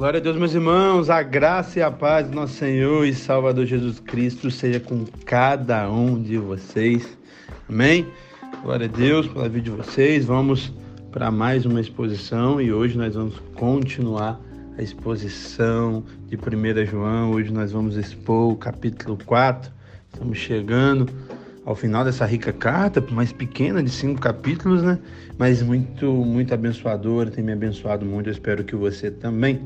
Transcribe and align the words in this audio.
Glória 0.00 0.18
a 0.18 0.22
Deus, 0.22 0.38
meus 0.38 0.54
irmãos, 0.54 1.10
a 1.10 1.22
graça 1.22 1.78
e 1.78 1.82
a 1.82 1.90
paz 1.90 2.26
do 2.26 2.34
nosso 2.34 2.54
Senhor 2.54 3.04
e 3.04 3.12
Salvador 3.12 3.66
Jesus 3.66 4.00
Cristo 4.00 4.50
seja 4.50 4.80
com 4.80 5.04
cada 5.26 5.90
um 5.90 6.22
de 6.22 6.38
vocês. 6.38 7.18
Amém? 7.68 8.06
Glória 8.62 8.86
a 8.86 8.88
Deus 8.88 9.26
pela 9.26 9.46
vida 9.46 9.64
de 9.64 9.70
vocês. 9.70 10.24
Vamos 10.24 10.72
para 11.12 11.30
mais 11.30 11.66
uma 11.66 11.82
exposição 11.82 12.62
e 12.62 12.72
hoje 12.72 12.96
nós 12.96 13.14
vamos 13.14 13.38
continuar 13.54 14.40
a 14.78 14.82
exposição 14.82 16.02
de 16.28 16.34
1 16.34 16.86
João. 16.86 17.32
Hoje 17.32 17.52
nós 17.52 17.70
vamos 17.70 17.96
expor 17.96 18.52
o 18.54 18.56
capítulo 18.56 19.18
4. 19.26 19.70
Estamos 20.10 20.38
chegando 20.38 21.12
ao 21.64 21.74
final 21.74 22.04
dessa 22.04 22.24
rica 22.24 22.52
carta, 22.52 23.04
mais 23.10 23.32
pequena, 23.32 23.82
de 23.82 23.90
cinco 23.90 24.20
capítulos, 24.20 24.82
né? 24.82 24.98
Mas 25.38 25.62
muito, 25.62 26.06
muito 26.06 26.54
abençoadora, 26.54 27.30
tem 27.30 27.44
me 27.44 27.52
abençoado 27.52 28.04
muito, 28.04 28.28
eu 28.28 28.32
espero 28.32 28.64
que 28.64 28.74
você 28.74 29.10
também. 29.10 29.60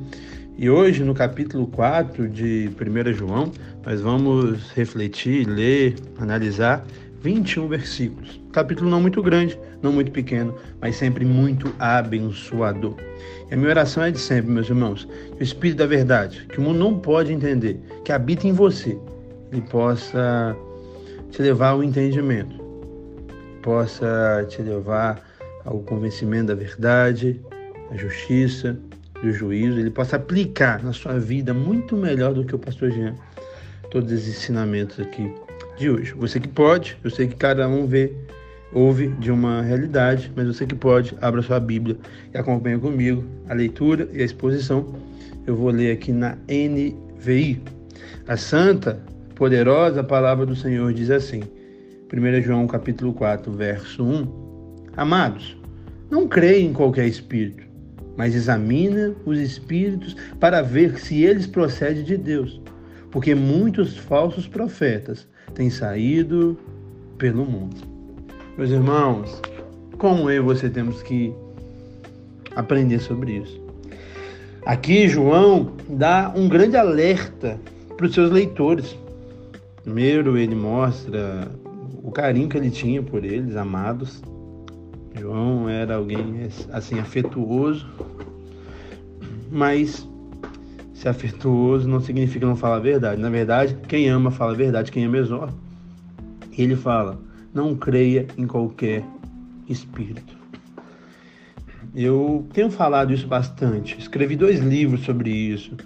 E 0.56 0.70
hoje, 0.70 1.02
no 1.02 1.14
capítulo 1.14 1.66
4 1.66 2.28
de 2.28 2.70
1 2.80 3.12
João, 3.12 3.50
nós 3.84 4.00
vamos 4.00 4.70
refletir, 4.72 5.46
ler, 5.48 5.96
analisar 6.18 6.84
21 7.22 7.66
versículos. 7.68 8.40
Capítulo 8.52 8.88
não 8.88 9.00
muito 9.00 9.20
grande, 9.22 9.58
não 9.82 9.92
muito 9.92 10.12
pequeno, 10.12 10.54
mas 10.80 10.94
sempre 10.94 11.24
muito 11.24 11.74
abençoador. 11.78 12.94
E 13.50 13.54
a 13.54 13.56
minha 13.56 13.70
oração 13.70 14.04
é 14.04 14.10
de 14.10 14.18
sempre, 14.18 14.50
meus 14.50 14.68
irmãos, 14.68 15.08
que 15.36 15.42
o 15.42 15.42
Espírito 15.42 15.78
da 15.78 15.86
Verdade, 15.86 16.46
que 16.48 16.58
o 16.58 16.62
mundo 16.62 16.78
não 16.78 16.98
pode 16.98 17.32
entender, 17.32 17.80
que 18.04 18.12
habita 18.12 18.46
em 18.46 18.52
você, 18.52 18.96
ele 19.50 19.62
possa 19.62 20.56
te 21.34 21.42
levar 21.42 21.70
ao 21.70 21.82
entendimento, 21.82 22.54
possa 23.60 24.46
te 24.48 24.62
levar 24.62 25.20
ao 25.64 25.80
convencimento 25.80 26.46
da 26.46 26.54
verdade, 26.54 27.40
da 27.90 27.96
justiça, 27.96 28.78
do 29.20 29.32
juízo, 29.32 29.80
ele 29.80 29.90
possa 29.90 30.14
aplicar 30.14 30.80
na 30.84 30.92
sua 30.92 31.18
vida 31.18 31.52
muito 31.52 31.96
melhor 31.96 32.34
do 32.34 32.44
que 32.44 32.54
o 32.54 32.58
pastor 32.58 32.92
Jean 32.92 33.16
todos 33.90 34.12
esses 34.12 34.28
ensinamentos 34.28 35.00
aqui 35.00 35.28
de 35.76 35.90
hoje. 35.90 36.12
Você 36.12 36.38
que 36.38 36.46
pode, 36.46 36.96
eu 37.02 37.10
sei 37.10 37.26
que 37.26 37.34
cada 37.34 37.66
um 37.66 37.84
vê, 37.84 38.12
ouve 38.72 39.08
de 39.08 39.32
uma 39.32 39.60
realidade, 39.60 40.30
mas 40.36 40.46
você 40.46 40.64
que 40.64 40.74
pode, 40.76 41.16
abra 41.20 41.42
sua 41.42 41.58
Bíblia 41.58 41.96
e 42.32 42.38
acompanha 42.38 42.78
comigo 42.78 43.24
a 43.48 43.54
leitura 43.54 44.08
e 44.12 44.22
a 44.22 44.24
exposição. 44.24 44.94
Eu 45.44 45.56
vou 45.56 45.70
ler 45.70 45.90
aqui 45.90 46.12
na 46.12 46.38
NVI. 46.48 47.60
A 48.28 48.36
santa 48.36 49.02
poderosa 49.34 50.02
palavra 50.02 50.46
do 50.46 50.54
Senhor 50.54 50.92
diz 50.92 51.10
assim, 51.10 51.42
1 52.12 52.42
João 52.42 52.66
capítulo 52.66 53.12
4, 53.12 53.52
verso 53.52 54.04
1, 54.04 54.44
Amados, 54.96 55.56
não 56.10 56.28
creia 56.28 56.62
em 56.62 56.72
qualquer 56.72 57.06
espírito, 57.06 57.64
mas 58.16 58.34
examina 58.34 59.14
os 59.26 59.38
espíritos 59.38 60.16
para 60.38 60.62
ver 60.62 60.98
se 60.98 61.22
eles 61.24 61.46
procedem 61.46 62.04
de 62.04 62.16
Deus, 62.16 62.60
porque 63.10 63.34
muitos 63.34 63.96
falsos 63.96 64.46
profetas 64.46 65.26
têm 65.54 65.68
saído 65.68 66.56
pelo 67.18 67.44
mundo. 67.44 67.76
Meus 68.56 68.70
irmãos, 68.70 69.42
como 69.98 70.30
eu 70.30 70.42
e 70.42 70.44
você 70.44 70.68
temos 70.68 71.02
que 71.02 71.34
aprender 72.54 73.00
sobre 73.00 73.38
isso. 73.38 73.60
Aqui 74.64 75.08
João 75.08 75.72
dá 75.88 76.32
um 76.34 76.48
grande 76.48 76.76
alerta 76.76 77.58
para 77.96 78.06
os 78.06 78.14
seus 78.14 78.30
leitores. 78.30 78.96
Primeiro, 79.84 80.38
ele 80.38 80.54
mostra 80.54 81.46
o 82.02 82.10
carinho 82.10 82.48
que 82.48 82.56
ele 82.56 82.70
tinha 82.70 83.02
por 83.02 83.22
eles, 83.22 83.54
amados. 83.54 84.22
João 85.14 85.68
era 85.68 85.96
alguém 85.96 86.48
assim 86.72 86.98
afetuoso, 86.98 87.86
mas 89.52 90.08
ser 90.94 91.10
afetuoso 91.10 91.86
não 91.86 92.00
significa 92.00 92.46
não 92.46 92.56
falar 92.56 92.76
a 92.76 92.80
verdade. 92.80 93.20
Na 93.20 93.28
verdade, 93.28 93.76
quem 93.86 94.08
ama 94.08 94.30
fala 94.30 94.52
a 94.52 94.56
verdade, 94.56 94.90
quem 94.90 95.04
ama 95.04 95.18
exorta. 95.18 95.54
Ele 96.56 96.74
fala: 96.74 97.20
não 97.52 97.76
creia 97.76 98.26
em 98.38 98.46
qualquer 98.46 99.04
espírito. 99.68 100.34
Eu 101.94 102.46
tenho 102.52 102.70
falado 102.70 103.12
isso 103.12 103.26
bastante. 103.26 103.98
Escrevi 103.98 104.34
dois 104.34 104.60
livros 104.60 105.04
sobre 105.04 105.30
isso. 105.30 105.76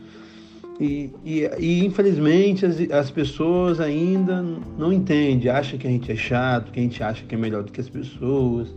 E, 0.81 1.11
e, 1.25 1.51
e, 1.59 1.85
infelizmente 1.85 2.65
as, 2.65 2.79
as 2.93 3.11
pessoas 3.11 3.81
ainda 3.81 4.45
não 4.79 4.93
entendem, 4.93 5.51
acham 5.51 5.77
que 5.77 5.87
a 5.87 5.91
gente 5.91 6.13
é 6.13 6.17
chato, 6.17 6.71
que 6.71 6.79
a 6.79 6.83
gente 6.83 7.03
acha 7.03 7.25
que 7.25 7.35
é 7.35 7.39
melhor 7.39 7.65
do 7.65 7.73
que 7.73 7.81
as 7.81 7.89
pessoas, 7.89 8.69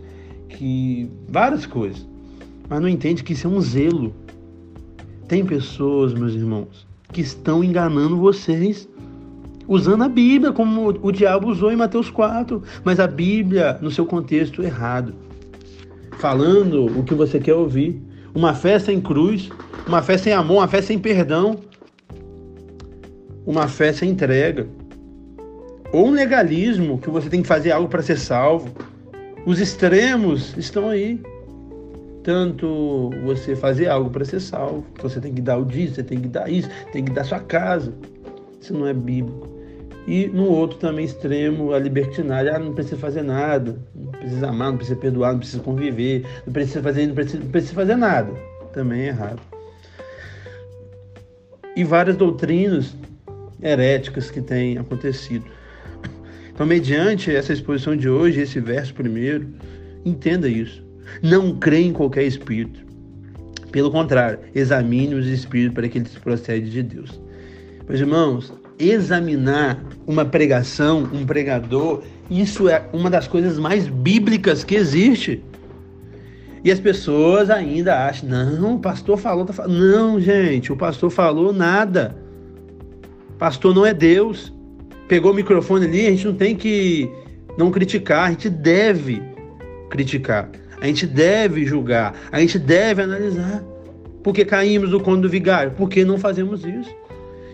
que 0.49 1.07
várias 1.29 1.65
coisas, 1.65 2.07
mas 2.67 2.81
não 2.81 2.89
entende 2.89 3.23
que 3.23 3.33
isso 3.33 3.45
é 3.45 3.49
um 3.49 3.61
zelo. 3.61 4.15
Tem 5.27 5.45
pessoas, 5.45 6.13
meus 6.13 6.33
irmãos, 6.33 6.87
que 7.13 7.21
estão 7.21 7.63
enganando 7.63 8.17
vocês 8.17 8.89
usando 9.67 10.03
a 10.03 10.09
Bíblia 10.09 10.51
como 10.51 10.89
o 11.01 11.11
diabo 11.11 11.49
usou 11.49 11.71
em 11.71 11.75
Mateus 11.75 12.09
4, 12.09 12.61
mas 12.83 12.99
a 12.99 13.07
Bíblia 13.07 13.77
no 13.81 13.91
seu 13.91 14.05
contexto 14.05 14.63
errado, 14.63 15.13
falando 16.17 16.85
o 16.99 17.03
que 17.03 17.13
você 17.13 17.39
quer 17.39 17.53
ouvir. 17.53 18.01
Uma 18.33 18.53
fé 18.53 18.79
sem 18.79 19.01
cruz, 19.01 19.49
uma 19.85 20.01
fé 20.01 20.17
sem 20.17 20.31
amor, 20.31 20.57
uma 20.57 20.67
fé 20.67 20.81
sem 20.81 20.97
perdão, 20.97 21.57
uma 23.45 23.67
fé 23.67 23.91
sem 23.91 24.09
entrega, 24.09 24.67
ou 25.91 26.07
um 26.07 26.11
legalismo 26.11 26.97
que 26.97 27.09
você 27.09 27.29
tem 27.29 27.41
que 27.41 27.47
fazer 27.47 27.71
algo 27.71 27.89
para 27.89 28.01
ser 28.01 28.17
salvo. 28.17 28.69
Os 29.45 29.59
extremos 29.59 30.55
estão 30.57 30.89
aí. 30.89 31.19
Tanto 32.23 33.09
você 33.25 33.55
fazer 33.55 33.87
algo 33.87 34.09
para 34.11 34.23
ser 34.23 34.39
salvo, 34.39 34.85
você 35.01 35.19
tem 35.19 35.33
que 35.33 35.41
dar 35.41 35.57
o 35.57 35.65
dízimo, 35.65 35.95
você 35.95 36.03
tem 36.03 36.21
que 36.21 36.27
dar 36.27 36.47
isso, 36.49 36.69
tem 36.91 37.03
que 37.03 37.11
dar 37.11 37.23
sua 37.23 37.39
casa. 37.39 37.91
Isso 38.61 38.73
não 38.73 38.85
é 38.85 38.93
bíblico. 38.93 39.49
E 40.07 40.27
no 40.27 40.45
outro 40.45 40.77
também 40.77 41.05
extremo, 41.05 41.73
a 41.73 41.79
libertinagem, 41.79 42.53
ah, 42.53 42.59
não 42.59 42.73
precisa 42.73 42.97
fazer 42.97 43.23
nada, 43.23 43.77
não 43.95 44.11
precisa 44.11 44.49
amar, 44.49 44.69
não 44.69 44.77
precisa 44.77 44.99
perdoar, 44.99 45.31
não 45.31 45.39
precisa 45.39 45.63
conviver, 45.63 46.25
não 46.45 46.53
precisa 46.53 46.81
fazer, 46.81 47.07
não 47.07 47.15
precisa, 47.15 47.39
não 47.39 47.51
precisa 47.51 47.73
fazer 47.73 47.95
nada. 47.95 48.31
Também 48.71 49.01
é 49.01 49.07
errado. 49.07 49.41
E 51.75 51.83
várias 51.83 52.15
doutrinas 52.15 52.95
heréticas 53.61 54.31
que 54.31 54.41
têm 54.41 54.77
acontecido. 54.77 55.45
Então, 56.53 56.65
mediante 56.65 57.33
essa 57.35 57.53
exposição 57.53 57.95
de 57.95 58.09
hoje, 58.09 58.41
esse 58.41 58.59
verso 58.59 58.93
primeiro, 58.93 59.47
entenda 60.05 60.47
isso. 60.47 60.83
Não 61.21 61.55
crê 61.55 61.81
em 61.81 61.93
qualquer 61.93 62.23
espírito. 62.23 62.79
Pelo 63.71 63.89
contrário, 63.89 64.39
examine 64.53 65.15
os 65.15 65.27
espíritos 65.27 65.73
para 65.73 65.87
que 65.87 65.97
eles 65.97 66.13
procedem 66.15 66.69
de 66.69 66.83
Deus. 66.83 67.21
Meus 67.87 67.99
irmãos, 67.99 68.53
examinar 68.77 69.83
uma 70.05 70.25
pregação, 70.25 71.09
um 71.13 71.25
pregador, 71.25 72.03
isso 72.29 72.67
é 72.67 72.87
uma 72.93 73.09
das 73.09 73.27
coisas 73.27 73.57
mais 73.57 73.87
bíblicas 73.87 74.63
que 74.63 74.75
existe. 74.75 75.43
E 76.63 76.71
as 76.71 76.79
pessoas 76.79 77.49
ainda 77.49 78.05
acham, 78.05 78.29
não, 78.29 78.75
o 78.75 78.79
pastor 78.79 79.17
falou, 79.17 79.45
tá 79.45 79.53
falando. 79.53 79.79
Não, 79.79 80.19
gente, 80.19 80.71
o 80.71 80.75
pastor 80.75 81.09
falou 81.09 81.51
nada. 81.51 82.15
Pastor 83.41 83.73
não 83.73 83.83
é 83.83 83.91
Deus. 83.91 84.53
Pegou 85.07 85.31
o 85.31 85.33
microfone 85.33 85.87
ali, 85.87 86.05
a 86.05 86.11
gente 86.11 86.27
não 86.27 86.35
tem 86.35 86.55
que 86.55 87.09
não 87.57 87.71
criticar, 87.71 88.27
a 88.27 88.29
gente 88.29 88.47
deve 88.47 89.19
criticar. 89.89 90.47
A 90.79 90.85
gente 90.85 91.07
deve 91.07 91.65
julgar, 91.65 92.15
a 92.31 92.39
gente 92.39 92.59
deve 92.59 93.01
analisar. 93.01 93.63
Porque 94.21 94.45
caímos 94.45 94.91
no 94.91 94.99
conto 94.99 95.21
do 95.21 95.29
vigário? 95.29 95.71
Porque 95.75 96.05
não 96.05 96.19
fazemos 96.19 96.63
isso. 96.63 96.95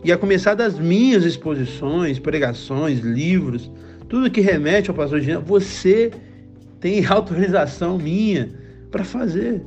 E 0.04 0.12
a 0.12 0.18
começar 0.18 0.56
das 0.56 0.78
minhas 0.78 1.24
exposições, 1.24 2.20
pregações, 2.20 3.00
livros, 3.00 3.72
tudo 4.10 4.30
que 4.30 4.42
remete 4.42 4.90
ao 4.90 4.96
pastor 4.96 5.22
Jean, 5.22 5.40
você 5.40 6.12
tem 6.82 7.06
autorização 7.08 7.98
minha 7.98 8.50
para 8.92 9.06
fazer. 9.06 9.62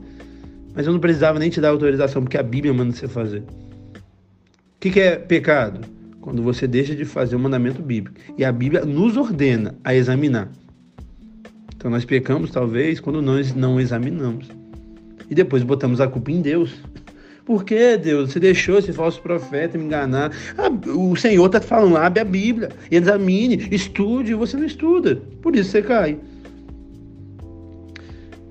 Mas 0.75 0.87
eu 0.87 0.93
não 0.93 1.01
precisava 1.01 1.39
nem 1.39 1.49
te 1.49 1.63
dar 1.63 1.71
autorização, 1.71 2.21
porque 2.21 2.37
a 2.37 2.43
Bíblia 2.43 2.75
manda 2.75 2.93
você 2.93 3.09
fazer. 3.09 3.39
O 3.39 4.81
que, 4.81 4.91
que 4.91 5.01
é 5.01 5.17
pecado? 5.17 5.81
Quando 6.21 6.43
você 6.43 6.67
deixa 6.67 6.95
de 6.95 7.05
fazer 7.05 7.37
o 7.37 7.39
mandamento 7.39 7.83
bíblico. 7.83 8.19
E 8.37 8.45
a 8.45 8.53
Bíblia 8.53 8.85
nos 8.85 9.17
ordena 9.17 9.75
a 9.83 9.95
examinar. 9.95 10.51
Então 11.75 11.91
nós 11.91 12.05
pecamos 12.05 12.51
talvez 12.51 13.01
quando 13.01 13.23
nós 13.23 13.55
não 13.55 13.81
examinamos. 13.81 14.49
E 15.31 15.35
depois 15.35 15.63
botamos 15.63 16.01
a 16.01 16.07
culpa 16.07 16.31
em 16.31 16.43
Deus. 16.43 16.75
Por 17.45 17.65
que, 17.65 17.97
Deus? 17.97 18.33
Você 18.33 18.39
deixou 18.39 18.79
esse 18.79 18.93
falso 18.93 19.21
profeta 19.23 19.79
me 19.79 19.85
enganar? 19.85 20.31
Ah, 20.59 20.71
o 20.91 21.17
Senhor 21.17 21.47
está 21.47 21.61
falando, 21.61 21.97
abre 21.97 22.21
a 22.21 22.25
Bíblia, 22.25 22.69
examine, 22.91 23.67
estude, 23.71 24.33
e 24.33 24.35
você 24.35 24.57
não 24.57 24.67
estuda. 24.67 25.17
Por 25.41 25.57
isso 25.57 25.71
você 25.71 25.83
cai. 25.83 26.19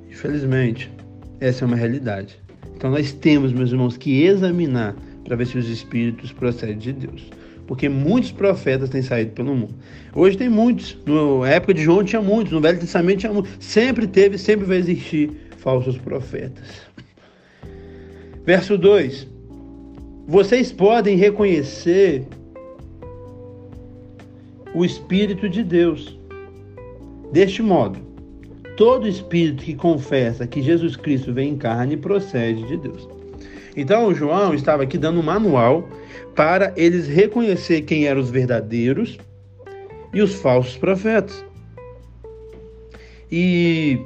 Infelizmente, 0.09 0.91
essa 1.39 1.63
é 1.63 1.67
uma 1.67 1.77
realidade. 1.77 2.37
Então 2.75 2.89
nós 2.89 3.13
temos, 3.13 3.53
meus 3.53 3.71
irmãos, 3.71 3.95
que 3.95 4.23
examinar 4.23 4.95
para 5.23 5.35
ver 5.35 5.45
se 5.45 5.57
os 5.57 5.69
espíritos 5.69 6.33
procedem 6.33 6.77
de 6.77 6.91
Deus 6.91 7.29
porque 7.69 7.87
muitos 7.87 8.31
profetas 8.31 8.89
têm 8.89 9.03
saído 9.03 9.29
pelo 9.33 9.53
mundo. 9.53 9.75
Hoje 10.15 10.35
tem 10.35 10.49
muitos, 10.49 10.97
na 11.05 11.47
época 11.47 11.75
de 11.75 11.83
João 11.83 12.03
tinha 12.03 12.19
muitos, 12.19 12.51
no 12.51 12.59
Velho 12.59 12.79
Testamento 12.79 13.19
tinha 13.19 13.31
muitos. 13.31 13.51
Sempre 13.59 14.07
teve, 14.07 14.39
sempre 14.39 14.65
vai 14.65 14.77
existir 14.77 15.29
falsos 15.57 15.95
profetas. 15.99 16.65
Verso 18.43 18.75
2: 18.75 19.27
vocês 20.25 20.71
podem 20.71 21.15
reconhecer 21.15 22.25
o 24.73 24.83
Espírito 24.83 25.47
de 25.47 25.63
Deus. 25.63 26.17
Deste 27.31 27.61
modo, 27.61 27.99
todo 28.75 29.07
espírito 29.07 29.63
que 29.63 29.75
confessa 29.75 30.47
que 30.47 30.63
Jesus 30.63 30.95
Cristo 30.95 31.31
vem 31.31 31.49
em 31.49 31.57
carne 31.57 31.95
procede 31.95 32.65
de 32.65 32.77
Deus. 32.77 33.18
Então, 33.75 34.13
João 34.13 34.53
estava 34.53 34.83
aqui 34.83 34.97
dando 34.97 35.19
um 35.19 35.23
manual 35.23 35.87
para 36.35 36.73
eles 36.75 37.07
reconhecer 37.07 37.81
quem 37.81 38.05
eram 38.05 38.21
os 38.21 38.29
verdadeiros 38.29 39.17
e 40.13 40.21
os 40.21 40.35
falsos 40.35 40.77
profetas. 40.77 41.45
E 43.31 43.99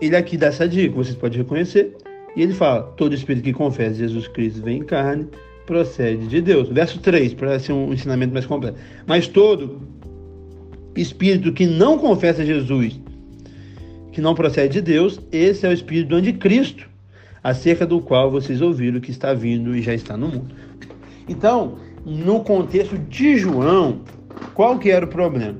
ele 0.00 0.16
aqui 0.16 0.36
dá 0.36 0.48
essa 0.48 0.68
dica, 0.68 0.94
vocês 0.94 1.16
podem 1.16 1.38
reconhecer. 1.38 1.96
E 2.36 2.42
ele 2.42 2.52
fala: 2.52 2.82
todo 2.96 3.14
espírito 3.14 3.44
que 3.44 3.52
confessa 3.52 3.94
Jesus 3.94 4.28
Cristo 4.28 4.62
vem 4.62 4.78
em 4.78 4.84
carne 4.84 5.28
procede 5.68 6.26
de 6.26 6.40
Deus. 6.40 6.70
Verso 6.70 6.98
3, 6.98 7.34
para 7.34 7.58
ser 7.58 7.72
um 7.72 7.92
ensinamento 7.92 8.32
mais 8.32 8.46
completo. 8.46 8.78
Mas 9.06 9.28
todo 9.28 9.82
espírito 10.96 11.52
que 11.52 11.66
não 11.66 11.98
confessa 11.98 12.44
Jesus, 12.44 12.98
que 14.10 14.20
não 14.22 14.34
procede 14.34 14.74
de 14.74 14.80
Deus, 14.80 15.20
esse 15.30 15.66
é 15.66 15.68
o 15.68 15.72
espírito 15.72 16.08
do 16.08 16.16
anticristo, 16.16 16.88
acerca 17.42 17.86
do 17.86 18.00
qual 18.00 18.30
vocês 18.30 18.60
ouviram 18.60 19.00
que 19.00 19.10
está 19.10 19.32
vindo 19.34 19.76
e 19.76 19.82
já 19.82 19.94
está 19.94 20.16
no 20.16 20.28
mundo. 20.28 20.54
Então, 21.28 21.76
no 22.04 22.40
contexto 22.40 22.96
de 22.96 23.36
João, 23.36 24.00
qual 24.54 24.78
que 24.78 24.90
era 24.90 25.04
o 25.04 25.08
problema? 25.08 25.56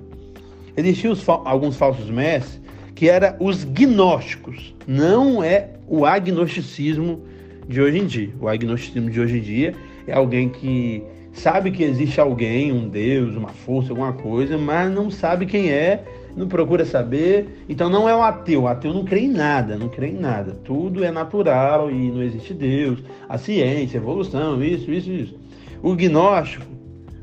Existiam 0.77 1.15
alguns 1.45 1.77
falsos 1.77 2.09
mestres 2.09 2.61
que 2.95 3.09
eram 3.09 3.35
os 3.41 3.65
gnósticos, 3.65 4.75
não 4.87 5.43
é 5.43 5.71
o 5.87 6.05
agnosticismo 6.05 7.23
de 7.69 7.81
hoje 7.81 7.99
em 7.99 8.07
dia. 8.07 8.31
O 8.41 8.49
agnosticismo 8.49 9.11
de 9.11 9.21
hoje 9.21 9.39
em 9.39 9.41
dia 9.41 9.75
é 10.07 10.13
alguém 10.13 10.49
que 10.49 11.03
sabe 11.33 11.71
que 11.71 11.83
existe 11.83 12.21
alguém, 12.21 12.73
um 12.73 12.89
Deus, 12.89 13.37
uma 13.37 13.49
força, 13.49 13.91
alguma 13.91 14.13
coisa, 14.13 14.59
mas 14.59 14.91
não 14.93 15.11
sabe 15.11 15.47
quem 15.47 15.71
é, 15.71 16.03
não 16.39 16.49
procura 16.49 16.85
saber. 16.85 17.65
Então 17.69 17.91
não 17.91 18.09
é 18.09 18.17
um 18.17 18.23
ateu. 18.23 18.63
O 18.63 18.69
ateu 18.69 18.95
não 18.95 19.05
crê 19.05 19.21
em 19.21 19.29
nada, 19.29 19.77
não 19.77 19.89
crê 19.89 20.09
em 20.09 20.19
nada. 20.19 20.53
Tudo 20.65 21.05
é 21.05 21.11
natural 21.11 21.91
e 21.91 22.11
não 22.11 22.23
existe 22.23 22.55
Deus. 22.55 23.01
A 23.29 23.37
ciência, 23.37 23.99
a 23.99 24.03
evolução, 24.03 24.63
isso, 24.63 24.91
isso, 24.91 25.11
isso. 25.11 25.39
O 25.83 25.95
gnóstico, 25.95 26.65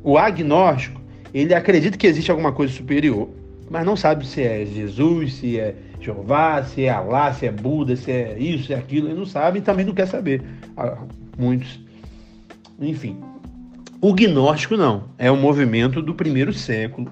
o 0.03 0.17
agnóstico, 0.17 1.01
ele 1.33 1.53
acredita 1.53 1.97
que 1.97 2.07
existe 2.07 2.29
alguma 2.29 2.51
coisa 2.51 2.71
superior, 2.71 3.27
mas 3.69 3.85
não 3.85 3.95
sabe 3.95 4.25
se 4.25 4.41
é 4.41 4.65
Jesus, 4.65 5.33
se 5.33 5.59
é 5.59 5.75
Jeová, 5.99 6.63
se 6.63 6.85
é 6.85 6.89
Alá, 6.89 7.33
se 7.33 7.47
é 7.47 7.51
Buda, 7.51 7.95
se 7.95 8.11
é 8.11 8.37
isso, 8.37 8.67
se 8.67 8.73
é 8.73 8.77
aquilo. 8.77 9.07
Ele 9.07 9.17
não 9.17 9.25
sabe 9.25 9.59
e 9.59 9.61
também 9.61 9.85
não 9.85 9.93
quer 9.93 10.07
saber. 10.07 10.41
Ah, 10.77 10.97
muitos 11.37 11.85
enfim. 12.79 13.17
O 14.01 14.13
gnóstico 14.13 14.75
não, 14.75 15.05
é 15.17 15.31
um 15.31 15.39
movimento 15.39 16.01
do 16.01 16.13
primeiro 16.13 16.53
século, 16.53 17.09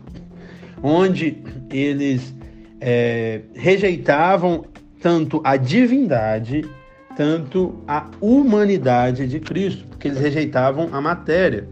onde 0.83 1.37
eles 1.71 2.35
é, 2.81 3.41
rejeitavam 3.55 4.65
tanto 5.01 5.41
a 5.43 5.55
divindade, 5.55 6.69
tanto 7.15 7.81
a 7.87 8.11
humanidade 8.19 9.25
de 9.25 9.39
Cristo, 9.39 9.85
porque 9.87 10.09
eles 10.09 10.19
rejeitavam 10.19 10.89
a 10.91 10.99
matéria. 10.99 11.67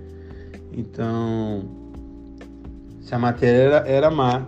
Então, 0.72 1.66
se 3.02 3.14
a 3.14 3.20
matéria 3.20 3.60
era, 3.60 3.88
era 3.88 4.12
má, 4.12 4.46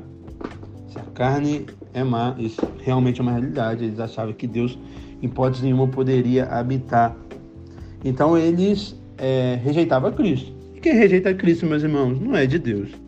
se 0.88 0.98
a 0.98 1.04
carne 1.14 1.66
é 1.94 2.04
má, 2.04 2.34
isso 2.40 2.62
realmente 2.82 3.20
é 3.20 3.24
uma 3.24 3.32
realidade. 3.34 3.84
Eles 3.84 4.00
achavam 4.00 4.34
que 4.34 4.48
Deus, 4.48 4.80
em 5.22 5.26
hipótese 5.26 5.64
nenhuma, 5.64 5.88
poderia 5.88 6.46
habitar. 6.46 7.16
Então, 8.06 8.38
eles 8.38 8.96
é, 9.18 9.60
rejeitava 9.62 10.12
Cristo. 10.12 10.54
E 10.74 10.80
quem 10.80 10.94
rejeita 10.94 11.34
Cristo, 11.34 11.66
meus 11.66 11.84
irmãos, 11.84 12.20
não 12.20 12.36
é 12.36 12.46
de 12.46 12.58
Deus. 12.58 13.03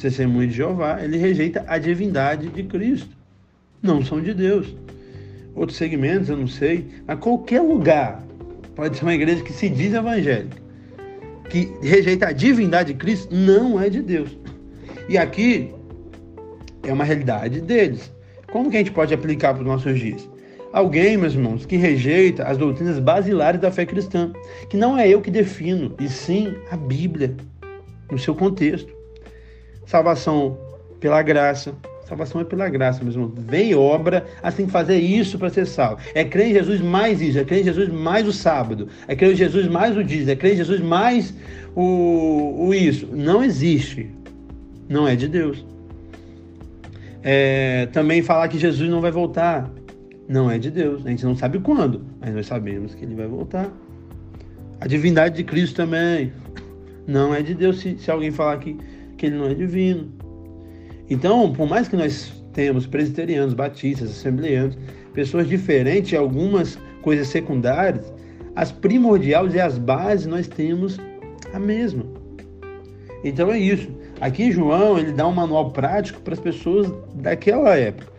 Testemunho 0.00 0.48
de 0.48 0.54
Jeová, 0.54 1.02
ele 1.02 1.16
rejeita 1.16 1.64
a 1.66 1.78
divindade 1.78 2.48
de 2.48 2.62
Cristo. 2.62 3.16
Não 3.82 4.04
são 4.04 4.20
de 4.20 4.34
Deus. 4.34 4.74
Outros 5.54 5.78
segmentos, 5.78 6.28
eu 6.28 6.36
não 6.36 6.46
sei. 6.46 6.86
A 7.06 7.16
qualquer 7.16 7.60
lugar, 7.60 8.22
pode 8.74 8.96
ser 8.96 9.04
uma 9.04 9.14
igreja 9.14 9.42
que 9.42 9.52
se 9.52 9.68
diz 9.68 9.94
evangélica, 9.94 10.56
que 11.48 11.72
rejeita 11.80 12.28
a 12.28 12.32
divindade 12.32 12.92
de 12.92 12.98
Cristo, 12.98 13.34
não 13.34 13.80
é 13.80 13.88
de 13.88 14.02
Deus. 14.02 14.36
E 15.08 15.16
aqui 15.16 15.72
é 16.82 16.92
uma 16.92 17.04
realidade 17.04 17.60
deles. 17.60 18.12
Como 18.52 18.70
que 18.70 18.76
a 18.76 18.80
gente 18.80 18.92
pode 18.92 19.14
aplicar 19.14 19.54
para 19.54 19.62
os 19.62 19.66
nossos 19.66 19.98
dias? 19.98 20.28
Alguém, 20.72 21.16
meus 21.16 21.34
irmãos, 21.34 21.64
que 21.64 21.76
rejeita 21.76 22.44
as 22.44 22.58
doutrinas 22.58 22.98
basilares 22.98 23.60
da 23.60 23.70
fé 23.70 23.86
cristã, 23.86 24.32
que 24.68 24.76
não 24.76 24.98
é 24.98 25.08
eu 25.08 25.20
que 25.20 25.30
defino, 25.30 25.94
e 25.98 26.08
sim 26.08 26.54
a 26.70 26.76
Bíblia, 26.76 27.34
no 28.10 28.18
seu 28.18 28.34
contexto. 28.34 28.95
Salvação 29.86 30.58
pela 31.00 31.22
graça. 31.22 31.74
Salvação 32.06 32.40
é 32.40 32.44
pela 32.44 32.68
graça, 32.68 33.02
meus 33.02 33.16
irmãos. 33.16 33.32
Vem 33.36 33.74
obra, 33.74 34.24
assim 34.42 34.68
fazer 34.68 34.98
isso 34.98 35.38
para 35.38 35.50
ser 35.50 35.66
salvo. 35.66 36.00
É 36.14 36.22
crer 36.22 36.50
em 36.50 36.52
Jesus 36.52 36.80
mais 36.80 37.20
isso, 37.20 37.38
é 37.38 37.44
crer 37.44 37.62
em 37.62 37.64
Jesus 37.64 37.88
mais 37.88 38.28
o 38.28 38.32
sábado, 38.32 38.88
é 39.08 39.16
crer 39.16 39.32
em 39.32 39.36
Jesus 39.36 39.66
mais 39.66 39.96
o 39.96 40.04
dízimo, 40.04 40.30
é 40.30 40.36
crer 40.36 40.52
em 40.52 40.56
Jesus 40.56 40.80
mais 40.80 41.34
o, 41.74 42.66
o 42.66 42.74
isso. 42.74 43.08
Não 43.10 43.42
existe. 43.42 44.10
Não 44.88 45.08
é 45.08 45.16
de 45.16 45.26
Deus. 45.26 45.64
É, 47.22 47.86
também 47.86 48.22
falar 48.22 48.46
que 48.46 48.58
Jesus 48.58 48.88
não 48.88 49.00
vai 49.00 49.10
voltar 49.10 49.68
não 50.28 50.50
é 50.50 50.58
de 50.58 50.70
Deus. 50.70 51.04
A 51.06 51.10
gente 51.10 51.24
não 51.24 51.36
sabe 51.36 51.58
quando, 51.60 52.04
mas 52.20 52.34
nós 52.34 52.46
sabemos 52.46 52.94
que 52.94 53.04
ele 53.04 53.14
vai 53.14 53.26
voltar. 53.26 53.70
A 54.80 54.86
divindade 54.86 55.36
de 55.36 55.44
Cristo 55.44 55.76
também 55.76 56.32
não 57.06 57.34
é 57.34 57.42
de 57.42 57.54
Deus 57.54 57.80
se, 57.80 57.96
se 57.98 58.10
alguém 58.10 58.30
falar 58.30 58.58
que, 58.58 58.76
que 59.16 59.26
ele 59.26 59.36
não 59.36 59.46
é 59.46 59.54
divino. 59.54 60.12
Então, 61.08 61.52
por 61.52 61.68
mais 61.68 61.88
que 61.88 61.96
nós 61.96 62.32
temos 62.52 62.86
presbiterianos, 62.86 63.54
batistas, 63.54 64.10
assembleanos, 64.10 64.76
pessoas 65.12 65.48
diferentes, 65.48 66.18
algumas 66.18 66.78
coisas 67.02 67.28
secundárias, 67.28 68.12
as 68.54 68.72
primordiais 68.72 69.54
e 69.54 69.60
as 69.60 69.78
bases 69.78 70.26
nós 70.26 70.48
temos 70.48 70.98
a 71.52 71.58
mesma. 71.58 72.04
Então 73.22 73.50
é 73.50 73.58
isso. 73.58 73.88
Aqui 74.20 74.50
João 74.50 74.98
ele 74.98 75.12
dá 75.12 75.26
um 75.26 75.32
manual 75.32 75.70
prático 75.70 76.20
para 76.20 76.34
as 76.34 76.40
pessoas 76.40 76.90
daquela 77.14 77.76
época 77.76 78.16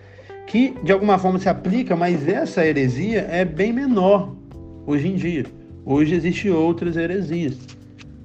que 0.48 0.74
de 0.82 0.92
alguma 0.92 1.20
forma 1.20 1.38
se 1.38 1.50
aplica, 1.50 1.96
mas 1.96 2.28
essa 2.28 2.66
heresia 2.66 3.28
é 3.30 3.44
bem 3.44 3.72
menor 3.72 4.34
hoje 4.86 5.10
em 5.10 5.16
dia. 5.16 5.46
Hoje 5.86 6.16
existem 6.16 6.52
outras 6.52 6.96
heresias, 6.96 7.58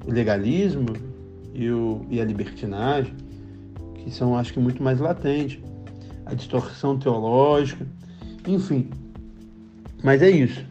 o 0.07 0.11
legalismo 0.11 0.87
e, 1.55 1.71
o, 1.71 2.05
e 2.11 2.21
a 2.21 2.25
libertinagem, 2.25 3.15
que 3.97 4.11
são, 4.11 4.37
acho 4.37 4.53
que, 4.53 4.61
muito 4.61 4.83
mais 4.83 5.01
latentes, 5.01 5.59
a 6.27 6.35
distorção 6.35 6.99
teológica, 6.99 7.87
enfim. 8.47 8.91
Mas 10.03 10.23
é 10.23 10.31
isso. 10.31 10.65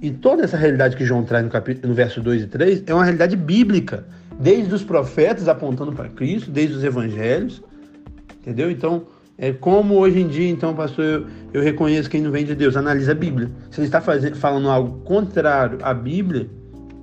E 0.00 0.10
toda 0.10 0.42
essa 0.42 0.56
realidade 0.56 0.96
que 0.96 1.04
João 1.04 1.24
traz 1.24 1.44
no, 1.44 1.50
capítulo, 1.50 1.88
no 1.88 1.94
verso 1.94 2.20
2 2.20 2.42
e 2.42 2.46
3 2.46 2.84
é 2.86 2.94
uma 2.94 3.04
realidade 3.04 3.36
bíblica, 3.36 4.04
desde 4.40 4.74
os 4.74 4.82
profetas 4.82 5.48
apontando 5.48 5.92
para 5.92 6.08
Cristo, 6.08 6.50
desde 6.50 6.74
os 6.74 6.84
evangelhos, 6.84 7.62
entendeu? 8.40 8.70
Então, 8.70 9.04
é 9.38 9.52
como 9.52 9.94
hoje 9.94 10.20
em 10.20 10.28
dia, 10.28 10.50
então, 10.50 10.74
pastor, 10.74 11.04
eu, 11.04 11.26
eu 11.54 11.62
reconheço 11.62 12.10
quem 12.10 12.20
não 12.20 12.30
vem 12.30 12.44
de 12.44 12.54
Deus. 12.54 12.76
Analisa 12.76 13.12
a 13.12 13.14
Bíblia. 13.14 13.50
Se 13.70 13.80
ele 13.80 13.86
está 13.86 14.00
fazendo, 14.00 14.36
falando 14.36 14.68
algo 14.68 15.00
contrário 15.04 15.78
à 15.82 15.94
Bíblia, 15.94 16.48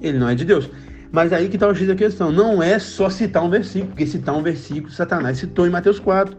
ele 0.02 0.18
não 0.18 0.30
é 0.30 0.36
de 0.36 0.46
Deus. 0.46 0.70
Mas 1.12 1.34
aí 1.34 1.50
que 1.50 1.56
está 1.56 1.68
o 1.68 1.74
X 1.74 1.88
da 1.88 1.96
questão. 1.96 2.32
Não 2.32 2.62
é 2.62 2.78
só 2.78 3.10
citar 3.10 3.44
um 3.44 3.50
versículo, 3.50 3.92
porque 3.92 4.06
citar 4.06 4.36
um 4.36 4.44
versículo, 4.44 4.92
Satanás 4.92 5.38
citou 5.38 5.66
em 5.66 5.70
Mateus 5.70 6.00
4. 6.00 6.36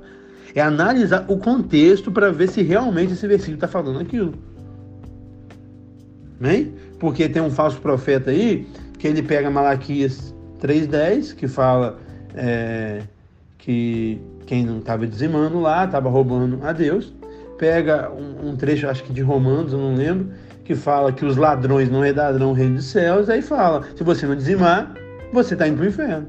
É 0.55 0.61
analisar 0.61 1.25
o 1.29 1.39
contexto 1.39 2.11
para 2.11 2.31
ver 2.31 2.49
se 2.49 2.63
realmente 2.63 3.13
esse 3.13 3.27
versículo 3.27 3.57
está 3.57 3.69
falando 3.69 4.01
aquilo. 4.01 4.35
Amém? 6.41 6.75
Porque 6.99 7.29
tem 7.29 7.43
um 7.43 7.51
falso 7.51 7.81
profeta 7.81 8.31
aí 8.31 8.67
que 8.99 9.07
ele 9.07 9.23
pega 9.23 9.51
Malaquias 9.51 10.35
3,10, 10.61 11.35
que 11.35 11.49
fala 11.49 11.99
é, 12.35 13.03
que 13.59 14.21
quem 14.47 14.65
não 14.65 14.79
estava 14.79 15.07
dizimando 15.07 15.61
lá, 15.61 15.85
estava 15.85 16.09
roubando 16.09 16.65
a 16.65 16.73
Deus. 16.73 17.13
Pega 17.59 18.11
um, 18.11 18.51
um, 18.51 18.57
trecho, 18.57 18.89
acho 18.89 19.05
que 19.05 19.13
de 19.13 19.21
Romanos, 19.21 19.73
eu 19.73 19.79
não 19.79 19.95
lembro, 19.95 20.31
que 20.71 20.77
fala 20.77 21.13
que 21.13 21.25
os 21.25 21.37
ladrões 21.37 21.91
não 21.91 22.01
redarão 22.01 22.51
o 22.51 22.53
reino 22.53 22.77
dos 22.77 22.85
céus, 22.85 23.29
aí 23.29 23.43
fala, 23.43 23.83
se 23.97 24.05
você 24.05 24.25
não 24.25 24.37
dizimar, 24.37 24.95
você 25.33 25.55
está 25.55 25.67
indo 25.67 25.79
para 25.79 25.87
o 25.87 25.89
inferno. 25.89 26.29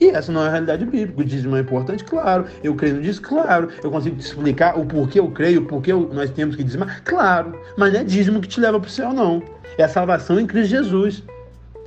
E 0.00 0.10
essa 0.10 0.30
não 0.30 0.44
é 0.44 0.46
a 0.46 0.50
realidade 0.50 0.84
bíblica. 0.84 1.20
O 1.20 1.24
dízimo 1.24 1.56
é 1.56 1.60
importante, 1.60 2.04
claro. 2.04 2.44
Eu 2.62 2.76
creio 2.76 2.94
no 2.94 3.02
dízimo, 3.02 3.26
claro. 3.26 3.68
Eu 3.82 3.90
consigo 3.90 4.14
te 4.14 4.20
explicar 4.20 4.78
o 4.78 4.86
porquê 4.86 5.18
eu 5.18 5.28
creio, 5.32 5.62
o 5.62 5.66
porquê 5.66 5.92
nós 5.92 6.30
temos 6.30 6.54
que 6.54 6.62
dizimar, 6.62 7.02
claro. 7.02 7.60
Mas 7.76 7.92
não 7.92 8.00
é 8.00 8.04
dízimo 8.04 8.40
que 8.40 8.46
te 8.46 8.60
leva 8.60 8.78
para 8.78 8.86
o 8.86 8.90
céu, 8.90 9.12
não. 9.12 9.42
É 9.76 9.82
a 9.82 9.88
salvação 9.88 10.38
em 10.38 10.46
Cristo 10.46 10.70
Jesus. 10.70 11.24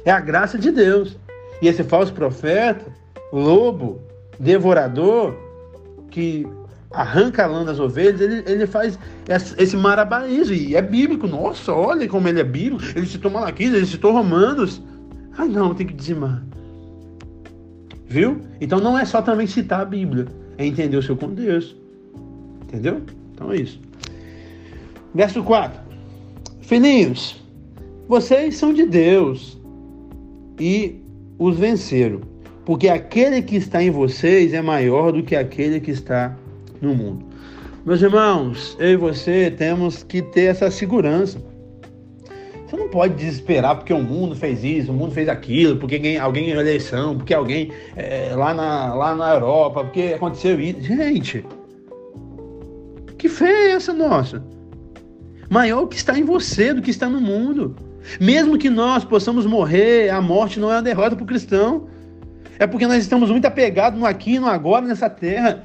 É 0.03 0.11
a 0.11 0.19
graça 0.19 0.59
de 0.59 0.71
Deus. 0.71 1.17
E 1.61 1.69
esse 1.69 1.83
falso 1.83 2.11
profeta, 2.11 2.85
lobo, 3.31 4.01
devorador, 4.37 5.33
que 6.11 6.45
arranca 6.93 7.43
a 7.43 7.47
lã 7.47 7.65
das 7.65 7.79
ovelhas, 7.79 8.21
ele, 8.21 8.43
ele 8.45 8.67
faz 8.67 8.97
esse 9.57 9.75
marabaísmo, 9.75 10.53
e 10.53 10.75
é 10.75 10.81
bíblico. 10.81 11.27
Nossa, 11.27 11.73
olha 11.73 12.07
como 12.07 12.27
ele 12.27 12.39
é 12.39 12.43
bíblico. 12.43 12.83
Ele 12.95 13.07
citou 13.07 13.31
Malaquias, 13.31 13.73
ele 13.73 13.85
citou 13.85 14.13
Romanos. 14.13 14.81
Ah, 15.35 15.45
não, 15.45 15.73
tem 15.73 15.87
que 15.87 15.93
dizimar. 15.93 16.43
Viu? 18.05 18.41
Então 18.61 18.79
não 18.79 18.97
é 18.97 19.03
só 19.05 19.21
também 19.23 19.47
citar 19.47 19.81
a 19.81 19.85
Bíblia, 19.85 20.27
é 20.57 20.65
entender 20.65 20.95
o 20.95 21.01
seu 21.01 21.17
contexto. 21.17 21.75
Entendeu? 22.63 23.01
Então 23.33 23.51
é 23.51 23.55
isso. 23.55 23.81
Verso 25.15 25.43
4. 25.43 25.81
Filhinhos, 26.61 27.43
vocês 28.07 28.55
são 28.55 28.71
de 28.71 28.85
Deus 28.85 29.59
e 30.59 31.01
os 31.39 31.57
venceram, 31.57 32.21
porque 32.63 32.87
aquele 32.87 33.41
que 33.41 33.55
está 33.55 33.81
em 33.81 33.89
vocês 33.89 34.53
é 34.53 34.61
maior 34.61 35.11
do 35.11 35.23
que 35.23 35.35
aquele 35.35 35.79
que 35.79 35.91
está 35.91 36.37
no 36.83 36.95
mundo. 36.95 37.25
Meus 37.85 38.01
irmãos, 38.01 38.77
eu 38.79 38.89
e 38.91 38.95
você 38.95 39.51
temos 39.51 40.03
que 40.03 40.21
ter 40.21 40.43
essa 40.43 40.71
segurança. 40.71 41.37
Você 42.65 42.77
não 42.77 42.87
pode 42.87 43.13
desesperar 43.15 43.75
porque 43.75 43.93
o 43.93 44.01
mundo 44.01 44.35
fez 44.35 44.63
isso, 44.63 44.91
o 44.91 44.95
mundo 44.95 45.11
fez 45.11 45.27
aquilo, 45.29 45.77
porque 45.77 45.95
alguém 46.19 46.45
ganhou 46.45 46.61
eleição, 46.61 47.17
porque 47.17 47.33
alguém 47.33 47.71
é, 47.95 48.33
lá, 48.35 48.53
na, 48.53 48.93
lá 48.93 49.15
na 49.15 49.33
Europa, 49.33 49.83
porque 49.83 50.13
aconteceu 50.15 50.59
isso. 50.59 50.81
Gente, 50.81 51.45
que 53.17 53.29
fé 53.29 53.69
é 53.69 53.71
essa 53.71 53.93
nossa? 53.93 54.43
Maior 55.49 55.83
o 55.83 55.87
que 55.87 55.97
está 55.97 56.17
em 56.17 56.23
você 56.23 56.73
do 56.73 56.81
que 56.81 56.89
está 56.89 57.07
no 57.07 57.21
mundo. 57.21 57.75
Mesmo 58.19 58.57
que 58.57 58.69
nós 58.69 59.05
possamos 59.05 59.45
morrer, 59.45 60.09
a 60.09 60.19
morte 60.19 60.59
não 60.59 60.71
é 60.71 60.75
uma 60.75 60.81
derrota 60.81 61.15
para 61.15 61.23
o 61.23 61.27
cristão. 61.27 61.87
É 62.59 62.65
porque 62.65 62.87
nós 62.87 63.03
estamos 63.03 63.29
muito 63.29 63.45
apegados 63.45 63.99
no 63.99 64.05
aqui 64.05 64.35
e 64.35 64.39
no 64.39 64.47
agora 64.47 64.85
nessa 64.85 65.09
terra. 65.09 65.63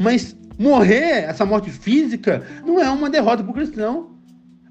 Mas 0.00 0.36
morrer, 0.58 1.24
essa 1.24 1.44
morte 1.44 1.70
física, 1.70 2.42
não 2.64 2.80
é 2.80 2.90
uma 2.90 3.10
derrota 3.10 3.42
para 3.42 3.50
o 3.50 3.54
cristão. 3.54 4.16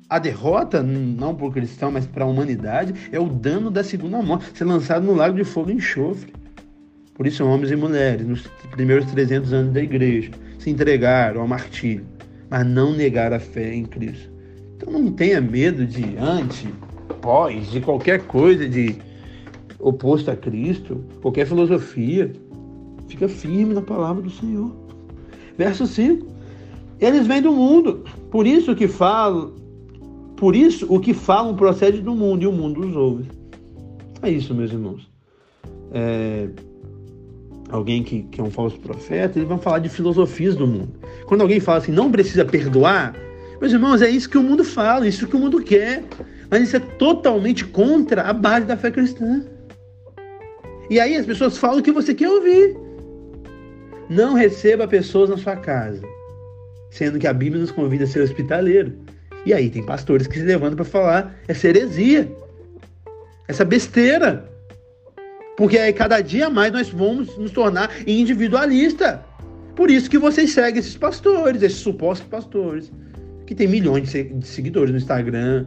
A 0.07 0.19
derrota, 0.19 0.83
não 0.83 1.33
para 1.33 1.47
o 1.47 1.51
cristão, 1.51 1.91
mas 1.91 2.05
para 2.05 2.23
a 2.23 2.27
humanidade, 2.27 2.93
é 3.11 3.19
o 3.19 3.27
dano 3.27 3.71
da 3.71 3.83
segunda 3.83 4.21
morte, 4.21 4.55
ser 4.55 4.65
lançado 4.65 5.05
no 5.05 5.13
lago 5.13 5.35
de 5.35 5.43
fogo 5.43 5.71
e 5.71 5.73
enxofre. 5.73 6.31
Por 7.15 7.25
isso, 7.25 7.45
homens 7.45 7.71
e 7.71 7.75
mulheres, 7.75 8.27
nos 8.27 8.45
primeiros 8.71 9.09
300 9.11 9.53
anos 9.53 9.73
da 9.73 9.81
igreja, 9.81 10.31
se 10.59 10.69
entregaram 10.69 11.41
ao 11.41 11.47
martírio, 11.47 12.05
mas 12.49 12.65
não 12.65 12.93
negaram 12.93 13.37
a 13.37 13.39
fé 13.39 13.73
em 13.73 13.85
Cristo. 13.85 14.29
Então 14.75 14.91
não 14.91 15.11
tenha 15.11 15.41
medo 15.41 15.85
de 15.87 16.17
antes 16.17 16.67
pós, 17.21 17.71
de 17.71 17.81
qualquer 17.81 18.21
coisa 18.27 18.67
de 18.67 18.95
oposto 19.79 20.29
a 20.29 20.35
Cristo, 20.35 21.03
qualquer 21.21 21.47
filosofia. 21.47 22.31
Fica 23.07 23.27
firme 23.27 23.73
na 23.73 23.81
palavra 23.81 24.21
do 24.21 24.29
Senhor. 24.29 24.84
Verso 25.57 25.87
5. 25.87 26.25
Eles 26.99 27.27
vêm 27.27 27.41
do 27.41 27.51
mundo, 27.51 28.03
por 28.31 28.47
isso 28.47 28.75
que 28.75 28.87
falam, 28.87 29.53
por 30.37 30.55
isso 30.55 30.85
o 30.89 30.99
que 30.99 31.13
falam 31.13 31.55
procede 31.55 32.01
do 32.01 32.15
mundo 32.15 32.43
e 32.43 32.47
o 32.47 32.51
mundo 32.51 32.87
os 32.87 32.95
ouve. 32.95 33.25
É 34.21 34.29
isso, 34.29 34.53
meus 34.53 34.71
irmãos. 34.71 35.09
É, 35.91 36.47
alguém 37.69 38.01
que, 38.01 38.23
que 38.23 38.39
é 38.39 38.43
um 38.43 38.49
falso 38.49 38.79
profeta, 38.79 39.37
eles 39.37 39.47
vão 39.47 39.57
falar 39.57 39.79
de 39.79 39.89
filosofias 39.89 40.55
do 40.55 40.65
mundo. 40.65 40.93
Quando 41.25 41.41
alguém 41.41 41.59
fala 41.59 41.79
assim, 41.79 41.91
não 41.91 42.09
precisa 42.09 42.45
perdoar, 42.45 43.13
meus 43.59 43.71
irmãos, 43.71 44.01
é 44.01 44.09
isso 44.09 44.29
que 44.29 44.37
o 44.37 44.43
mundo 44.43 44.63
fala, 44.63 45.07
isso 45.07 45.27
que 45.27 45.35
o 45.35 45.39
mundo 45.39 45.61
quer. 45.61 46.03
Mas 46.49 46.63
isso 46.63 46.77
é 46.77 46.79
totalmente 46.79 47.65
contra 47.65 48.23
a 48.23 48.33
base 48.33 48.65
da 48.65 48.77
fé 48.77 48.91
cristã. 48.91 49.43
E 50.89 50.99
aí 50.99 51.15
as 51.15 51.25
pessoas 51.25 51.57
falam 51.57 51.79
o 51.79 51.83
que 51.83 51.91
você 51.91 52.13
quer 52.13 52.29
ouvir. 52.29 52.77
Não 54.09 54.33
receba 54.33 54.87
pessoas 54.87 55.29
na 55.29 55.37
sua 55.37 55.55
casa, 55.55 56.01
sendo 56.91 57.17
que 57.17 57.27
a 57.27 57.33
Bíblia 57.33 57.61
nos 57.61 57.71
convida 57.71 58.03
a 58.03 58.07
ser 58.07 58.21
hospitaleiro. 58.21 58.93
E 59.45 59.53
aí 59.53 59.69
tem 59.69 59.83
pastores 59.83 60.27
que 60.27 60.39
se 60.39 60.45
levantam 60.45 60.75
para 60.75 60.85
falar 60.85 61.35
essa 61.47 61.67
heresia, 61.67 62.31
essa 63.47 63.65
besteira. 63.65 64.49
Porque 65.57 65.77
aí 65.77 65.93
cada 65.93 66.21
dia 66.21 66.49
mais 66.49 66.71
nós 66.71 66.89
vamos 66.89 67.37
nos 67.37 67.51
tornar 67.51 67.89
individualista. 68.07 69.23
Por 69.75 69.89
isso 69.89 70.09
que 70.09 70.17
vocês 70.17 70.51
seguem 70.51 70.79
esses 70.79 70.97
pastores, 70.97 71.61
esses 71.61 71.79
supostos 71.79 72.27
pastores, 72.27 72.91
que 73.45 73.53
tem 73.53 73.67
milhões 73.67 74.11
de 74.11 74.47
seguidores 74.47 74.91
no 74.91 74.97
Instagram, 74.97 75.65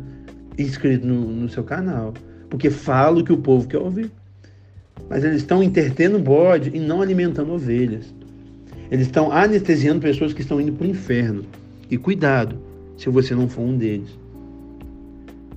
inscrito 0.59 1.07
no, 1.07 1.27
no 1.27 1.49
seu 1.49 1.65
canal. 1.65 2.15
Porque 2.49 2.71
falo 2.71 3.21
o 3.21 3.25
que 3.25 3.33
o 3.33 3.39
povo 3.39 3.69
quer 3.69 3.79
ouvir. 3.79 4.11
Mas 5.09 5.25
eles 5.25 5.39
estão 5.39 5.63
intertendo 5.63 6.19
bode 6.19 6.71
e 6.75 6.81
não 6.81 7.01
alimentando 7.01 7.53
ovelhas. 7.53 8.13
Eles 8.91 9.07
estão 9.07 9.31
anestesiando 9.31 10.01
pessoas 10.01 10.33
que 10.33 10.41
estão 10.41 10.61
indo 10.61 10.73
para 10.73 10.87
o 10.87 10.91
inferno. 10.91 11.45
E 11.91 11.97
cuidado, 11.97 12.57
se 12.97 13.09
você 13.09 13.35
não 13.35 13.49
for 13.49 13.63
um 13.63 13.77
deles. 13.77 14.09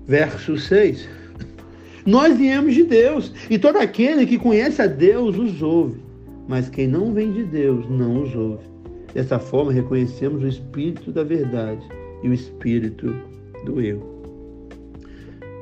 Verso 0.07 0.57
6. 0.57 1.07
Nós 2.05 2.37
viemos 2.37 2.73
de 2.73 2.83
Deus, 2.83 3.33
e 3.49 3.57
todo 3.57 3.77
aquele 3.77 4.25
que 4.25 4.37
conhece 4.37 4.81
a 4.81 4.87
Deus 4.87 5.37
os 5.37 5.61
ouve, 5.61 5.99
mas 6.47 6.69
quem 6.69 6.87
não 6.87 7.13
vem 7.13 7.31
de 7.31 7.43
Deus 7.43 7.89
não 7.89 8.23
os 8.23 8.35
ouve. 8.35 8.63
Dessa 9.13 9.39
forma, 9.39 9.71
reconhecemos 9.71 10.43
o 10.43 10.47
espírito 10.47 11.11
da 11.11 11.23
verdade 11.23 11.81
e 12.23 12.29
o 12.29 12.33
espírito 12.33 13.13
do 13.65 13.81
erro. 13.81 14.10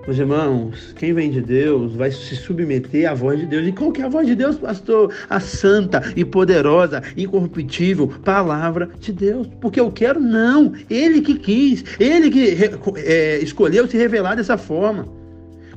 Meus 0.08 0.18
irmãos, 0.18 0.94
quem 0.98 1.14
vem 1.14 1.30
de 1.30 1.42
Deus 1.42 1.94
vai 1.94 2.10
se 2.10 2.36
submeter 2.36 3.10
à 3.10 3.14
voz 3.14 3.40
de 3.40 3.46
Deus. 3.46 3.68
E 3.68 3.72
qual 3.72 3.92
que 3.92 4.02
é 4.02 4.06
a 4.06 4.10
voz 4.10 4.26
de 4.26 4.34
Deus, 4.34 4.58
pastor? 4.58 5.14
A 5.30 5.40
santa 5.40 6.02
e 6.16 6.24
poderosa, 6.24 7.04
incorruptível 7.16 8.08
palavra 8.24 8.90
de 9.00 9.12
Deus. 9.12 9.48
Porque 9.62 9.80
eu 9.80 9.92
quero, 9.92 10.20
não. 10.20 10.74
Ele 10.90 11.22
que 11.22 11.36
quis, 11.36 11.84
ele 12.00 12.32
que 12.32 12.56
é, 12.98 13.40
escolheu 13.40 13.88
se 13.88 13.98
revelar 13.98 14.36
dessa 14.36 14.58
forma. 14.58 15.08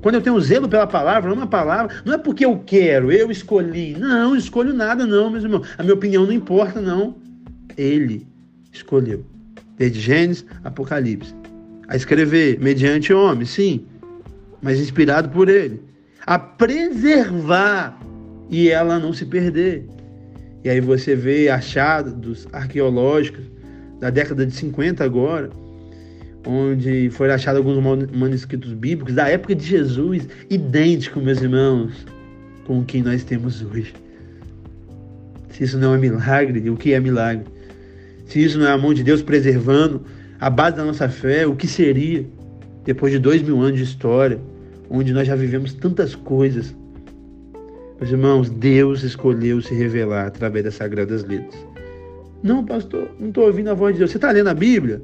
Quando 0.00 0.14
eu 0.14 0.22
tenho 0.22 0.40
zelo 0.40 0.68
pela 0.68 0.86
palavra, 0.86 1.32
uma 1.32 1.46
palavra, 1.46 1.94
não 2.04 2.14
é 2.14 2.18
porque 2.18 2.44
eu 2.44 2.60
quero, 2.64 3.12
eu 3.12 3.30
escolhi. 3.30 3.94
Não, 3.98 4.30
não 4.30 4.36
escolho 4.36 4.72
nada, 4.72 5.06
não, 5.06 5.30
meus 5.30 5.44
irmãos. 5.44 5.68
A 5.76 5.82
minha 5.82 5.94
opinião 5.94 6.24
não 6.24 6.32
importa, 6.32 6.80
não. 6.80 7.16
Ele 7.76 8.26
escolheu. 8.72 9.24
Desde 9.76 10.00
Gênesis, 10.00 10.46
Apocalipse. 10.64 11.34
A 11.86 11.96
escrever 11.96 12.58
mediante 12.60 13.12
homem, 13.12 13.44
sim 13.44 13.84
mas 14.62 14.78
inspirado 14.78 15.28
por 15.28 15.48
ele, 15.48 15.82
a 16.24 16.38
preservar 16.38 17.98
e 18.48 18.68
ela 18.68 18.98
não 18.98 19.12
se 19.12 19.26
perder. 19.26 19.86
E 20.64 20.70
aí 20.70 20.80
você 20.80 21.16
vê 21.16 21.48
achados 21.48 22.46
arqueológicos 22.52 23.44
da 23.98 24.10
década 24.10 24.46
de 24.46 24.54
50 24.54 25.02
agora, 25.02 25.50
onde 26.46 27.10
foram 27.10 27.34
achados 27.34 27.58
alguns 27.58 28.10
manuscritos 28.12 28.72
bíblicos 28.72 29.14
da 29.14 29.28
época 29.28 29.54
de 29.54 29.64
Jesus, 29.64 30.28
idênticos, 30.48 31.22
meus 31.22 31.40
irmãos, 31.40 32.06
com 32.64 32.80
o 32.80 32.84
que 32.84 33.02
nós 33.02 33.24
temos 33.24 33.62
hoje. 33.62 33.92
Se 35.50 35.64
isso 35.64 35.78
não 35.78 35.94
é 35.94 35.98
milagre, 35.98 36.70
o 36.70 36.76
que 36.76 36.92
é 36.92 37.00
milagre? 37.00 37.44
Se 38.26 38.42
isso 38.42 38.58
não 38.58 38.66
é 38.66 38.70
a 38.70 38.78
mão 38.78 38.94
de 38.94 39.02
Deus 39.02 39.22
preservando 39.22 40.02
a 40.40 40.48
base 40.48 40.76
da 40.76 40.84
nossa 40.84 41.08
fé, 41.08 41.46
o 41.46 41.54
que 41.54 41.66
seria 41.66 42.24
depois 42.84 43.12
de 43.12 43.18
dois 43.18 43.42
mil 43.42 43.60
anos 43.60 43.78
de 43.78 43.84
história? 43.84 44.40
Onde 44.90 45.12
nós 45.12 45.26
já 45.26 45.34
vivemos 45.34 45.74
tantas 45.74 46.14
coisas. 46.14 46.74
Meus 47.98 48.10
irmãos, 48.10 48.50
Deus 48.50 49.02
escolheu 49.02 49.60
se 49.62 49.74
revelar 49.74 50.26
através 50.26 50.64
das 50.64 50.74
Sagradas 50.74 51.24
Letras. 51.24 51.66
Não, 52.42 52.64
pastor, 52.64 53.08
não 53.20 53.28
estou 53.28 53.46
ouvindo 53.46 53.70
a 53.70 53.74
voz 53.74 53.94
de 53.94 54.00
Deus. 54.00 54.10
Você 54.10 54.16
está 54.16 54.32
lendo 54.32 54.48
a 54.48 54.54
Bíblia? 54.54 55.00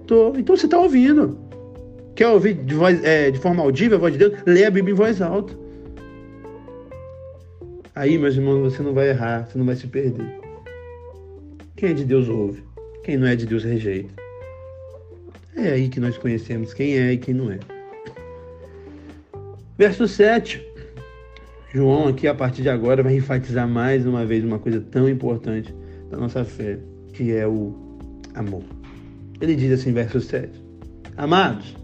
Estou. 0.00 0.36
Então 0.38 0.56
você 0.56 0.66
está 0.66 0.78
ouvindo. 0.78 1.38
Quer 2.14 2.28
ouvir 2.28 2.54
de, 2.54 2.74
voz, 2.74 3.02
é, 3.04 3.30
de 3.30 3.38
forma 3.38 3.62
audível 3.62 3.98
a 3.98 4.00
voz 4.00 4.12
de 4.14 4.18
Deus? 4.18 4.32
Lê 4.46 4.64
a 4.64 4.70
Bíblia 4.70 4.92
em 4.92 4.96
voz 4.96 5.20
alta. 5.20 5.54
Aí, 7.94 8.16
meus 8.16 8.36
irmãos, 8.36 8.60
você 8.60 8.82
não 8.82 8.94
vai 8.94 9.10
errar, 9.10 9.46
você 9.46 9.58
não 9.58 9.66
vai 9.66 9.76
se 9.76 9.86
perder. 9.86 10.40
Quem 11.76 11.90
é 11.90 11.92
de 11.92 12.04
Deus 12.04 12.28
ouve, 12.28 12.62
quem 13.04 13.18
não 13.18 13.26
é 13.26 13.36
de 13.36 13.44
Deus 13.44 13.64
rejeita. 13.64 14.10
É 15.56 15.72
aí 15.72 15.88
que 15.88 16.00
nós 16.00 16.16
conhecemos 16.16 16.72
quem 16.72 16.96
é 16.98 17.12
e 17.12 17.18
quem 17.18 17.34
não 17.34 17.50
é. 17.50 17.58
Verso 19.82 20.06
7. 20.06 20.64
João 21.74 22.06
aqui 22.06 22.28
a 22.28 22.34
partir 22.36 22.62
de 22.62 22.68
agora 22.68 23.02
vai 23.02 23.16
enfatizar 23.16 23.66
mais 23.66 24.06
uma 24.06 24.24
vez 24.24 24.44
uma 24.44 24.60
coisa 24.60 24.80
tão 24.80 25.08
importante 25.08 25.74
da 26.08 26.16
nossa 26.16 26.44
fé, 26.44 26.78
que 27.12 27.32
é 27.32 27.48
o 27.48 27.74
amor. 28.36 28.62
Ele 29.40 29.56
diz 29.56 29.72
assim, 29.72 29.92
verso 29.92 30.20
7. 30.20 30.52
Amados, 31.16 31.76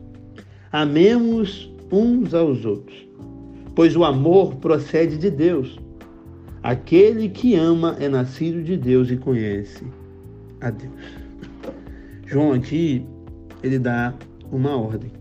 amemos 0.71 1.75
uns 1.90 2.35
aos 2.35 2.64
outros, 2.64 2.97
pois 3.75 3.97
o 3.97 4.05
amor 4.05 4.55
procede 4.59 5.19
de 5.19 5.28
Deus. 5.28 5.76
Aquele 6.62 7.28
que 7.28 7.57
ama 7.57 7.97
é 7.99 8.09
nascido 8.09 8.62
de 8.62 8.76
Deus 8.76 9.11
e 9.11 9.17
conhece 9.17 9.85
a 10.61 10.71
Deus. 10.71 10.95
João 12.26 12.52
aqui, 12.52 13.05
ele 13.61 13.81
dá 13.81 14.14
uma 14.52 14.76
ordem. 14.76 15.18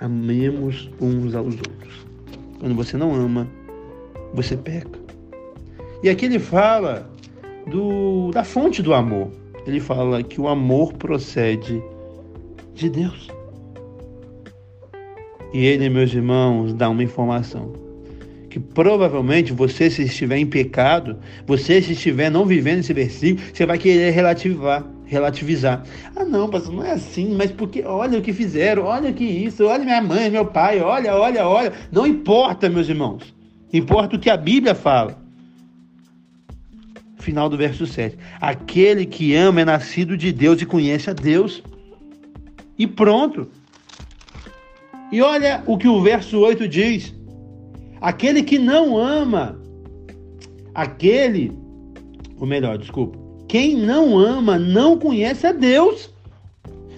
Amemos 0.00 0.90
uns 1.00 1.34
aos 1.34 1.54
outros. 1.54 2.06
Quando 2.60 2.74
você 2.74 2.96
não 2.96 3.14
ama, 3.14 3.48
você 4.34 4.56
peca. 4.56 4.98
E 6.02 6.08
aqui 6.10 6.26
ele 6.26 6.38
fala 6.38 7.10
do, 7.66 8.30
da 8.30 8.44
fonte 8.44 8.82
do 8.82 8.92
amor. 8.92 9.30
Ele 9.66 9.80
fala 9.80 10.22
que 10.22 10.40
o 10.40 10.48
amor 10.48 10.92
procede 10.94 11.82
de 12.74 12.90
Deus. 12.90 13.28
E 15.52 15.64
ele, 15.64 15.88
meus 15.88 16.12
irmãos, 16.12 16.74
dá 16.74 16.88
uma 16.90 17.02
informação. 17.02 17.72
que 18.50 18.60
provavelmente 18.60 19.52
você, 19.52 19.90
se 19.90 20.02
estiver 20.02 20.38
em 20.38 20.46
pecado, 20.46 21.18
você, 21.46 21.80
se 21.82 21.92
estiver 21.92 22.30
não 22.30 22.46
vivendo 22.46 22.80
esse 22.80 22.92
versículo, 22.92 23.46
você 23.52 23.66
vai 23.66 23.78
querer 23.78 24.10
relativar, 24.12 24.84
relativizar. 25.06 25.84
Ah, 26.14 26.24
não, 26.24 26.50
pastor, 26.50 26.74
não 26.74 26.84
é 26.84 26.92
assim, 26.92 27.34
mas 27.34 27.50
porque 27.50 27.82
olha 27.82 28.18
o 28.18 28.22
que 28.22 28.32
fizeram, 28.32 28.84
olha 28.84 29.12
que 29.12 29.24
isso, 29.24 29.64
olha 29.64 29.84
minha 29.84 30.02
mãe, 30.02 30.28
meu 30.28 30.44
pai, 30.44 30.80
olha, 30.80 31.14
olha, 31.14 31.46
olha. 31.46 31.72
Não 31.90 32.06
importa, 32.06 32.68
meus 32.68 32.88
irmãos. 32.88 33.34
Importa 33.72 34.16
o 34.16 34.18
que 34.18 34.28
a 34.28 34.36
Bíblia 34.36 34.74
fala. 34.74 35.16
Final 37.18 37.48
do 37.48 37.56
verso 37.56 37.86
7. 37.86 38.16
Aquele 38.40 39.06
que 39.06 39.34
ama 39.34 39.62
é 39.62 39.64
nascido 39.64 40.16
de 40.16 40.32
Deus 40.32 40.60
e 40.60 40.66
conhece 40.66 41.08
a 41.10 41.12
Deus. 41.12 41.62
E 42.78 42.86
pronto. 42.86 43.48
E 45.10 45.22
olha 45.22 45.62
o 45.66 45.78
que 45.78 45.88
o 45.88 46.00
verso 46.00 46.38
8 46.38 46.68
diz. 46.68 47.14
Aquele 48.00 48.42
que 48.42 48.58
não 48.58 48.96
ama, 48.96 49.58
aquele, 50.74 51.56
ou 52.38 52.46
melhor, 52.46 52.76
desculpa, 52.76 53.25
quem 53.48 53.76
não 53.76 54.18
ama 54.18 54.58
não 54.58 54.98
conhece 54.98 55.46
a 55.46 55.52
Deus. 55.52 56.10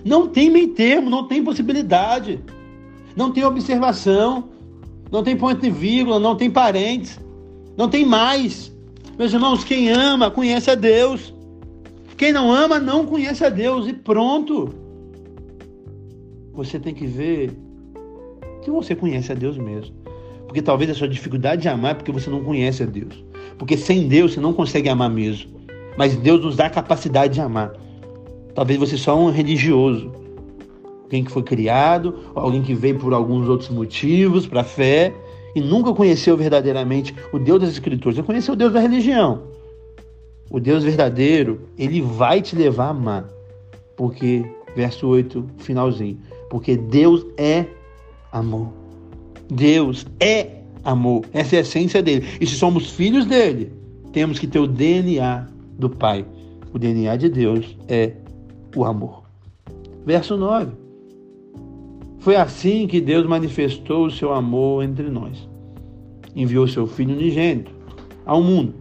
Não 0.05 0.29
tem 0.29 0.51
meio 0.51 0.69
termo, 0.69 1.11
não 1.11 1.27
tem 1.27 1.43
possibilidade, 1.43 2.41
não 3.17 3.33
tem 3.33 3.45
observação, 3.45 4.49
não 5.11 5.23
tem 5.23 5.37
ponto 5.37 5.61
de 5.61 5.71
vírgula, 5.71 6.19
não 6.19 6.37
tem 6.37 6.51
parentes, 6.51 7.19
não 7.77 7.89
tem 7.89 8.05
mais. 8.05 8.73
Meus 9.19 9.33
irmãos, 9.33 9.65
quem 9.65 9.91
ama 9.91 10.31
conhece 10.31 10.71
a 10.71 10.75
Deus. 10.75 11.35
Quem 12.17 12.33
não 12.33 12.53
ama 12.53 12.79
não 12.79 13.05
conhece 13.05 13.45
a 13.45 13.49
Deus 13.49 13.87
e 13.87 13.93
pronto. 13.93 14.75
Você 16.55 16.79
tem 16.79 16.95
que 16.95 17.07
ver 17.07 17.53
que 18.63 18.71
você 18.71 18.95
conhece 18.95 19.33
a 19.33 19.35
Deus 19.35 19.59
mesmo. 19.59 19.95
Porque 20.47 20.63
talvez 20.63 20.91
a 20.91 20.95
sua 20.95 21.09
dificuldade 21.09 21.63
de 21.63 21.69
amar 21.69 21.91
é 21.91 21.95
porque 21.95 22.11
você 22.11 22.31
não 22.31 22.43
conhece 22.43 22.83
a 22.83 22.87
Deus. 22.87 23.23
Porque 23.59 23.77
sem 23.77 24.09
Deus 24.09 24.33
você 24.35 24.41
não 24.41 24.53
consegue 24.53 24.89
amar 24.89 25.11
mesmo. 25.11 25.58
Mas 25.99 26.15
Deus 26.15 26.41
nos 26.41 26.55
dá 26.55 26.67
a 26.67 26.71
capacidade 26.71 27.35
de 27.35 27.41
amar. 27.41 27.73
Talvez 28.55 28.79
você 28.79 28.97
só 28.97 29.19
um 29.19 29.33
religioso. 29.33 30.13
Alguém 31.03 31.25
que 31.25 31.33
foi 31.33 31.43
criado, 31.43 32.15
alguém 32.37 32.63
que 32.63 32.73
veio 32.73 33.01
por 33.01 33.13
alguns 33.13 33.49
outros 33.49 33.69
motivos 33.69 34.47
para 34.47 34.61
a 34.61 34.65
fé 34.65 35.13
e 35.57 35.61
nunca 35.61 35.93
conheceu 35.93 36.37
verdadeiramente 36.37 37.13
o 37.33 37.39
Deus 37.39 37.63
das 37.63 37.71
Escrituras. 37.71 38.15
Você 38.15 38.23
conheceu 38.23 38.55
o 38.55 38.57
Deus 38.57 38.73
da 38.73 38.79
religião. 38.79 39.43
O 40.49 40.61
Deus 40.61 40.85
verdadeiro, 40.85 41.63
ele 41.77 42.01
vai 42.01 42.41
te 42.41 42.55
levar 42.55 42.87
a 42.87 42.91
amar. 42.91 43.29
Porque, 43.97 44.47
verso 44.77 45.09
8, 45.09 45.45
finalzinho. 45.57 46.17
Porque 46.49 46.77
Deus 46.77 47.27
é 47.37 47.67
amor. 48.31 48.69
Deus 49.51 50.07
é 50.21 50.61
amor. 50.85 51.25
Essa 51.33 51.57
é 51.57 51.59
a 51.59 51.63
essência 51.63 52.01
dele. 52.01 52.25
E 52.41 52.47
se 52.47 52.55
somos 52.55 52.89
filhos 52.89 53.27
dele, 53.27 53.73
temos 54.13 54.39
que 54.39 54.47
ter 54.47 54.61
o 54.61 54.67
DNA 54.69 55.58
do 55.79 55.89
Pai. 55.89 56.27
O 56.73 56.79
DNA 56.79 57.17
de 57.17 57.29
Deus 57.29 57.77
é 57.89 58.13
o 58.77 58.85
amor. 58.85 59.23
Verso 60.05 60.37
9. 60.37 60.73
Foi 62.19 62.37
assim 62.37 62.87
que 62.87 63.01
Deus 63.01 63.27
manifestou 63.27 64.07
o 64.07 64.11
seu 64.11 64.33
amor 64.33 64.83
entre 64.83 65.09
nós. 65.09 65.49
Enviou 66.35 66.67
seu 66.67 66.87
Filho 66.87 67.15
unigênito 67.15 67.73
ao 68.27 68.43
mundo 68.43 68.75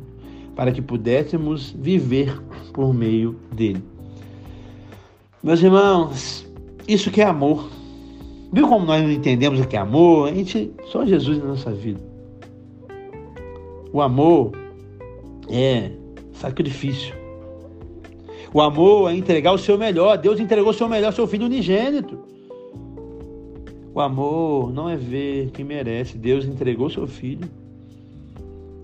para 0.56 0.72
que 0.72 0.82
pudéssemos 0.82 1.70
viver 1.70 2.42
por 2.74 2.92
meio 2.94 3.36
dele. 3.54 3.84
Meus 5.44 5.62
irmãos, 5.62 6.48
isso 6.88 7.12
que 7.12 7.22
é 7.22 7.26
amor. 7.26 7.70
Viu 8.52 8.68
como 8.68 8.86
nós 8.86 9.04
não 9.04 9.12
entendemos 9.12 9.60
o 9.60 9.68
que 9.68 9.76
é 9.76 9.80
amor? 9.80 10.30
A 10.30 10.34
gente, 10.34 10.72
só 10.86 11.06
Jesus 11.06 11.38
na 11.38 11.46
nossa 11.46 11.72
vida. 11.72 12.00
O 13.94 14.02
amor 14.02 14.52
é 15.48 15.92
sacrifício. 16.38 17.14
O 18.54 18.62
amor 18.62 19.12
é 19.12 19.16
entregar 19.16 19.52
o 19.52 19.58
seu 19.58 19.78
melhor. 19.78 20.18
Deus 20.18 20.40
entregou 20.40 20.72
o 20.72 20.74
seu 20.74 20.88
melhor, 20.88 21.12
seu 21.14 21.28
filho 21.28 21.46
unigênito. 21.46 22.18
O 23.94 24.00
amor 24.00 24.72
não 24.72 24.90
é 24.90 24.96
ver 24.96 25.52
quem 25.52 25.66
merece. 25.66 26.18
Deus 26.18 26.46
entregou 26.46 26.90
seu 26.90 27.08
filho. 27.08 27.50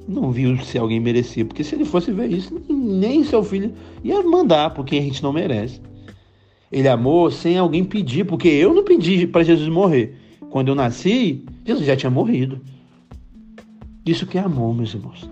Não 0.07 0.31
viu 0.31 0.57
se 0.57 0.77
alguém 0.77 0.99
merecia, 0.99 1.45
porque 1.45 1.63
se 1.63 1.75
ele 1.75 1.85
fosse 1.85 2.11
ver 2.11 2.29
isso, 2.29 2.61
nem 2.69 3.23
seu 3.23 3.41
filho 3.41 3.73
ia 4.03 4.21
mandar, 4.21 4.73
porque 4.73 4.97
a 4.97 5.01
gente 5.01 5.23
não 5.23 5.31
merece. 5.31 5.79
Ele 6.69 6.89
amou 6.89 7.31
sem 7.31 7.57
alguém 7.57 7.85
pedir, 7.85 8.25
porque 8.25 8.49
eu 8.49 8.73
não 8.73 8.83
pedi 8.83 9.25
para 9.25 9.43
Jesus 9.43 9.69
morrer. 9.69 10.17
Quando 10.49 10.67
eu 10.67 10.75
nasci, 10.75 11.45
Jesus 11.65 11.85
já 11.87 11.95
tinha 11.95 12.09
morrido. 12.09 12.59
Isso 14.05 14.25
que 14.25 14.37
é 14.37 14.41
amor, 14.41 14.75
meus 14.75 14.93
irmãos. 14.93 15.29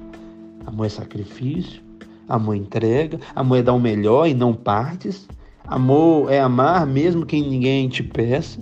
Amor 0.66 0.86
é 0.86 0.90
sacrifício, 0.90 1.82
amor 2.28 2.56
entrega, 2.56 3.20
amor 3.36 3.58
é 3.58 3.62
dar 3.62 3.74
o 3.74 3.80
melhor 3.80 4.28
e 4.28 4.34
não 4.34 4.54
partes. 4.54 5.28
Amor 5.66 6.32
é 6.32 6.40
amar 6.40 6.86
mesmo 6.86 7.26
que 7.26 7.40
ninguém 7.40 7.88
te 7.88 8.04
peça. 8.04 8.60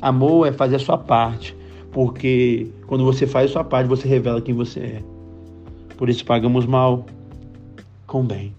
Amor 0.00 0.46
é 0.46 0.52
fazer 0.52 0.76
a 0.76 0.78
sua 0.78 0.96
parte, 0.96 1.56
porque 1.92 2.68
quando 2.86 3.04
você 3.04 3.26
faz 3.26 3.50
a 3.50 3.52
sua 3.54 3.64
parte, 3.64 3.88
você 3.88 4.06
revela 4.06 4.40
quem 4.40 4.54
você 4.54 4.80
é. 4.80 5.02
Por 5.96 6.08
isso 6.08 6.24
pagamos 6.24 6.64
mal 6.64 7.04
com 8.06 8.24
bem. 8.24 8.54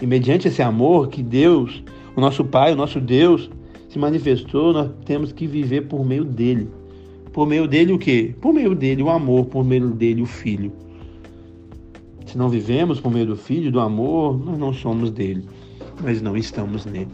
E 0.00 0.06
mediante 0.06 0.48
esse 0.48 0.62
amor 0.62 1.08
que 1.08 1.22
Deus 1.22 1.82
o 2.14 2.20
nosso 2.20 2.44
Pai, 2.44 2.72
o 2.72 2.76
nosso 2.76 3.00
Deus 3.00 3.50
se 3.88 3.98
manifestou, 3.98 4.72
nós 4.72 4.90
temos 5.04 5.32
que 5.32 5.46
viver 5.46 5.82
por 5.82 6.04
meio 6.04 6.24
dele. 6.24 6.68
Por 7.32 7.46
meio 7.46 7.66
dele 7.66 7.92
o 7.92 7.98
quê? 7.98 8.34
Por 8.40 8.52
meio 8.52 8.74
dele 8.74 9.02
o 9.02 9.08
amor, 9.08 9.46
por 9.46 9.64
meio 9.64 9.88
dele 9.90 10.22
o 10.22 10.26
filho. 10.26 10.72
Se 12.32 12.38
não 12.38 12.48
vivemos 12.48 12.98
por 12.98 13.12
meio 13.12 13.26
do 13.26 13.36
filho, 13.36 13.70
do 13.70 13.78
amor, 13.78 14.42
nós 14.42 14.58
não 14.58 14.72
somos 14.72 15.10
dele, 15.10 15.46
mas 16.02 16.22
não 16.22 16.34
estamos 16.34 16.86
nele. 16.86 17.10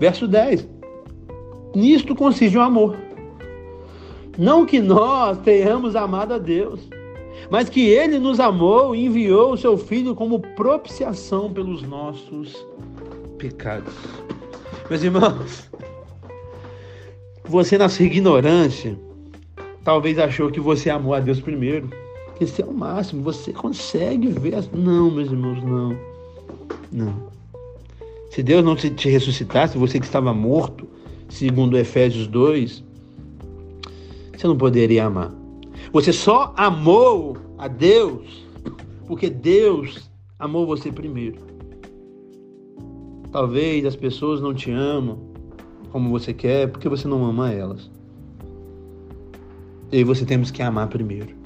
Verso 0.00 0.26
10. 0.26 0.66
Nisto 1.74 2.14
consiste 2.14 2.56
o 2.56 2.62
amor. 2.62 2.96
Não 4.38 4.64
que 4.64 4.80
nós 4.80 5.36
tenhamos 5.40 5.94
amado 5.94 6.32
a 6.32 6.38
Deus, 6.38 6.88
mas 7.50 7.68
que 7.68 7.90
ele 7.90 8.18
nos 8.18 8.40
amou 8.40 8.96
e 8.96 9.04
enviou 9.04 9.52
o 9.52 9.58
seu 9.58 9.76
filho 9.76 10.14
como 10.14 10.40
propiciação 10.40 11.52
pelos 11.52 11.82
nossos 11.82 12.66
pecados. 13.36 13.92
Meus 14.88 15.02
irmãos, 15.02 15.70
você 17.44 17.76
na 17.76 17.90
sua 17.90 18.06
ignorância, 18.06 18.98
talvez 19.84 20.18
achou 20.18 20.50
que 20.50 20.58
você 20.58 20.88
amou 20.88 21.12
a 21.12 21.20
Deus 21.20 21.38
primeiro. 21.38 22.05
Esse 22.40 22.62
é 22.62 22.64
o 22.66 22.72
máximo, 22.72 23.22
você 23.22 23.52
consegue 23.52 24.28
ver. 24.28 24.64
Não, 24.72 25.10
meus 25.10 25.30
irmãos, 25.30 25.62
não. 25.62 25.96
Não. 26.92 27.36
Se 28.30 28.42
Deus 28.42 28.62
não 28.62 28.76
te 28.76 29.08
ressuscitasse, 29.08 29.78
você 29.78 29.98
que 29.98 30.04
estava 30.04 30.34
morto, 30.34 30.86
segundo 31.28 31.78
Efésios 31.78 32.26
2, 32.26 32.84
você 34.36 34.46
não 34.46 34.56
poderia 34.56 35.06
amar. 35.06 35.32
Você 35.92 36.12
só 36.12 36.52
amou 36.56 37.38
a 37.56 37.68
Deus 37.68 38.44
porque 39.06 39.30
Deus 39.30 40.10
amou 40.38 40.66
você 40.66 40.92
primeiro. 40.92 41.38
Talvez 43.32 43.84
as 43.86 43.96
pessoas 43.96 44.40
não 44.40 44.52
te 44.52 44.70
amam 44.70 45.18
como 45.90 46.10
você 46.10 46.34
quer 46.34 46.68
porque 46.68 46.88
você 46.88 47.08
não 47.08 47.24
ama 47.24 47.50
elas. 47.50 47.90
E 49.90 49.98
aí 49.98 50.04
você 50.04 50.26
temos 50.26 50.50
que 50.50 50.60
amar 50.62 50.88
primeiro. 50.88 51.45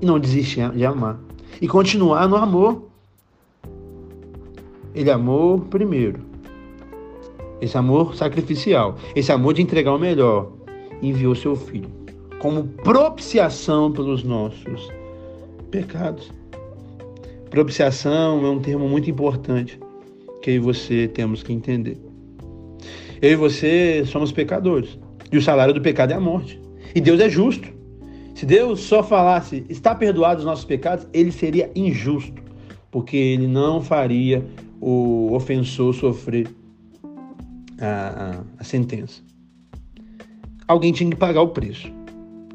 E 0.00 0.06
não 0.06 0.18
desistir 0.18 0.70
de 0.70 0.84
amar. 0.84 1.18
E 1.60 1.68
continuar 1.68 2.28
no 2.28 2.36
amor. 2.36 2.88
Ele 4.94 5.10
amou 5.10 5.60
primeiro. 5.60 6.20
Esse 7.60 7.76
amor 7.76 8.14
sacrificial. 8.14 8.96
Esse 9.14 9.30
amor 9.30 9.54
de 9.54 9.62
entregar 9.62 9.94
o 9.94 9.98
melhor. 9.98 10.52
Enviou 11.02 11.34
seu 11.34 11.54
filho. 11.54 11.90
Como 12.38 12.64
propiciação 12.64 13.92
pelos 13.92 14.24
nossos 14.24 14.90
pecados. 15.70 16.30
Propiciação 17.50 18.44
é 18.46 18.50
um 18.50 18.60
termo 18.60 18.88
muito 18.88 19.10
importante 19.10 19.78
que 20.40 20.50
eu 20.50 20.54
e 20.54 20.58
você 20.58 21.08
temos 21.08 21.42
que 21.42 21.52
entender. 21.52 21.98
Eu 23.20 23.32
e 23.32 23.36
você 23.36 24.04
somos 24.06 24.32
pecadores. 24.32 24.98
E 25.30 25.36
o 25.36 25.42
salário 25.42 25.74
do 25.74 25.80
pecado 25.80 26.12
é 26.12 26.14
a 26.14 26.20
morte. 26.20 26.60
E 26.94 27.00
Deus 27.00 27.20
é 27.20 27.28
justo. 27.28 27.68
Se 28.40 28.46
Deus 28.46 28.80
só 28.80 29.02
falasse, 29.02 29.66
está 29.68 29.94
perdoado 29.94 30.38
os 30.38 30.46
nossos 30.46 30.64
pecados, 30.64 31.06
ele 31.12 31.30
seria 31.30 31.70
injusto. 31.76 32.42
Porque 32.90 33.14
ele 33.14 33.46
não 33.46 33.82
faria 33.82 34.42
o 34.80 35.34
ofensor 35.34 35.92
sofrer 35.92 36.48
a, 37.78 38.42
a, 38.58 38.64
sentença. 38.64 39.20
Alguém 40.66 40.90
tinha 40.90 41.10
que 41.10 41.16
pagar 41.16 41.42
o 41.42 41.48
preço. 41.48 41.92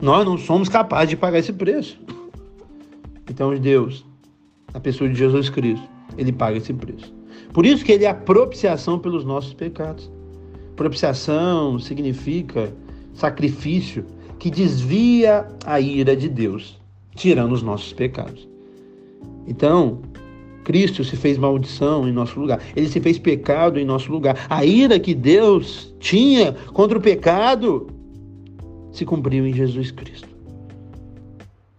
Nós 0.02 0.26
não 0.26 0.40
somos 0.40 0.70
capazes 0.70 1.10
de 1.10 1.18
pagar 1.18 1.38
esse 1.38 1.54
preço. 1.54 2.02
Então, 3.30 3.56
Deus, 3.56 4.04
a 4.74 4.80
pessoa 4.80 5.08
de 5.08 5.16
Jesus 5.16 5.52
Cristo, 5.52 5.88
ele 6.18 6.32
paga 6.32 6.58
esse 6.58 6.74
preço. 6.74 7.14
Por 7.54 7.64
isso 7.64 7.86
que 7.86 7.92
ele 7.92 8.06
é 8.06 8.10
a 8.10 8.16
propiciação 8.16 8.98
pelos 8.98 9.24
nossos 9.24 9.54
pecados. 9.54 10.12
Propiciação 10.76 11.78
significa 11.78 12.74
sacrifício, 13.14 14.04
que 14.40 14.50
desvia 14.50 15.48
a 15.66 15.80
ira 15.80 16.16
de 16.16 16.30
Deus, 16.30 16.80
tirando 17.16 17.54
os 17.54 17.62
nossos 17.62 17.94
pecados. 17.94 18.48
Então, 19.48 20.02
Cristo 20.64 21.04
se 21.04 21.16
fez 21.16 21.38
maldição 21.38 22.08
em 22.08 22.12
nosso 22.12 22.40
lugar. 22.40 22.60
Ele 22.76 22.88
se 22.88 23.00
fez 23.00 23.20
pecado 23.20 23.80
em 23.80 23.86
nosso 23.86 24.12
lugar. 24.12 24.46
A 24.50 24.66
ira 24.66 25.00
que 25.00 25.14
Deus 25.14 25.96
tinha 26.00 26.54
contra 26.74 26.98
o 26.98 27.02
pecado 27.02 27.88
se 28.92 29.06
cumpriu 29.06 29.46
em 29.46 29.54
Jesus 29.54 29.92
Cristo. 29.92 30.28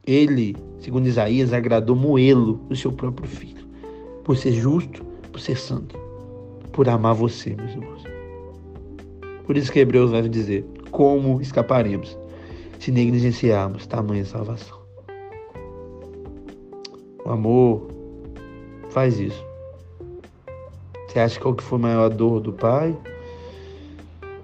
Ele, 0.07 0.55
segundo 0.79 1.09
Isaías, 1.09 1.53
agradou 1.53 1.97
moê-lo 1.97 2.61
do 2.69 2.77
seu 2.77 2.93
próprio 2.93 3.29
filho, 3.29 3.67
por 4.23 4.37
ser 4.37 4.53
justo, 4.53 5.05
por 5.33 5.41
ser 5.41 5.57
santo, 5.57 5.99
por 6.73 6.89
amar 6.89 7.15
você, 7.15 7.57
meus 7.57 7.73
irmãos. 7.73 8.05
Por 9.45 9.57
isso 9.57 9.73
que 9.73 9.81
Hebreus 9.81 10.13
vai 10.13 10.29
dizer: 10.29 10.65
como 10.93 11.41
escaparemos 11.41 12.17
se 12.87 12.93
negligenciarmos 12.93 13.85
tamanha 13.85 14.25
salvação? 14.25 14.79
O 17.25 17.31
amor 17.31 17.89
faz 18.91 19.19
isso. 19.19 19.45
Você 21.09 21.19
acha 21.19 21.49
o 21.49 21.53
que 21.53 21.65
foi 21.65 21.81
maior 21.81 22.09
dor 22.11 22.39
do 22.39 22.53
pai 22.53 22.97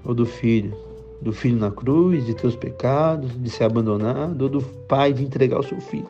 ou 0.04 0.12
do 0.12 0.26
filho? 0.26 0.76
Do 1.20 1.32
filho 1.32 1.56
na 1.56 1.70
cruz, 1.70 2.26
de 2.26 2.34
teus 2.34 2.56
pecados, 2.56 3.30
de 3.40 3.48
ser 3.48 3.62
abandonado, 3.62 4.42
ou 4.42 4.48
do 4.48 4.60
pai 4.60 5.12
de 5.12 5.22
entregar 5.22 5.60
o 5.60 5.62
seu 5.62 5.80
filho? 5.80 6.08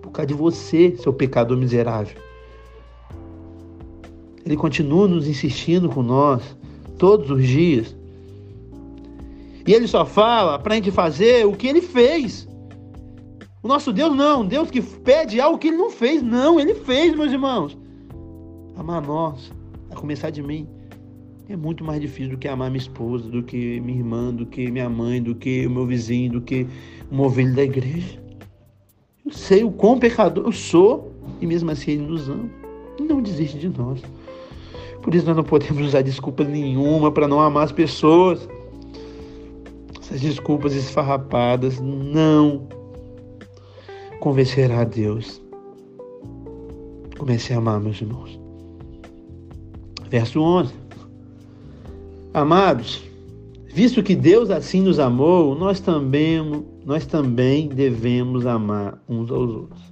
Por 0.00 0.12
causa 0.12 0.28
de 0.28 0.34
você, 0.34 0.96
seu 0.96 1.12
pecador 1.12 1.56
miserável. 1.56 2.16
Ele 4.44 4.56
continua 4.56 5.08
nos 5.08 5.26
insistindo 5.26 5.88
com 5.88 6.04
nós 6.04 6.56
todos 6.96 7.28
os 7.28 7.44
dias. 7.44 7.96
E 9.66 9.74
ele 9.74 9.88
só 9.88 10.04
fala 10.06 10.58
para 10.58 10.74
a 10.74 10.76
gente 10.76 10.90
fazer 10.90 11.46
o 11.46 11.52
que 11.52 11.66
ele 11.66 11.82
fez. 11.82 12.48
O 13.62 13.68
nosso 13.68 13.92
Deus 13.92 14.14
não, 14.14 14.42
um 14.42 14.46
Deus 14.46 14.70
que 14.70 14.80
pede 14.80 15.40
algo 15.40 15.58
que 15.58 15.68
ele 15.68 15.76
não 15.76 15.90
fez. 15.90 16.22
Não, 16.22 16.60
ele 16.60 16.74
fez, 16.74 17.16
meus 17.16 17.32
irmãos. 17.32 17.76
Amar 18.76 19.02
nós, 19.02 19.50
a 19.90 19.94
começar 19.96 20.30
de 20.30 20.40
mim, 20.42 20.68
é 21.48 21.56
muito 21.56 21.82
mais 21.82 22.00
difícil 22.00 22.30
do 22.30 22.38
que 22.38 22.46
amar 22.46 22.70
minha 22.70 22.82
esposa, 22.82 23.28
do 23.28 23.42
que 23.42 23.80
minha 23.80 23.98
irmã, 23.98 24.32
do 24.32 24.46
que 24.46 24.70
minha 24.70 24.88
mãe, 24.88 25.20
do 25.22 25.34
que 25.34 25.66
o 25.66 25.70
meu 25.70 25.84
vizinho, 25.84 26.32
do 26.32 26.40
que 26.40 26.66
uma 27.10 27.24
ovelha 27.24 27.54
da 27.54 27.62
igreja. 27.64 28.20
Eu 29.24 29.32
sei 29.32 29.64
o 29.64 29.70
quão 29.72 29.98
pecador 29.98 30.44
eu 30.46 30.52
sou 30.52 31.12
e 31.40 31.46
mesmo 31.46 31.70
assim 31.70 31.92
ele 31.92 32.02
nos 32.02 32.28
ama. 32.28 32.48
E 33.00 33.02
não 33.02 33.20
desiste 33.20 33.58
de 33.58 33.68
nós. 33.68 34.00
Por 35.02 35.14
isso 35.14 35.26
nós 35.26 35.36
não 35.36 35.44
podemos 35.44 35.86
usar 35.86 36.02
desculpa 36.02 36.44
nenhuma 36.44 37.10
para 37.10 37.26
não 37.26 37.40
amar 37.40 37.64
as 37.64 37.72
pessoas. 37.72 38.48
Essas 40.06 40.20
desculpas 40.20 40.72
esfarrapadas 40.72 41.80
não 41.80 42.68
convencerá 44.20 44.82
a 44.82 44.84
Deus. 44.84 45.42
Comece 47.18 47.52
a 47.52 47.56
amar, 47.56 47.80
meus 47.80 48.00
irmãos. 48.00 48.38
Verso 50.08 50.40
11. 50.40 50.72
Amados, 52.32 53.02
visto 53.74 54.00
que 54.00 54.14
Deus 54.14 54.48
assim 54.48 54.80
nos 54.80 55.00
amou, 55.00 55.58
nós 55.58 55.80
também, 55.80 56.64
nós 56.84 57.04
também 57.04 57.66
devemos 57.66 58.46
amar 58.46 59.02
uns 59.08 59.28
aos 59.28 59.50
outros. 59.50 59.82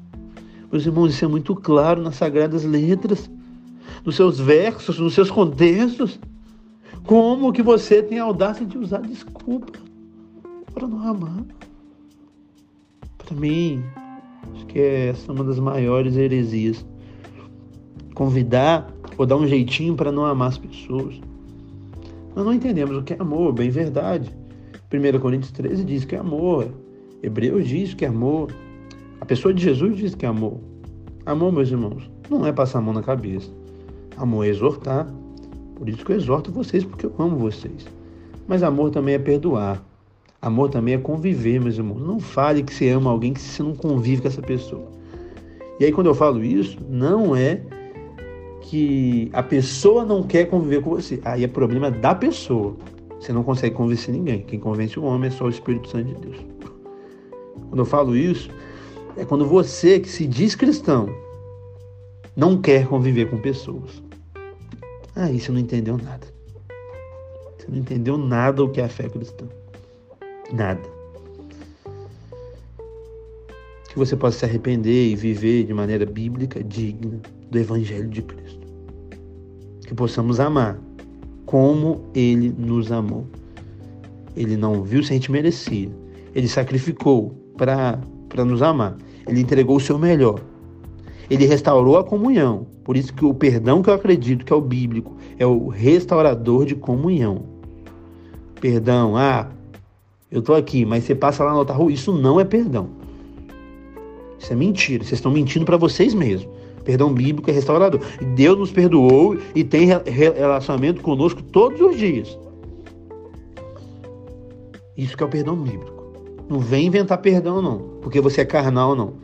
Meus 0.71 0.87
irmãos, 0.87 1.13
isso 1.13 1.25
é 1.25 1.29
muito 1.29 1.57
claro 1.57 2.01
nas 2.01 2.15
sagradas 2.15 2.63
letras, 2.63 3.29
nos 4.05 4.15
seus 4.15 4.39
versos, 4.39 4.97
nos 5.01 5.13
seus 5.13 5.29
contextos. 5.29 6.21
Como 7.05 7.53
que 7.53 7.65
você 7.65 8.01
tem 8.01 8.21
a 8.21 8.25
audácia 8.25 8.65
de 8.65 8.79
usar 8.79 9.01
desculpa 9.01 9.84
para 10.75 10.87
não 10.87 11.07
amar? 11.07 11.45
Para 13.19 13.37
mim, 13.37 13.83
Acho 14.53 14.67
que 14.67 14.79
essa 14.79 15.31
é 15.31 15.35
uma 15.35 15.45
das 15.45 15.59
maiores 15.59 16.17
heresias. 16.17 16.85
Convidar 18.15 18.93
ou 19.17 19.27
dar 19.27 19.37
um 19.37 19.47
jeitinho 19.47 19.95
para 19.95 20.13
não 20.13 20.25
amar 20.25 20.49
as 20.49 20.59
pessoas. 20.59 21.21
Nós 22.35 22.45
não 22.45 22.53
entendemos 22.53 22.97
o 22.97 23.03
que 23.03 23.15
é 23.15 23.17
amor, 23.19 23.53
bem 23.53 23.71
verdade. 23.71 24.31
1 24.93 25.21
Coríntios 25.21 25.53
13 25.53 25.85
diz 25.85 26.05
que 26.05 26.15
é 26.15 26.19
amor. 26.19 26.69
Hebreus 27.23 27.67
diz 27.67 27.95
que 27.95 28.05
é 28.05 28.09
amor. 28.09 28.53
A 29.21 29.25
pessoa 29.25 29.55
de 29.55 29.63
Jesus 29.63 29.97
diz 29.97 30.15
que 30.15 30.27
é 30.27 30.29
amor. 30.29 30.59
Amor, 31.25 31.53
meus 31.53 31.71
irmãos, 31.71 32.11
não 32.29 32.47
é 32.47 32.53
passar 32.53 32.79
a 32.79 32.83
mão 32.83 32.93
na 32.93 33.03
cabeça. 33.03 33.51
Amor 34.17 34.45
é 34.45 34.49
exortar. 34.49 35.13
Por 35.77 35.89
isso 35.89 36.05
que 36.05 36.13
eu 36.13 36.17
exorto 36.17 36.53
vocês, 36.53 36.85
porque 36.85 37.07
eu 37.07 37.15
amo 37.19 37.37
vocês. 37.37 37.87
Mas 38.47 38.63
amor 38.63 38.91
também 38.91 39.15
é 39.15 39.19
perdoar. 39.19 39.83
Amor 40.45 40.69
também 40.69 40.93
é 40.93 40.99
conviver, 40.99 41.59
meus 41.59 41.79
irmãos. 41.79 42.03
Não 42.03 42.21
fale 42.21 42.63
que 42.63 42.75
você 42.75 42.91
ama 42.91 43.11
alguém 43.11 43.33
que 43.33 43.41
você 43.41 43.63
não 43.63 43.75
convive 43.75 44.21
com 44.21 44.29
essa 44.29 44.43
pessoa. 44.43 44.87
E 45.81 45.87
aí, 45.87 45.91
quando 45.91 46.09
eu 46.09 46.15
falo 46.15 46.45
isso, 46.45 46.77
não 46.87 47.35
é 47.35 47.63
que 48.61 49.31
a 49.33 49.43
pessoa 49.43 50.05
não 50.05 50.23
quer 50.23 50.45
conviver 50.45 50.83
com 50.83 50.91
você. 50.91 51.19
Aí 51.25 51.45
é 51.45 51.49
problema 51.49 51.91
da 51.91 52.15
pessoa. 52.15 52.77
Você 53.19 53.33
não 53.33 53.43
consegue 53.43 53.75
convencer 53.75 54.15
ninguém. 54.15 54.43
Quem 54.43 54.61
convence 54.61 55.01
o 55.01 55.05
homem 55.05 55.29
é 55.29 55.31
só 55.31 55.47
o 55.47 55.49
Espírito 55.49 55.89
Santo 55.89 56.13
de 56.13 56.21
Deus. 56.21 56.37
Quando 57.71 57.79
eu 57.79 57.87
falo 57.87 58.15
isso, 58.15 58.51
é 59.17 59.25
quando 59.25 59.47
você 59.47 59.99
que 59.99 60.11
se 60.11 60.27
diz 60.27 60.55
cristão 60.55 61.09
não 62.37 62.61
quer 62.61 62.87
conviver 62.87 63.31
com 63.31 63.39
pessoas. 63.39 64.03
Aí 65.17 65.41
você 65.41 65.51
não 65.51 65.59
entendeu 65.59 65.97
nada. 65.97 66.27
Você 67.57 67.67
não 67.71 67.79
entendeu 67.79 68.19
nada 68.19 68.63
o 68.63 68.69
que 68.69 68.83
é 68.83 68.85
a 68.85 68.91
fé 68.91 69.09
cristã. 69.09 69.47
Nada. 70.55 70.81
Que 73.89 73.99
você 73.99 74.17
possa 74.17 74.39
se 74.39 74.45
arrepender 74.45 75.11
e 75.11 75.17
viver 75.17 75.65
de 75.65 75.75
maneira 75.75 76.07
bíblica, 76.07 76.63
digna 76.63 77.21
do 77.51 77.59
Evangelho 77.59 78.09
de 78.09 78.23
Cristo. 78.23 78.67
Que 79.85 79.95
possamos 79.95 80.39
amar 80.39 80.79
como 81.45 82.05
Ele 82.15 82.55
nos 82.57 82.93
amou. 82.93 83.27
Ele 84.37 84.57
não 84.57 84.83
viu 84.83 85.03
se 85.03 85.11
a 85.11 85.15
gente 85.15 85.31
merecia. 85.31 85.91
Ele 86.35 86.49
sacrificou 86.49 87.37
para 87.57 88.45
nos 88.45 88.63
amar. 88.63 88.97
Ele 89.27 89.41
entregou 89.41 89.77
o 89.77 89.81
seu 89.81 89.99
melhor. 89.99 90.41
Ele 91.29 91.47
restaurou 91.47 91.99
a 91.99 92.05
comunhão. 92.05 92.67
Por 92.85 92.97
isso 92.97 93.13
que 93.13 93.25
o 93.25 93.35
perdão 93.35 93.83
que 93.83 93.91
eu 93.91 93.95
acredito 93.95 94.45
que 94.45 94.53
é 94.53 94.57
o 94.57 94.61
bíblico 94.61 95.17
é 95.37 95.47
o 95.47 95.69
restaurador 95.69 96.65
de 96.65 96.75
comunhão. 96.77 97.45
Perdão, 98.61 99.17
ah, 99.17 99.51
eu 100.35 100.41
estou 100.41 100.57
aqui, 100.57 100.85
mas 100.85 101.05
você 101.05 101.15
passa 101.15 101.45
lá 101.45 101.53
na 101.53 101.61
outra 101.61 101.77
rua, 101.77 101.93
isso 101.93 102.13
não 102.13 102.41
é 102.41 102.45
perdão. 102.45 102.89
Isso 104.37 104.53
é 104.53 104.57
mentira. 104.57 105.05
Vocês 105.05 105.19
estão 105.21 105.31
mentindo 105.31 105.65
para 105.65 105.77
vocês 105.77 106.13
mesmos. 106.13 106.53
Perdão 106.83 107.15
bíblico 107.15 107.49
é 107.49 107.53
restaurador. 107.53 108.01
Deus 108.35 108.59
nos 108.59 108.73
perdoou 108.73 109.39
e 109.55 109.63
tem 109.63 109.87
relacionamento 109.87 111.03
conosco 111.03 111.41
todos 111.41 111.81
os 111.81 111.97
dias. 111.97 112.37
Isso 114.97 115.17
que 115.17 115.23
é 115.23 115.27
o 115.27 115.29
perdão 115.29 115.55
bíblico. 115.55 115.93
Não 116.49 116.59
vem 116.59 116.89
inventar 116.89 117.19
perdão, 117.19 117.63
não, 117.63 117.79
porque 118.03 118.21
você 118.21 118.41
é 118.41 118.45
carnal, 118.45 118.97
não. 118.97 119.15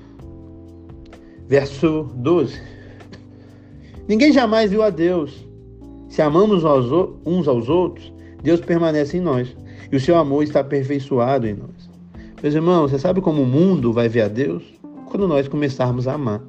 Verso 1.48 2.08
12. 2.14 2.56
Ninguém 4.06 4.32
jamais 4.32 4.70
viu 4.70 4.84
a 4.84 4.90
Deus. 4.90 5.44
Se 6.08 6.22
amamos 6.22 6.62
uns 7.26 7.48
aos 7.48 7.68
outros, 7.68 8.12
Deus 8.44 8.60
permanece 8.60 9.16
em 9.16 9.20
nós 9.20 9.56
e 9.90 9.96
o 9.96 10.00
seu 10.00 10.16
amor 10.16 10.42
está 10.42 10.60
aperfeiçoado 10.60 11.46
em 11.46 11.54
nós. 11.54 11.90
Meus 12.42 12.54
irmãos, 12.54 12.90
você 12.90 12.98
sabe 12.98 13.20
como 13.20 13.42
o 13.42 13.46
mundo 13.46 13.92
vai 13.92 14.08
ver 14.08 14.22
a 14.22 14.28
Deus? 14.28 14.62
Quando 15.06 15.26
nós 15.26 15.48
começarmos 15.48 16.08
a 16.08 16.14
amar. 16.14 16.42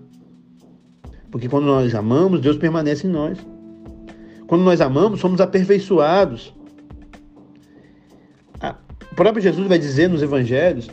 Porque 1.30 1.49
quando 1.49 1.65
nós 1.65 1.93
amamos, 1.95 2.41
Deus 2.41 2.58
permanece 2.58 3.08
em 3.08 3.10
nós. 3.10 3.38
Quando 4.47 4.63
nós 4.63 4.82
amamos, 4.82 5.19
somos 5.19 5.41
aperfeiçoados. 5.41 6.54
O 9.12 9.15
próprio 9.15 9.43
Jesus 9.43 9.67
vai 9.67 9.77
dizer 9.77 10.08
nos 10.08 10.23
evangelhos 10.23 10.89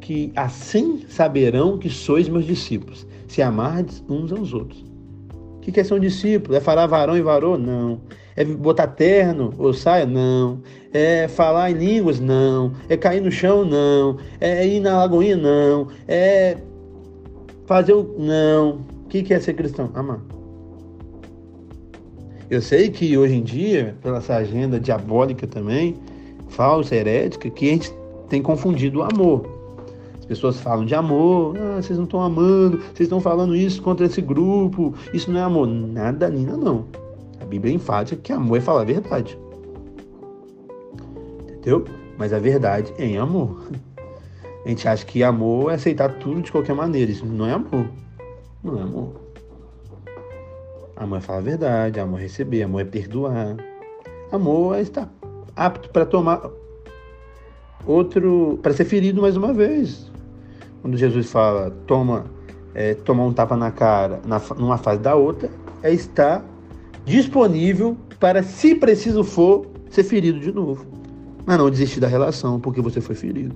que 0.00 0.32
assim 0.34 1.04
saberão 1.08 1.76
que 1.76 1.90
sois 1.90 2.26
meus 2.28 2.46
discípulos, 2.46 3.06
se 3.28 3.42
amardes 3.42 4.02
uns 4.08 4.32
aos 4.32 4.54
outros. 4.54 4.82
O 5.66 5.72
que 5.72 5.80
é 5.80 5.84
ser 5.84 5.94
um 5.94 5.98
discípulo? 5.98 6.56
É 6.56 6.60
falar 6.60 6.86
varão 6.86 7.16
e 7.16 7.22
varô? 7.22 7.58
Não. 7.58 8.00
É 8.36 8.44
botar 8.44 8.86
terno 8.86 9.52
ou 9.58 9.74
saia? 9.74 10.06
Não. 10.06 10.60
É 10.92 11.26
falar 11.26 11.70
em 11.70 11.74
línguas? 11.74 12.20
Não. 12.20 12.72
É 12.88 12.96
cair 12.96 13.20
no 13.20 13.32
chão? 13.32 13.64
Não. 13.64 14.18
É 14.40 14.64
ir 14.64 14.78
na 14.78 14.96
lagoinha? 14.98 15.36
Não. 15.36 15.88
É 16.06 16.56
fazer 17.66 17.94
o. 17.94 18.14
Não. 18.16 18.84
O 19.04 19.08
que 19.08 19.34
é 19.34 19.40
ser 19.40 19.54
cristão? 19.54 19.90
Amar. 19.94 20.20
Eu 22.48 22.62
sei 22.62 22.88
que 22.90 23.18
hoje 23.18 23.34
em 23.34 23.42
dia, 23.42 23.96
pela 24.02 24.18
essa 24.18 24.36
agenda 24.36 24.78
diabólica 24.78 25.48
também, 25.48 25.96
falsa, 26.48 26.94
herética, 26.94 27.50
que 27.50 27.68
a 27.68 27.72
gente 27.72 27.92
tem 28.28 28.40
confundido 28.40 29.00
o 29.00 29.02
amor. 29.02 29.55
As 30.26 30.28
pessoas 30.28 30.60
falam 30.60 30.84
de 30.84 30.94
amor, 30.94 31.56
ah, 31.56 31.80
vocês 31.80 31.96
não 31.96 32.04
estão 32.04 32.20
amando, 32.20 32.78
vocês 32.78 33.00
estão 33.00 33.20
falando 33.20 33.54
isso 33.54 33.80
contra 33.80 34.06
esse 34.06 34.20
grupo, 34.20 34.92
isso 35.12 35.30
não 35.30 35.40
é 35.40 35.42
amor. 35.42 35.66
Nada, 35.66 36.28
Nina, 36.28 36.56
não. 36.56 36.86
A 37.40 37.44
Bíblia 37.44 37.72
é 37.72 37.76
enfática 37.76 38.20
que 38.20 38.32
amor 38.32 38.58
é 38.58 38.60
falar 38.60 38.82
a 38.82 38.84
verdade. 38.84 39.38
Entendeu? 41.48 41.84
mas 42.18 42.32
a 42.32 42.38
verdade 42.38 42.92
é 42.98 43.04
em 43.04 43.18
amor. 43.18 43.68
A 44.64 44.68
gente 44.68 44.88
acha 44.88 45.04
que 45.04 45.22
amor 45.22 45.70
é 45.70 45.74
aceitar 45.74 46.18
tudo 46.18 46.42
de 46.42 46.50
qualquer 46.50 46.74
maneira. 46.74 47.10
Isso 47.10 47.24
não 47.24 47.46
é 47.46 47.52
amor. 47.52 47.88
Não 48.62 48.78
é 48.78 48.82
amor. 48.82 49.20
Amor 50.96 51.18
é 51.18 51.20
falar 51.20 51.38
a 51.38 51.42
verdade, 51.42 52.00
amor 52.00 52.18
é 52.18 52.22
receber, 52.22 52.62
amor 52.62 52.80
é 52.80 52.84
perdoar. 52.84 53.56
Amor 54.32 54.76
é 54.76 54.80
estar 54.80 55.08
apto 55.54 55.88
para 55.90 56.04
tomar 56.04 56.50
outro, 57.86 58.58
para 58.62 58.72
ser 58.72 58.86
ferido 58.86 59.22
mais 59.22 59.36
uma 59.36 59.52
vez. 59.52 60.10
Quando 60.86 60.96
Jesus 60.96 61.28
fala, 61.28 61.72
toma, 61.84 62.26
é, 62.72 62.96
um 63.08 63.32
tapa 63.32 63.56
na 63.56 63.72
cara, 63.72 64.20
na, 64.24 64.40
numa 64.56 64.78
fase 64.78 65.00
da 65.00 65.16
outra, 65.16 65.50
é 65.82 65.92
estar 65.92 66.44
disponível 67.04 67.96
para, 68.20 68.40
se 68.44 68.72
preciso 68.72 69.24
for, 69.24 69.66
ser 69.90 70.04
ferido 70.04 70.38
de 70.38 70.52
novo. 70.52 70.86
Mas 71.44 71.58
não 71.58 71.68
desistir 71.68 71.98
da 71.98 72.06
relação 72.06 72.60
porque 72.60 72.80
você 72.80 73.00
foi 73.00 73.16
ferido. 73.16 73.52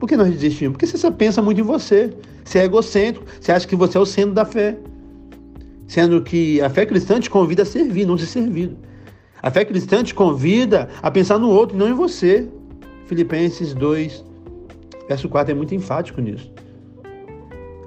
Por 0.00 0.08
que 0.08 0.16
nós 0.16 0.28
desistimos? 0.28 0.72
Porque 0.72 0.88
você 0.88 0.98
só 0.98 1.12
pensa 1.12 1.40
muito 1.40 1.60
em 1.60 1.62
você. 1.62 2.12
Você 2.44 2.58
é 2.58 2.64
egocêntrico. 2.64 3.26
Você 3.40 3.52
acha 3.52 3.68
que 3.68 3.76
você 3.76 3.96
é 3.96 4.00
o 4.00 4.04
centro 4.04 4.34
da 4.34 4.44
fé. 4.44 4.76
Sendo 5.86 6.20
que 6.20 6.60
a 6.62 6.68
fé 6.68 6.84
cristã 6.84 7.20
te 7.20 7.30
convida 7.30 7.62
a 7.62 7.64
servir, 7.64 8.04
não 8.06 8.18
ser 8.18 8.26
servido. 8.26 8.76
A 9.40 9.52
fé 9.52 9.64
cristã 9.64 10.02
te 10.02 10.12
convida 10.12 10.88
a 11.00 11.12
pensar 11.12 11.38
no 11.38 11.48
outro, 11.48 11.78
não 11.78 11.88
em 11.88 11.94
você. 11.94 12.48
Filipenses 13.06 13.72
2, 13.72 14.24
verso 15.06 15.28
4 15.28 15.52
é 15.52 15.54
muito 15.54 15.76
enfático 15.76 16.20
nisso. 16.20 16.51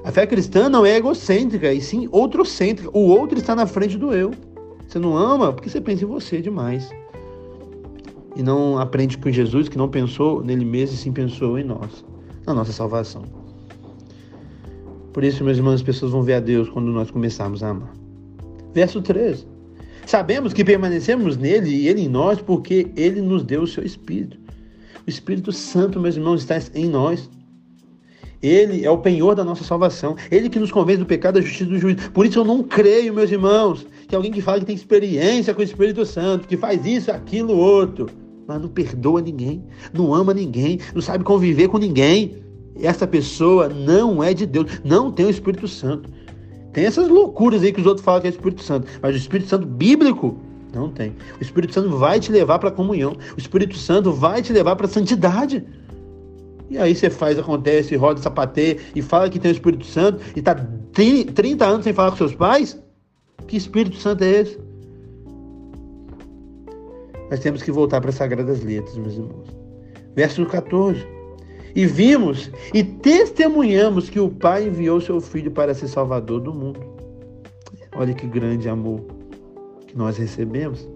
A 0.05 0.11
fé 0.11 0.27
cristã 0.27 0.69
não 0.69 0.85
é 0.85 0.97
egocêntrica, 0.97 1.73
e 1.73 1.81
sim 1.81 2.07
outrocêntrica. 2.11 2.95
O 2.95 3.07
outro 3.07 3.39
está 3.39 3.55
na 3.55 3.65
frente 3.65 3.97
do 3.97 4.13
eu. 4.13 4.31
Você 4.87 4.99
não 4.99 5.17
ama 5.17 5.51
porque 5.51 5.67
você 5.67 5.81
pensa 5.81 6.03
em 6.03 6.07
você 6.07 6.39
demais. 6.39 6.87
E 8.35 8.43
não 8.43 8.77
aprende 8.77 9.17
com 9.17 9.31
Jesus 9.31 9.67
que 9.67 9.79
não 9.79 9.89
pensou 9.89 10.43
nele 10.43 10.63
mesmo 10.63 10.93
e 10.93 10.97
sim 10.99 11.11
pensou 11.11 11.57
em 11.57 11.63
nós, 11.63 12.05
na 12.45 12.53
nossa 12.53 12.71
salvação. 12.71 13.23
Por 15.11 15.23
isso, 15.23 15.43
meus 15.43 15.57
irmãos, 15.57 15.75
as 15.75 15.81
pessoas 15.81 16.11
vão 16.11 16.21
ver 16.21 16.35
a 16.35 16.39
Deus 16.39 16.69
quando 16.69 16.91
nós 16.91 17.09
começarmos 17.09 17.63
a 17.63 17.69
amar. 17.69 17.91
Verso 18.75 19.01
13. 19.01 19.47
Sabemos 20.05 20.53
que 20.53 20.63
permanecemos 20.63 21.35
nele 21.35 21.71
e 21.71 21.87
ele 21.87 22.01
em 22.01 22.07
nós 22.07 22.39
porque 22.39 22.91
ele 22.95 23.21
nos 23.21 23.43
deu 23.43 23.63
o 23.63 23.67
seu 23.67 23.83
Espírito. 23.83 24.37
O 25.07 25.09
Espírito 25.09 25.51
Santo, 25.51 25.99
meus 25.99 26.15
irmãos, 26.15 26.41
está 26.41 26.59
em 26.75 26.87
nós. 26.87 27.27
Ele 28.41 28.85
é 28.85 28.89
o 28.89 28.97
penhor 28.97 29.35
da 29.35 29.43
nossa 29.43 29.63
salvação. 29.63 30.15
Ele 30.29 30.49
que 30.49 30.59
nos 30.59 30.71
convence 30.71 30.99
do 30.99 31.05
pecado, 31.05 31.35
da 31.35 31.41
justiça 31.41 31.63
e 31.63 31.67
do 31.67 31.79
juízo. 31.79 32.11
Por 32.11 32.25
isso 32.25 32.39
eu 32.39 32.45
não 32.45 32.63
creio, 32.63 33.13
meus 33.13 33.31
irmãos, 33.31 33.85
que 34.07 34.15
alguém 34.15 34.31
que 34.31 34.41
fala 34.41 34.59
que 34.59 34.65
tem 34.65 34.75
experiência 34.75 35.53
com 35.53 35.61
o 35.61 35.63
Espírito 35.63 36.05
Santo, 36.05 36.47
que 36.47 36.57
faz 36.57 36.85
isso, 36.85 37.11
aquilo, 37.11 37.55
outro, 37.55 38.07
mas 38.47 38.61
não 38.61 38.69
perdoa 38.69 39.21
ninguém, 39.21 39.63
não 39.93 40.13
ama 40.13 40.33
ninguém, 40.33 40.79
não 40.93 41.01
sabe 41.01 41.23
conviver 41.23 41.67
com 41.67 41.77
ninguém. 41.77 42.43
Essa 42.81 43.07
pessoa 43.07 43.69
não 43.69 44.23
é 44.23 44.33
de 44.33 44.45
Deus, 44.45 44.81
não 44.83 45.11
tem 45.11 45.25
o 45.25 45.29
Espírito 45.29 45.67
Santo. 45.67 46.09
Tem 46.73 46.85
essas 46.85 47.07
loucuras 47.07 47.63
aí 47.63 47.71
que 47.71 47.79
os 47.79 47.87
outros 47.87 48.03
falam 48.03 48.21
que 48.21 48.27
é 48.27 48.29
Espírito 48.29 48.61
Santo, 48.61 48.87
mas 49.01 49.15
o 49.15 49.17
Espírito 49.17 49.49
Santo 49.49 49.65
bíblico 49.65 50.37
não 50.73 50.89
tem. 50.89 51.15
O 51.39 51.41
Espírito 51.41 51.73
Santo 51.73 51.97
vai 51.97 52.19
te 52.19 52.31
levar 52.31 52.59
para 52.59 52.67
a 52.67 52.71
comunhão. 52.71 53.15
O 53.35 53.39
Espírito 53.39 53.77
Santo 53.77 54.11
vai 54.11 54.41
te 54.41 54.51
levar 54.51 54.75
para 54.75 54.85
a 54.85 54.89
santidade. 54.89 55.63
E 56.69 56.77
aí 56.77 56.95
você 56.95 57.09
faz, 57.09 57.37
acontece, 57.37 57.95
roda, 57.95 58.21
sapateia 58.21 58.77
e 58.95 59.01
fala 59.01 59.29
que 59.29 59.39
tem 59.39 59.51
o 59.51 59.53
Espírito 59.53 59.85
Santo 59.85 60.23
e 60.35 60.39
está 60.39 60.55
30 60.55 61.65
anos 61.65 61.83
sem 61.83 61.93
falar 61.93 62.11
com 62.11 62.17
seus 62.17 62.33
pais? 62.33 62.81
Que 63.47 63.55
Espírito 63.55 63.97
Santo 63.97 64.23
é 64.23 64.41
esse? 64.41 64.59
Nós 67.29 67.39
temos 67.39 67.61
que 67.61 67.71
voltar 67.71 68.01
para 68.01 68.09
as 68.09 68.15
Sagradas 68.15 68.63
Letras, 68.63 68.97
meus 68.97 69.13
irmãos. 69.13 69.47
Verso 70.15 70.45
14. 70.45 71.05
E 71.75 71.85
vimos 71.85 72.49
e 72.73 72.83
testemunhamos 72.83 74.09
que 74.09 74.19
o 74.19 74.29
Pai 74.29 74.67
enviou 74.67 75.01
seu 75.01 75.19
Filho 75.19 75.51
para 75.51 75.73
ser 75.73 75.87
Salvador 75.87 76.39
do 76.39 76.53
mundo. 76.53 76.79
Olha 77.95 78.13
que 78.13 78.25
grande 78.25 78.67
amor 78.69 79.01
que 79.85 79.97
nós 79.97 80.17
recebemos. 80.17 80.87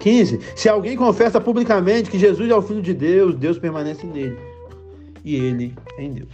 15. 0.00 0.40
Se 0.56 0.68
alguém 0.68 0.96
confessa 0.96 1.40
publicamente 1.40 2.10
que 2.10 2.18
Jesus 2.18 2.48
é 2.50 2.54
o 2.54 2.62
Filho 2.62 2.82
de 2.82 2.94
Deus, 2.94 3.34
Deus 3.34 3.58
permanece 3.58 4.06
nele 4.06 4.47
e 5.24 5.34
ele 5.36 5.74
em 5.98 6.12
Deus. 6.12 6.30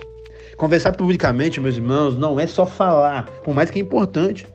Conversar 0.57 0.93
publicamente, 0.93 1.61
meus 1.61 1.77
irmãos, 1.77 2.17
não 2.17 2.39
é 2.39 2.47
só 2.47 2.65
falar, 2.67 3.27
por 3.43 3.55
mais 3.55 3.71
que 3.71 3.79
é 3.79 3.83
importante. 3.83 4.47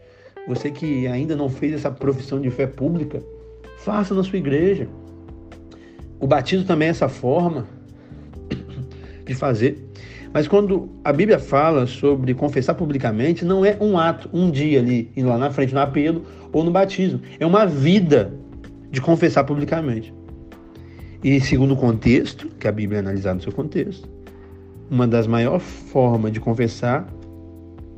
Você 0.48 0.72
que 0.72 1.08
ainda 1.08 1.36
não 1.36 1.50
fez 1.50 1.74
essa 1.74 1.92
profissão 1.92 2.42
de 2.42 2.50
fé 2.50 2.66
pública, 2.66 3.22
faça 3.78 4.14
na 4.16 4.24
sua 4.24 4.40
igreja. 4.40 4.88
O 6.20 6.26
batismo 6.26 6.66
também 6.66 6.88
é 6.88 6.92
essa 6.92 7.08
forma 7.08 7.68
de 9.26 9.36
fazer. 9.36 9.90
Mas 10.34 10.48
quando 10.48 10.90
a 11.04 11.12
Bíblia 11.12 11.40
fala 11.40 11.88
sobre 11.88 12.34
confessar 12.34 12.76
publicamente, 12.76 13.44
não 13.44 13.66
é 13.66 13.78
um 13.80 13.98
ato, 13.98 14.30
um 14.32 14.50
dia 14.50 14.80
ali, 14.80 15.12
indo 15.16 15.28
lá 15.28 15.38
na 15.38 15.52
frente 15.52 15.74
no 15.74 15.80
apelo 15.80 16.24
ou 16.52 16.64
no 16.64 16.72
batismo. 16.72 17.20
É 17.40 17.46
uma 17.46 17.66
vida 17.66 18.34
de 18.92 19.02
confessar 19.02 19.44
publicamente. 19.44 20.14
E 21.24 21.40
segundo 21.42 21.74
o 21.74 21.78
contexto, 21.78 22.48
que 22.60 22.68
a 22.68 22.72
Bíblia 22.72 22.98
é 22.98 23.02
analisada 23.02 23.36
no 23.36 23.42
seu 23.42 23.52
contexto, 23.52 24.08
uma 24.90 25.08
das 25.08 25.28
maiores 25.28 25.64
formas 25.64 26.32
de 26.32 26.40
confessar 26.40 27.08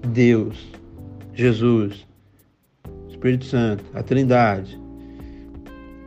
Deus, 0.08 0.68
Jesus, 1.34 2.06
Espírito 3.10 3.46
Santo, 3.46 3.84
a 3.94 4.04
Trindade, 4.04 4.80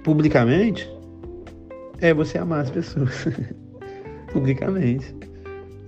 publicamente, 0.03 0.91
é 2.01 2.13
você 2.13 2.39
amar 2.39 2.61
as 2.61 2.71
pessoas. 2.71 3.27
publicamente. 4.33 5.15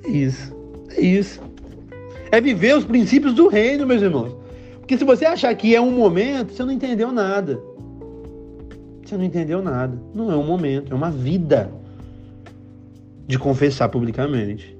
É 0.04 0.08
isso. 0.08 0.56
É 0.90 1.00
isso. 1.00 1.40
É 2.30 2.40
viver 2.40 2.76
os 2.76 2.84
princípios 2.84 3.34
do 3.34 3.48
reino, 3.48 3.86
meus 3.86 4.00
irmãos. 4.00 4.34
Porque 4.78 4.96
se 4.96 5.04
você 5.04 5.26
achar 5.26 5.52
que 5.54 5.74
é 5.74 5.80
um 5.80 5.90
momento, 5.90 6.52
você 6.52 6.64
não 6.64 6.72
entendeu 6.72 7.10
nada. 7.10 7.60
Você 9.04 9.16
não 9.16 9.24
entendeu 9.24 9.60
nada. 9.60 10.00
Não 10.14 10.30
é 10.30 10.36
um 10.36 10.46
momento, 10.46 10.92
é 10.92 10.94
uma 10.94 11.10
vida 11.10 11.70
de 13.26 13.36
confessar 13.38 13.88
publicamente 13.88 14.75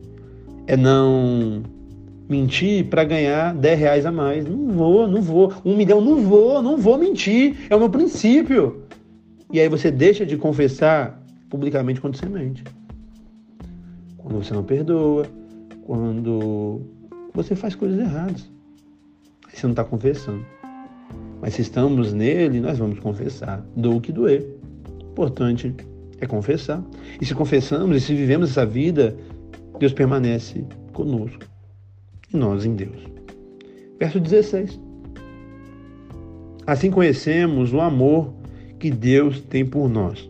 é 0.67 0.77
não 0.77 1.63
mentir 2.29 2.87
para 2.87 3.05
ganhar 3.05 3.55
10 3.55 3.79
reais 3.79 4.07
a 4.07 4.13
mais. 4.13 4.45
Não 4.45 4.69
vou, 4.69 5.07
não 5.07 5.23
vou. 5.23 5.53
Um 5.65 5.77
milhão, 5.77 6.01
não 6.01 6.21
vou, 6.23 6.63
não 6.63 6.77
vou 6.77 6.99
mentir. 6.99 7.57
É 7.71 7.77
o 7.77 7.79
meu 7.79 7.89
princípio. 7.91 8.83
E 9.53 9.61
aí 9.61 9.69
você 9.69 9.91
deixa 9.91 10.27
de 10.27 10.37
confessar 10.37 11.23
publicamente 11.49 12.01
quando 12.01 12.17
você 12.17 12.27
mente. 12.27 12.65
Quando 14.19 14.43
você 14.43 14.53
não 14.53 14.65
perdoa, 14.65 15.27
quando 15.83 16.81
você 17.33 17.55
faz 17.55 17.75
coisas 17.75 17.99
erradas. 17.99 18.51
Aí 19.47 19.57
você 19.57 19.67
não 19.67 19.73
está 19.73 19.85
confessando. 19.85 20.45
Mas 21.41 21.55
se 21.55 21.63
estamos 21.63 22.13
nele, 22.13 22.61
nós 22.61 22.79
vamos 22.79 22.99
confessar. 22.99 23.65
Do 23.77 24.01
que 24.01 24.11
doer. 24.11 24.45
Importante 25.13 25.73
é 26.21 26.27
confessar. 26.27 26.83
E 27.21 27.25
se 27.25 27.35
confessamos 27.35 27.97
e 27.97 28.01
se 28.01 28.15
vivemos 28.15 28.51
essa 28.51 28.67
vida 28.67 29.17
Deus 29.79 29.93
permanece 29.93 30.65
conosco 30.93 31.45
e 32.33 32.37
nós 32.37 32.65
em 32.65 32.75
Deus. 32.75 32.97
Verso 33.99 34.21
16. 34.21 34.79
Assim 36.67 36.91
conhecemos 36.91 37.73
o 37.73 37.81
amor 37.81 38.33
que 38.79 38.91
Deus 38.91 39.41
tem 39.41 39.65
por 39.65 39.89
nós 39.89 40.29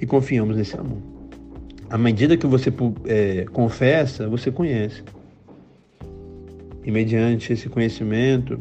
e 0.00 0.06
confiamos 0.06 0.56
nesse 0.56 0.76
amor. 0.76 0.98
À 1.88 1.98
medida 1.98 2.36
que 2.36 2.46
você 2.46 2.72
é, 3.06 3.44
confessa, 3.52 4.28
você 4.28 4.50
conhece. 4.50 5.02
E 6.84 6.90
mediante 6.90 7.52
esse 7.52 7.68
conhecimento, 7.68 8.58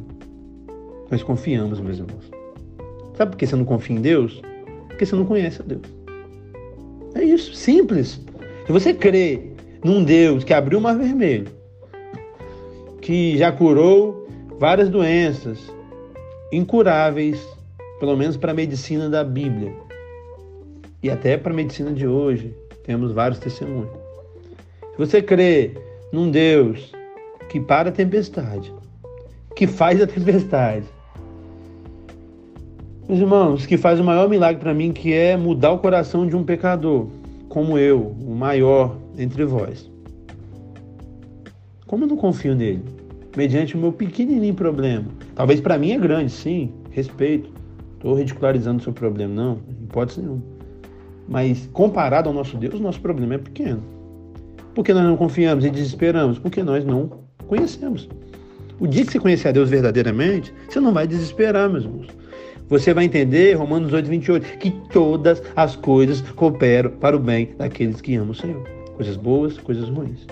nós 1.10 1.24
confiamos, 1.24 1.80
meus 1.80 1.98
irmãos. 1.98 2.30
Sabe 3.16 3.32
por 3.32 3.38
que 3.38 3.48
você 3.48 3.56
não 3.56 3.66
confia 3.66 3.96
em 3.96 4.02
Deus? 4.02 4.42
Porque 4.88 5.06
você 5.06 5.16
não 5.16 5.26
conhece 5.26 5.62
a 5.62 5.66
Deus. 5.66 5.82
É 7.16 7.24
isso, 7.24 7.54
simples. 7.54 8.22
Se 8.66 8.72
você 8.72 8.94
crê 8.94 9.51
num 9.84 10.04
Deus 10.04 10.44
que 10.44 10.54
abriu 10.54 10.80
o 10.80 10.82
mar 10.82 10.98
vermelho, 10.98 11.48
que 13.02 13.38
já 13.38 13.52
curou 13.52 14.28
várias 14.60 14.90
doenças 14.90 15.60
incuráveis, 16.52 17.42
pelo 18.00 18.16
menos 18.16 18.38
para 18.38 18.52
a 18.52 18.56
medicina 18.56 19.10
da 19.10 19.24
Bíblia 19.24 19.74
e 21.04 21.10
até 21.10 21.36
para 21.36 21.52
a 21.52 21.56
medicina 21.56 21.92
de 21.92 22.06
hoje, 22.06 22.54
temos 22.84 23.12
vários 23.12 23.40
testemunhos. 23.40 23.90
Se 24.92 24.98
você 24.98 25.22
crê 25.22 25.72
num 26.12 26.30
Deus 26.30 26.92
que 27.50 27.60
para 27.60 27.90
a 27.90 27.92
tempestade, 27.92 28.72
que 29.56 29.66
faz 29.66 30.02
a 30.02 30.06
tempestade, 30.08 30.86
meus 33.10 33.20
irmãos, 33.20 33.66
que 33.66 33.78
faz 33.78 34.00
o 34.00 34.04
maior 34.04 34.30
milagre 34.30 34.62
para 34.62 34.74
mim, 34.74 34.92
que 34.92 35.12
é 35.12 35.36
mudar 35.36 35.72
o 35.72 35.80
coração 35.80 36.28
de 36.28 36.36
um 36.36 36.44
pecador, 36.44 37.08
como 37.50 37.78
eu, 37.78 38.16
o 38.22 38.36
maior 38.36 38.96
entre 39.18 39.46
vós. 39.46 39.90
Como 41.88 42.06
eu 42.06 42.08
não 42.08 42.18
confio 42.18 42.56
nele? 42.56 42.84
Mediante 43.36 43.76
o 43.76 43.78
meu 43.78 43.92
pequenininho 43.92 44.54
problema. 44.54 45.06
Talvez 45.36 45.60
para 45.60 45.78
mim 45.78 45.92
é 45.92 45.98
grande, 45.98 46.32
sim, 46.32 46.72
respeito. 46.92 47.50
Estou 47.96 48.16
ridicularizando 48.16 48.80
o 48.80 48.84
seu 48.84 48.94
problema, 48.94 49.34
não, 49.34 49.60
hipótese 49.84 50.22
nenhuma. 50.22 50.42
Mas 51.28 51.70
comparado 51.72 52.30
ao 52.30 52.36
nosso 52.36 52.58
Deus, 52.58 52.80
nosso 52.80 53.00
problema 53.00 53.36
é 53.36 53.38
pequeno. 53.38 53.84
Porque 54.74 54.94
nós 54.94 55.04
não 55.04 55.18
confiamos 55.18 55.66
e 55.66 55.70
desesperamos? 55.70 56.40
Porque 56.40 56.64
nós 56.64 56.84
não 56.86 57.12
conhecemos. 57.48 58.10
O 58.80 58.88
dia 58.88 59.06
que 59.06 59.12
você 59.12 59.20
conhecer 59.20 59.50
a 59.50 59.52
Deus 59.52 59.70
verdadeiramente, 59.70 60.54
você 60.68 60.80
não 60.80 60.94
vai 60.94 61.06
desesperar, 61.06 61.70
meus 61.70 61.84
irmãos. 61.84 62.08
Você 62.68 62.94
vai 62.94 63.04
entender, 63.04 63.54
Romanos 63.54 63.92
8, 63.92 64.10
28, 64.10 64.58
que 64.58 64.72
todas 64.92 65.44
as 65.56 65.76
coisas 65.76 66.22
cooperam 66.22 66.90
para 66.90 67.16
o 67.16 67.20
bem 67.20 67.54
daqueles 67.58 68.00
que 68.00 68.16
amam 68.16 68.32
o 68.32 68.36
Senhor. 68.36 68.81
Coisas 69.02 69.18
boas, 69.18 69.58
coisas 69.58 69.90
ruins. 69.90 70.28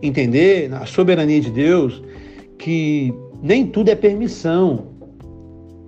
Entender 0.00 0.72
a 0.72 0.86
soberania 0.86 1.40
de 1.40 1.50
Deus 1.50 2.00
que 2.56 3.12
nem 3.42 3.66
tudo 3.66 3.88
é 3.88 3.96
permissão. 3.96 4.86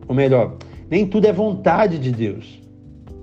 Ou 0.09 0.13
melhor, 0.17 0.57
nem 0.91 1.07
tudo 1.07 1.29
é 1.29 1.33
vontade 1.33 1.97
de 1.97 2.11
Deus. 2.11 2.61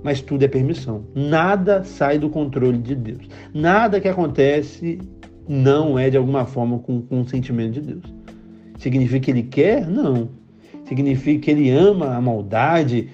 Mas 0.01 0.21
tudo 0.21 0.45
é 0.45 0.47
permissão. 0.47 1.03
Nada 1.13 1.83
sai 1.83 2.17
do 2.17 2.29
controle 2.29 2.77
de 2.77 2.95
Deus. 2.95 3.27
Nada 3.53 3.99
que 3.99 4.07
acontece 4.07 4.97
não 5.45 5.99
é 5.99 6.09
de 6.09 6.15
alguma 6.15 6.45
forma 6.45 6.79
com 6.79 6.99
o 6.99 7.01
consentimento 7.01 7.73
de 7.73 7.81
Deus. 7.81 8.13
Significa 8.77 9.25
que 9.25 9.31
ele 9.31 9.43
quer? 9.43 9.85
Não. 9.85 10.29
Significa 10.85 11.41
que 11.41 11.51
ele 11.51 11.69
ama 11.69 12.15
a 12.15 12.21
maldade 12.21 13.09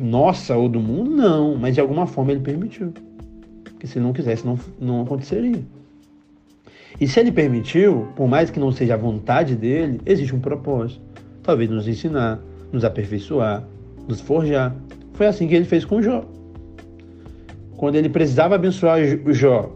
nossa 0.00 0.56
ou 0.56 0.70
do 0.70 0.80
mundo? 0.80 1.10
Não. 1.10 1.54
Mas 1.54 1.74
de 1.74 1.82
alguma 1.82 2.06
forma 2.06 2.32
ele 2.32 2.40
permitiu. 2.40 2.94
Porque 3.76 3.86
se 3.86 4.00
não 4.00 4.14
quisesse, 4.14 4.46
não, 4.46 4.58
não 4.80 5.02
aconteceria. 5.02 5.62
E 6.98 7.06
se 7.06 7.20
ele 7.20 7.30
permitiu, 7.30 8.08
por 8.16 8.26
mais 8.26 8.48
que 8.48 8.58
não 8.58 8.72
seja 8.72 8.94
a 8.94 8.96
vontade 8.96 9.54
dele, 9.54 10.00
existe 10.06 10.34
um 10.34 10.40
propósito. 10.40 11.02
Talvez 11.42 11.68
nos 11.68 11.86
ensinar, 11.86 12.40
nos 12.72 12.84
aperfeiçoar, 12.84 13.62
nos 14.08 14.18
forjar. 14.18 14.74
Foi 15.12 15.26
assim 15.26 15.46
que 15.46 15.54
ele 15.54 15.66
fez 15.66 15.84
com 15.84 16.00
Jó. 16.00 16.24
Quando 17.76 17.96
ele 17.96 18.08
precisava 18.08 18.54
abençoar 18.54 18.98
Jó 19.28 19.70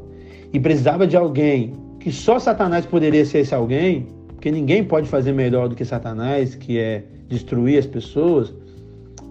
e 0.50 0.58
precisava 0.58 1.06
de 1.06 1.14
alguém 1.14 1.74
que 1.98 2.10
só 2.10 2.38
Satanás 2.38 2.86
poderia 2.86 3.26
ser 3.26 3.40
esse 3.40 3.54
alguém, 3.54 4.06
porque 4.28 4.50
ninguém 4.50 4.82
pode 4.82 5.06
fazer 5.06 5.32
melhor 5.32 5.68
do 5.68 5.74
que 5.74 5.84
Satanás, 5.84 6.54
que 6.54 6.78
é 6.78 7.04
destruir 7.28 7.78
as 7.78 7.86
pessoas, 7.86 8.54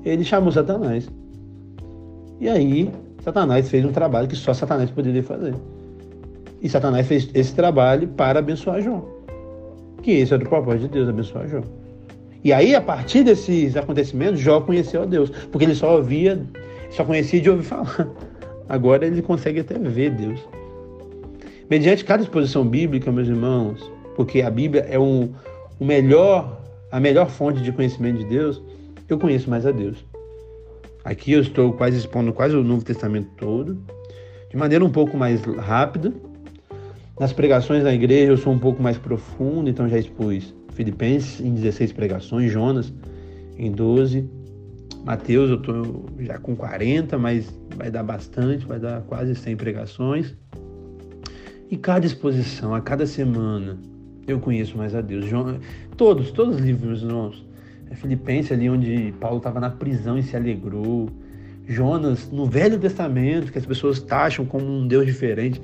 ele 0.06 0.24
chamou 0.24 0.52
Satanás. 0.52 1.10
E 2.40 2.48
aí, 2.48 2.92
Satanás 3.30 3.70
fez 3.70 3.86
um 3.86 3.92
trabalho 3.92 4.28
que 4.28 4.36
só 4.36 4.56
Satanás 4.56 4.90
poderia 4.90 5.22
fazer. 5.22 5.54
E 6.64 6.68
Satanás 6.68 7.06
fez 7.06 7.30
esse 7.36 7.54
trabalho 7.54 8.08
para 8.08 8.40
abençoar 8.40 8.82
Jó. 8.82 9.08
Que 10.02 10.14
esse 10.14 10.34
era 10.34 10.44
o 10.44 10.50
propósito 10.50 10.88
de 10.88 10.88
Deus, 10.90 11.10
abençoar 11.10 11.48
Jó. 11.48 11.62
E 12.44 12.52
aí, 12.52 12.74
a 12.74 12.82
partir 12.82 13.24
desses 13.24 13.78
acontecimentos, 13.78 14.40
Jó 14.40 14.62
conheceu 14.62 15.04
a 15.04 15.06
Deus, 15.06 15.30
porque 15.52 15.66
ele 15.66 15.76
só 15.76 15.98
ouvia, 15.98 16.42
só 16.90 17.06
conhecia 17.06 17.40
de 17.40 17.52
ouvir 17.52 17.64
falar. 17.64 18.08
Agora 18.68 19.06
ele 19.06 19.22
consegue 19.22 19.60
até 19.60 19.78
ver 19.78 20.10
Deus. 20.12 20.40
Mediante 21.70 22.04
cada 22.04 22.24
exposição 22.24 22.66
bíblica, 22.66 23.12
meus 23.12 23.28
irmãos, 23.28 23.80
porque 24.16 24.42
a 24.42 24.50
Bíblia 24.50 24.88
é 24.90 24.98
um, 24.98 25.30
o 25.80 25.86
melhor, 25.86 26.60
a 26.92 27.00
melhor 27.00 27.30
fonte 27.30 27.62
de 27.62 27.72
conhecimento 27.72 28.18
de 28.18 28.26
Deus, 28.26 28.60
eu 29.08 29.20
conheço 29.20 29.50
mais 29.52 29.68
a 29.68 29.72
Deus. 29.72 30.04
Aqui 31.10 31.32
eu 31.32 31.42
estou 31.42 31.74
quase 31.74 31.98
expondo 31.98 32.32
quase 32.32 32.56
o 32.56 32.64
Novo 32.64 32.86
Testamento 32.86 33.32
todo, 33.36 33.82
de 34.48 34.56
maneira 34.56 34.86
um 34.86 34.92
pouco 34.92 35.18
mais 35.18 35.42
rápida. 35.42 36.14
Nas 37.20 37.34
pregações 37.34 37.84
da 37.84 37.92
igreja 37.92 38.32
eu 38.32 38.38
sou 38.38 38.54
um 38.54 38.60
pouco 38.60 38.80
mais 38.80 38.96
profundo, 38.96 39.68
então 39.68 39.90
já 39.90 39.98
expus 39.98 40.54
Filipenses 40.74 41.42
em 41.42 41.56
16 41.56 41.94
pregações, 41.94 42.52
Jonas 42.52 42.94
em 43.58 43.72
12, 43.72 44.30
Mateus 45.04 45.50
eu 45.50 45.56
estou 45.56 46.06
já 46.20 46.38
com 46.38 46.56
40, 46.56 47.18
mas 47.18 47.52
vai 47.76 47.90
dar 47.90 48.04
bastante, 48.04 48.64
vai 48.68 48.78
dar 48.80 49.02
quase 49.02 49.34
100 49.34 49.56
pregações. 49.56 50.36
E 51.72 51.76
cada 51.76 52.06
exposição, 52.06 52.76
a 52.76 52.82
cada 52.82 53.08
semana, 53.08 53.80
eu 54.28 54.40
conheço 54.40 54.78
mais 54.78 54.94
a 54.94 55.02
Deus. 55.02 55.26
Todos, 55.98 56.30
todos 56.30 56.58
os 56.58 56.62
livros, 56.62 56.86
meus 56.88 57.02
irmãos. 57.02 57.49
É 57.90 57.96
Filipenses 57.96 58.52
ali 58.52 58.70
onde 58.70 59.14
Paulo 59.20 59.38
estava 59.38 59.60
na 59.60 59.70
prisão 59.70 60.18
e 60.18 60.24
se 60.24 60.36
alegrou. 60.36 61.10
Jonas, 61.66 62.32
no 62.32 62.46
Velho 62.46 62.80
Testamento, 62.80 63.52
que 63.52 63.58
as 63.58 63.66
pessoas 63.66 64.00
taxam 64.00 64.46
como 64.46 64.66
um 64.66 64.88
Deus 64.88 65.06
diferente. 65.06 65.62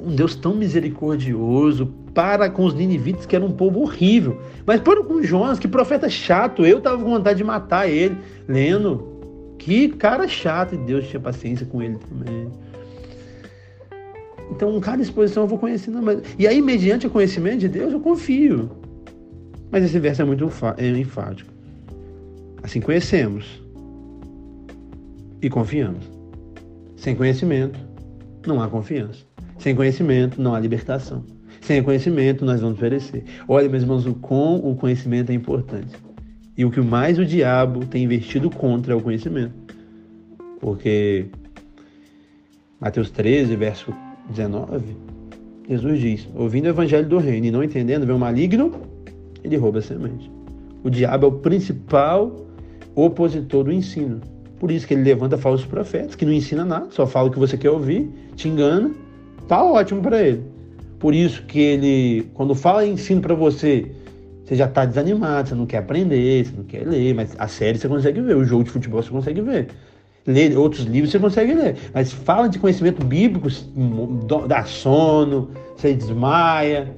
Um 0.00 0.14
Deus 0.14 0.34
tão 0.34 0.54
misericordioso 0.54 1.86
para 2.12 2.50
com 2.50 2.64
os 2.64 2.74
ninivitas, 2.74 3.24
que 3.26 3.36
era 3.36 3.44
um 3.44 3.52
povo 3.52 3.80
horrível. 3.80 4.40
Mas 4.66 4.80
para 4.80 5.02
com 5.04 5.22
Jonas, 5.22 5.58
que 5.58 5.68
profeta 5.68 6.08
chato. 6.08 6.66
Eu 6.66 6.78
estava 6.78 7.02
com 7.02 7.10
vontade 7.10 7.38
de 7.38 7.44
matar 7.44 7.88
ele, 7.88 8.16
lendo. 8.48 9.12
Que 9.58 9.88
cara 9.88 10.26
chato, 10.26 10.74
e 10.74 10.78
Deus 10.78 11.08
tinha 11.08 11.20
paciência 11.20 11.64
com 11.64 11.80
ele 11.80 11.98
também. 12.08 12.50
Então, 14.50 14.78
cada 14.80 15.00
exposição 15.00 15.44
eu 15.44 15.48
vou 15.48 15.58
conhecendo. 15.58 16.02
Mas... 16.02 16.20
E 16.38 16.46
aí, 16.46 16.60
mediante 16.60 17.06
o 17.06 17.10
conhecimento 17.10 17.58
de 17.58 17.68
Deus, 17.68 17.92
eu 17.92 18.00
confio. 18.00 18.70
Mas 19.70 19.84
esse 19.84 19.98
verso 19.98 20.22
é 20.22 20.24
muito 20.24 20.50
é 20.76 20.88
enfático. 20.88 21.53
Assim 22.64 22.80
conhecemos 22.80 23.62
e 25.42 25.50
confiamos. 25.50 26.10
Sem 26.96 27.14
conhecimento, 27.14 27.78
não 28.46 28.58
há 28.62 28.68
confiança. 28.68 29.22
Sem 29.58 29.76
conhecimento, 29.76 30.40
não 30.40 30.54
há 30.54 30.60
libertação. 30.60 31.26
Sem 31.60 31.82
conhecimento, 31.82 32.42
nós 32.42 32.62
vamos 32.62 32.78
perecer. 32.78 33.22
Olha, 33.46 33.68
meus 33.68 33.82
irmãos, 33.82 34.06
o 34.06 34.14
com 34.14 34.56
o 34.56 34.74
conhecimento 34.76 35.30
é 35.30 35.34
importante. 35.34 35.94
E 36.56 36.64
o 36.64 36.70
que 36.70 36.80
mais 36.80 37.18
o 37.18 37.26
diabo 37.26 37.84
tem 37.84 38.02
investido 38.02 38.48
contra 38.48 38.94
é 38.94 38.96
o 38.96 39.00
conhecimento. 39.02 39.52
Porque 40.58 41.26
Mateus 42.80 43.10
13, 43.10 43.56
verso 43.56 43.92
19, 44.30 44.96
Jesus 45.68 46.00
diz: 46.00 46.28
ouvindo 46.34 46.64
o 46.64 46.68
evangelho 46.68 47.06
do 47.06 47.18
reino 47.18 47.46
e 47.46 47.50
não 47.50 47.62
entendendo, 47.62 48.06
vem 48.06 48.16
o 48.16 48.18
maligno, 48.18 48.72
ele 49.42 49.58
rouba 49.58 49.80
a 49.80 49.82
semente. 49.82 50.32
O 50.82 50.88
diabo 50.88 51.26
é 51.26 51.28
o 51.28 51.32
principal 51.32 52.44
opositor 52.94 53.64
do 53.64 53.72
ensino. 53.72 54.20
Por 54.58 54.70
isso 54.70 54.86
que 54.86 54.94
ele 54.94 55.02
levanta 55.02 55.36
falsos 55.36 55.66
profetas, 55.66 56.14
que 56.14 56.24
não 56.24 56.32
ensina 56.32 56.64
nada, 56.64 56.86
só 56.90 57.06
fala 57.06 57.28
o 57.28 57.30
que 57.30 57.38
você 57.38 57.56
quer 57.56 57.70
ouvir, 57.70 58.08
te 58.36 58.48
engana, 58.48 58.90
tá 59.48 59.62
ótimo 59.62 60.00
para 60.00 60.22
ele. 60.22 60.42
Por 60.98 61.14
isso 61.14 61.42
que 61.42 61.58
ele, 61.58 62.30
quando 62.34 62.54
fala 62.54 62.86
ensino 62.86 63.20
para 63.20 63.34
você, 63.34 63.90
você 64.44 64.54
já 64.54 64.66
está 64.66 64.84
desanimado, 64.84 65.48
você 65.48 65.54
não 65.54 65.66
quer 65.66 65.78
aprender, 65.78 66.46
você 66.46 66.56
não 66.56 66.64
quer 66.64 66.86
ler, 66.86 67.14
mas 67.14 67.34
a 67.38 67.48
série 67.48 67.78
você 67.78 67.88
consegue 67.88 68.20
ver, 68.20 68.36
o 68.36 68.44
jogo 68.44 68.64
de 68.64 68.70
futebol 68.70 69.02
você 69.02 69.10
consegue 69.10 69.40
ver 69.40 69.68
ler 70.26 70.56
outros 70.56 70.84
livros, 70.84 71.10
você 71.10 71.18
consegue 71.18 71.54
ler. 71.54 71.76
Mas 71.92 72.12
fala 72.12 72.48
de 72.48 72.58
conhecimento 72.58 73.04
bíblico, 73.04 73.48
dá 74.48 74.64
sono, 74.64 75.50
você 75.76 75.92
desmaia. 75.92 76.94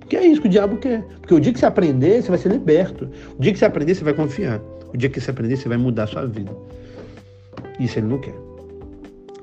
Porque 0.00 0.16
é 0.16 0.26
isso 0.26 0.40
que 0.40 0.46
o 0.48 0.50
diabo 0.50 0.76
quer. 0.76 1.02
Porque 1.20 1.34
o 1.34 1.40
dia 1.40 1.52
que 1.52 1.58
você 1.58 1.66
aprender, 1.66 2.22
você 2.22 2.28
vai 2.28 2.38
ser 2.38 2.50
liberto. 2.50 3.08
O 3.38 3.42
dia 3.42 3.52
que 3.52 3.58
você 3.58 3.64
aprender, 3.64 3.94
você 3.94 4.04
vai 4.04 4.14
confiar. 4.14 4.60
O 4.92 4.96
dia 4.96 5.08
que 5.08 5.20
você 5.20 5.30
aprender, 5.30 5.56
você 5.56 5.68
vai 5.68 5.78
mudar 5.78 6.04
a 6.04 6.06
sua 6.06 6.26
vida. 6.26 6.52
Isso 7.80 7.98
ele 7.98 8.06
não 8.06 8.18
quer. 8.18 8.34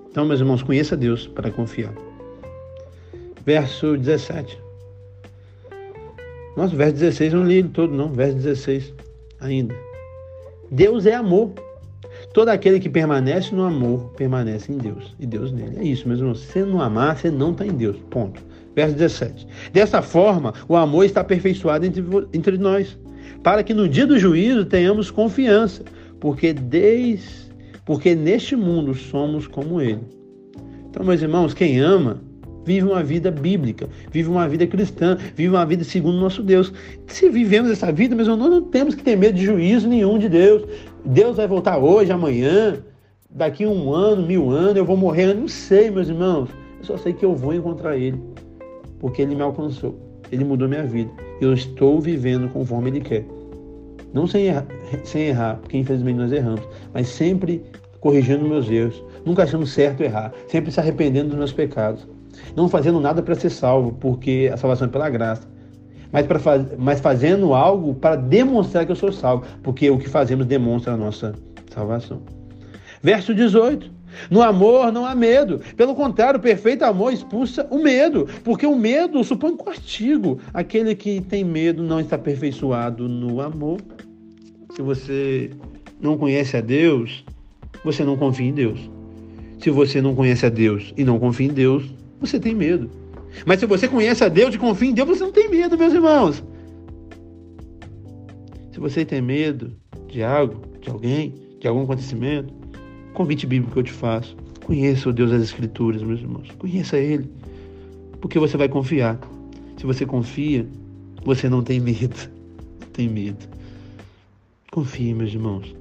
Então, 0.10 0.26
meus 0.26 0.40
irmãos, 0.40 0.64
conheça 0.64 0.98
Deus 0.98 1.28
para 1.28 1.52
confiar. 1.52 1.94
Verso 3.46 3.98
17. 3.98 4.60
Nossa, 6.56 6.76
verso 6.76 6.94
16 6.96 7.34
eu 7.34 7.40
não 7.40 7.48
li 7.48 7.56
ele 7.60 7.70
todo, 7.70 7.94
não. 7.94 8.12
Verso 8.12 8.36
16 8.36 8.94
ainda. 9.40 9.76
Deus 10.72 11.06
é 11.06 11.14
amor. 11.16 11.52
Todo 12.34 12.50
aquele 12.50 12.80
que 12.80 12.90
permanece 12.90 13.56
no 13.56 13.64
amor 13.64 14.12
permanece 14.16 14.72
em 14.72 14.78
Deus 14.78 15.16
e 15.20 15.26
Deus 15.26 15.52
nele. 15.52 15.78
É 15.80 15.84
isso, 15.84 16.08
meus 16.08 16.20
irmãos. 16.20 16.40
Se 16.42 16.48
você 16.48 16.66
não 16.66 16.82
amar, 16.82 17.18
você 17.18 17.32
não 17.32 17.52
está 17.52 17.66
em 17.66 17.74
Deus. 17.74 17.98
Ponto. 18.10 18.42
Verso 18.76 18.96
17. 18.96 19.48
Dessa 19.74 20.02
forma, 20.02 20.54
o 20.68 20.76
amor 20.76 21.06
está 21.06 21.22
aperfeiçoado 21.22 21.86
entre, 21.86 22.04
entre 22.34 22.58
nós, 22.58 22.98
para 23.44 23.64
que 23.64 23.74
no 23.74 23.88
dia 23.88 24.06
do 24.06 24.18
juízo 24.18 24.66
tenhamos 24.66 25.12
confiança, 25.12 25.84
porque 26.20 26.54
desde 26.54 27.50
porque 27.90 28.14
neste 28.14 28.56
mundo 28.56 28.94
somos 28.94 29.48
como 29.48 29.82
ele. 29.82 30.02
Então, 30.88 31.04
meus 31.04 31.24
irmãos, 31.24 31.56
quem 31.56 31.80
ama 31.80 32.22
vive 32.64 32.86
uma 32.86 33.02
vida 33.02 33.32
bíblica, 33.32 33.90
vive 34.12 34.30
uma 34.30 34.48
vida 34.48 34.68
cristã, 34.68 35.18
vive 35.36 35.50
uma 35.50 35.66
vida 35.66 35.84
segundo 35.84 36.18
o 36.18 36.22
nosso 36.22 36.44
Deus. 36.44 36.72
Se 37.08 37.30
vivemos 37.30 37.72
essa 37.72 37.92
vida, 37.92 38.14
irmãos, 38.14 38.38
nós 38.38 38.52
não 38.52 38.62
temos 38.62 38.94
que 38.94 39.02
ter 39.02 39.16
medo 39.16 39.36
de 39.36 39.44
juízo 39.44 39.88
nenhum 39.88 40.20
de 40.20 40.30
Deus. 40.30 40.64
Deus 41.04 41.38
vai 41.38 41.48
voltar 41.48 41.80
hoje, 41.80 42.12
amanhã, 42.12 42.78
daqui 43.28 43.66
um 43.66 43.92
ano, 43.92 44.22
mil 44.22 44.52
anos, 44.52 44.76
eu 44.76 44.86
vou 44.86 44.96
morrer. 44.96 45.32
Eu 45.32 45.36
não 45.36 45.48
sei, 45.48 45.90
meus 45.90 46.10
irmãos. 46.10 46.50
Eu 46.78 46.86
só 46.86 46.96
sei 46.96 47.12
que 47.12 47.26
eu 47.26 47.36
vou 47.36 47.56
encontrar 47.56 47.98
Ele, 47.98 48.22
porque 49.00 49.24
Ele 49.24 49.34
me 49.34 49.42
alcançou. 49.42 50.09
Ele 50.32 50.44
mudou 50.44 50.68
minha 50.68 50.84
vida. 50.84 51.12
Eu 51.42 51.54
estou 51.54 52.00
vivendo 52.00 52.50
conforme 52.50 52.90
Ele 52.90 53.02
quer. 53.02 53.26
Não 54.14 54.26
sem 54.26 54.46
errar, 54.46 54.66
sem 55.04 55.28
errar, 55.28 55.58
porque 55.58 55.78
infelizmente 55.78 56.18
nós 56.18 56.32
erramos, 56.32 56.62
mas 56.94 57.08
sempre 57.08 57.64
corrigindo 58.00 58.48
meus 58.48 58.70
erros, 58.70 59.04
nunca 59.26 59.44
achando 59.44 59.68
certo 59.68 60.02
errar, 60.02 60.34
sempre 60.48 60.72
se 60.72 60.80
arrependendo 60.80 61.30
dos 61.30 61.38
meus 61.38 61.52
pecados, 61.52 62.08
não 62.56 62.70
fazendo 62.70 63.00
nada 63.00 63.22
para 63.22 63.36
ser 63.36 63.50
salvo, 63.50 63.92
porque 64.00 64.50
a 64.52 64.58
salvação 64.58 64.88
é 64.88 64.90
pela 64.90 65.10
graça 65.10 65.48
mas, 66.12 66.26
faz, 66.42 66.66
mas 66.78 67.00
fazendo 67.00 67.54
algo 67.54 67.94
para 67.94 68.16
demonstrar 68.16 68.86
que 68.86 68.92
eu 68.92 68.96
sou 68.96 69.12
salvo, 69.12 69.46
porque 69.62 69.90
o 69.90 69.98
que 69.98 70.10
fazemos 70.10 70.46
demonstra 70.46 70.94
a 70.94 70.98
nossa 70.98 71.34
salvação. 71.72 72.22
Verso 73.02 73.34
18: 73.34 73.92
No 74.30 74.42
amor 74.42 74.92
não 74.92 75.06
há 75.06 75.16
medo. 75.16 75.60
Pelo 75.76 75.96
contrário, 75.96 76.40
o 76.40 76.42
perfeito 76.42 76.84
amor 76.84 77.14
expulsa 77.14 77.68
o 77.70 77.82
medo, 77.82 78.28
porque 78.44 78.66
o 78.66 78.76
medo 78.76 79.24
supõe 79.24 79.56
castigo. 79.58 80.40
Aquele 80.54 80.96
que 80.96 81.22
tem 81.22 81.44
medo 81.44 81.84
não 81.84 82.00
está 82.00 82.16
aperfeiçoado 82.16 83.08
no 83.08 83.42
amor. 83.42 83.80
Se 84.76 84.82
você 84.82 85.52
não 86.00 86.18
conhece 86.18 86.58
a 86.58 86.62
Deus, 86.62 87.24
você 87.84 88.04
não 88.04 88.18
confia 88.18 88.48
em 88.48 88.54
Deus. 88.54 88.90
Se 89.60 89.70
você 89.70 90.02
não 90.02 90.16
conhece 90.16 90.46
a 90.46 90.50
Deus 90.50 90.94
e 90.96 91.04
não 91.04 91.20
confia 91.20 91.48
em 91.48 91.54
Deus, 91.54 91.84
você 92.20 92.40
tem 92.40 92.56
medo. 92.56 92.90
Mas 93.46 93.60
se 93.60 93.66
você 93.66 93.88
conhece 93.88 94.24
a 94.24 94.30
Deus 94.30 94.56
e 94.56 94.58
confia 94.58 94.90
em 94.90 94.94
Deus, 94.94 95.08
você 95.08 95.24
não 95.24 95.32
tem 95.32 95.50
medo, 95.50 95.78
meus 95.78 95.94
irmãos. 95.94 96.44
Se 98.72 98.80
você 98.80 99.04
tem 99.04 99.22
medo 99.22 99.74
de 100.08 100.24
algo, 100.24 100.62
de 100.80 100.90
alguém, 100.90 101.36
de 101.60 101.68
algum 101.68 101.84
acontecimento, 101.84 102.54
convite 103.14 103.46
bíblico 103.46 103.74
que 103.74 103.80
eu 103.80 103.84
te 103.84 103.92
faço. 103.92 104.36
Conheça 104.66 105.10
o 105.10 105.14
Deus 105.14 105.32
das 105.32 105.42
Escrituras, 105.42 106.04
meus 106.04 106.20
irmãos. 106.20 106.50
Conheça 106.58 106.98
Ele. 106.98 107.30
Porque 108.22 108.38
você 108.38 108.58
vai 108.58 108.70
confiar. 108.70 109.20
Se 109.78 109.86
você 109.86 110.06
confia, 110.06 110.68
você 111.24 111.50
não 111.50 111.64
tem 111.64 111.80
medo. 111.80 112.16
Tem 112.94 113.08
medo. 113.08 113.48
Confie, 114.72 115.14
meus 115.14 115.34
irmãos. 115.34 115.76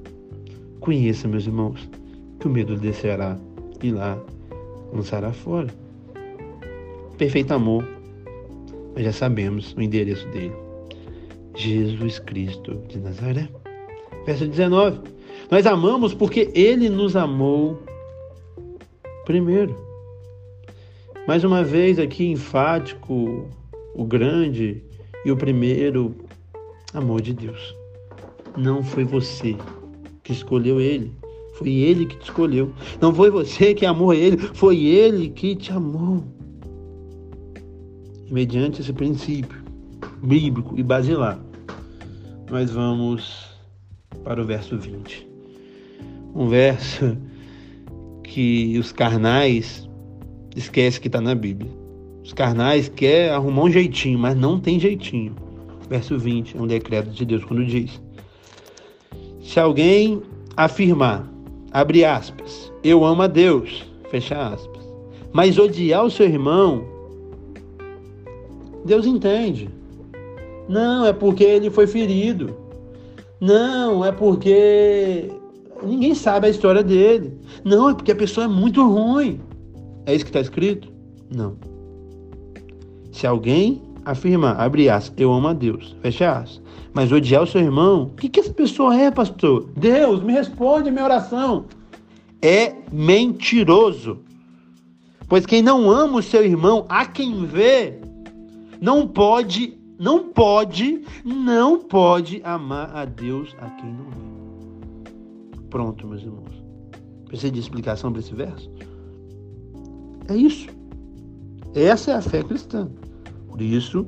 Conheça, 0.80 1.28
meus 1.28 1.46
irmãos, 1.46 1.88
que 2.40 2.46
o 2.46 2.50
medo 2.50 2.76
descerá 2.76 3.36
e 3.82 3.90
lá 3.90 4.18
lançará 4.92 5.32
fora. 5.32 5.68
Perfeito 7.18 7.52
amor. 7.52 7.86
Mas 8.94 9.04
já 9.04 9.12
sabemos 9.12 9.74
o 9.74 9.82
endereço 9.82 10.26
dele. 10.28 10.54
Jesus 11.54 12.20
Cristo 12.20 12.80
de 12.88 12.98
Nazaré. 12.98 13.48
Verso 14.24 14.46
19. 14.46 15.17
Nós 15.50 15.66
amamos 15.66 16.12
porque 16.12 16.50
ele 16.54 16.90
nos 16.90 17.16
amou 17.16 17.82
primeiro. 19.24 19.74
Mais 21.26 21.42
uma 21.42 21.64
vez 21.64 21.98
aqui 21.98 22.26
enfático 22.26 23.48
o 23.94 24.04
grande 24.04 24.82
e 25.24 25.32
o 25.32 25.36
primeiro 25.36 26.14
amor 26.92 27.22
de 27.22 27.32
Deus. 27.32 27.74
Não 28.58 28.82
foi 28.82 29.04
você 29.04 29.56
que 30.22 30.32
escolheu 30.32 30.80
ele, 30.82 31.14
foi 31.54 31.70
ele 31.70 32.04
que 32.04 32.16
te 32.16 32.24
escolheu. 32.24 32.70
Não 33.00 33.14
foi 33.14 33.30
você 33.30 33.72
que 33.72 33.86
amou 33.86 34.12
ele, 34.12 34.36
foi 34.36 34.84
ele 34.84 35.30
que 35.30 35.56
te 35.56 35.72
amou. 35.72 36.24
E 38.26 38.32
mediante 38.32 38.82
esse 38.82 38.92
princípio 38.92 39.64
bíblico 40.22 40.78
e 40.78 40.82
basilar, 40.82 41.40
nós 42.50 42.70
vamos 42.70 43.46
para 44.22 44.42
o 44.42 44.44
verso 44.44 44.76
20. 44.76 45.27
Um 46.34 46.48
verso 46.48 47.16
que 48.22 48.78
os 48.78 48.92
carnais 48.92 49.88
esquecem 50.54 51.00
que 51.00 51.08
está 51.08 51.20
na 51.20 51.34
Bíblia. 51.34 51.70
Os 52.22 52.32
carnais 52.32 52.88
querem 52.88 53.30
arrumar 53.30 53.62
um 53.62 53.70
jeitinho, 53.70 54.18
mas 54.18 54.36
não 54.36 54.60
tem 54.60 54.78
jeitinho. 54.78 55.34
Verso 55.88 56.18
20 56.18 56.56
é 56.56 56.60
um 56.60 56.66
decreto 56.66 57.10
de 57.10 57.24
Deus 57.24 57.42
quando 57.44 57.64
diz: 57.64 58.00
Se 59.40 59.58
alguém 59.58 60.20
afirmar, 60.56 61.26
abre 61.72 62.04
aspas, 62.04 62.70
eu 62.84 63.04
amo 63.04 63.22
a 63.22 63.26
Deus, 63.26 63.86
fecha 64.10 64.48
aspas, 64.48 64.84
mas 65.32 65.58
odiar 65.58 66.04
o 66.04 66.10
seu 66.10 66.26
irmão, 66.26 66.84
Deus 68.84 69.06
entende. 69.06 69.70
Não, 70.68 71.06
é 71.06 71.12
porque 71.12 71.44
ele 71.44 71.70
foi 71.70 71.86
ferido. 71.86 72.54
Não, 73.40 74.04
é 74.04 74.12
porque 74.12 75.30
ninguém 75.82 76.14
sabe 76.14 76.46
a 76.46 76.50
história 76.50 76.82
dele. 76.82 77.38
Não, 77.64 77.90
é 77.90 77.94
porque 77.94 78.12
a 78.12 78.16
pessoa 78.16 78.44
é 78.44 78.48
muito 78.48 78.86
ruim. 78.86 79.40
É 80.06 80.14
isso 80.14 80.24
que 80.24 80.30
está 80.30 80.40
escrito? 80.40 80.92
Não. 81.34 81.56
Se 83.12 83.26
alguém 83.26 83.82
afirmar, 84.04 84.58
abre 84.58 84.88
aspas, 84.88 85.18
eu 85.18 85.32
amo 85.32 85.48
a 85.48 85.52
Deus, 85.52 85.94
fecha 86.00 86.32
aspas, 86.32 86.62
mas 86.94 87.12
odiar 87.12 87.42
o 87.42 87.46
seu 87.46 87.60
irmão, 87.60 88.04
o 88.04 88.16
que, 88.16 88.28
que 88.28 88.40
essa 88.40 88.52
pessoa 88.52 88.98
é, 88.98 89.10
pastor? 89.10 89.68
Deus, 89.76 90.22
me 90.22 90.32
responde 90.32 90.88
a 90.88 90.92
minha 90.92 91.04
oração. 91.04 91.66
É 92.40 92.74
mentiroso. 92.90 94.20
Pois 95.28 95.44
quem 95.44 95.60
não 95.60 95.90
ama 95.90 96.18
o 96.18 96.22
seu 96.22 96.44
irmão, 96.44 96.86
a 96.88 97.04
quem 97.04 97.44
vê, 97.44 97.98
não 98.80 99.06
pode 99.06 99.78
não 99.98 100.28
pode, 100.28 101.04
não 101.24 101.80
pode 101.80 102.40
amar 102.44 102.94
a 102.94 103.04
Deus 103.04 103.54
a 103.60 103.68
quem 103.68 103.92
não 103.92 104.10
vê. 104.10 104.37
Pronto, 105.70 106.06
meus 106.06 106.22
irmãos. 106.22 106.62
Precisa 107.26 107.52
de 107.52 107.60
explicação 107.60 108.10
para 108.10 108.20
esse 108.20 108.34
verso? 108.34 108.70
É 110.28 110.36
isso. 110.36 110.68
Essa 111.74 112.12
é 112.12 112.14
a 112.14 112.22
fé 112.22 112.42
cristã. 112.42 112.88
Por 113.48 113.60
isso, 113.60 114.06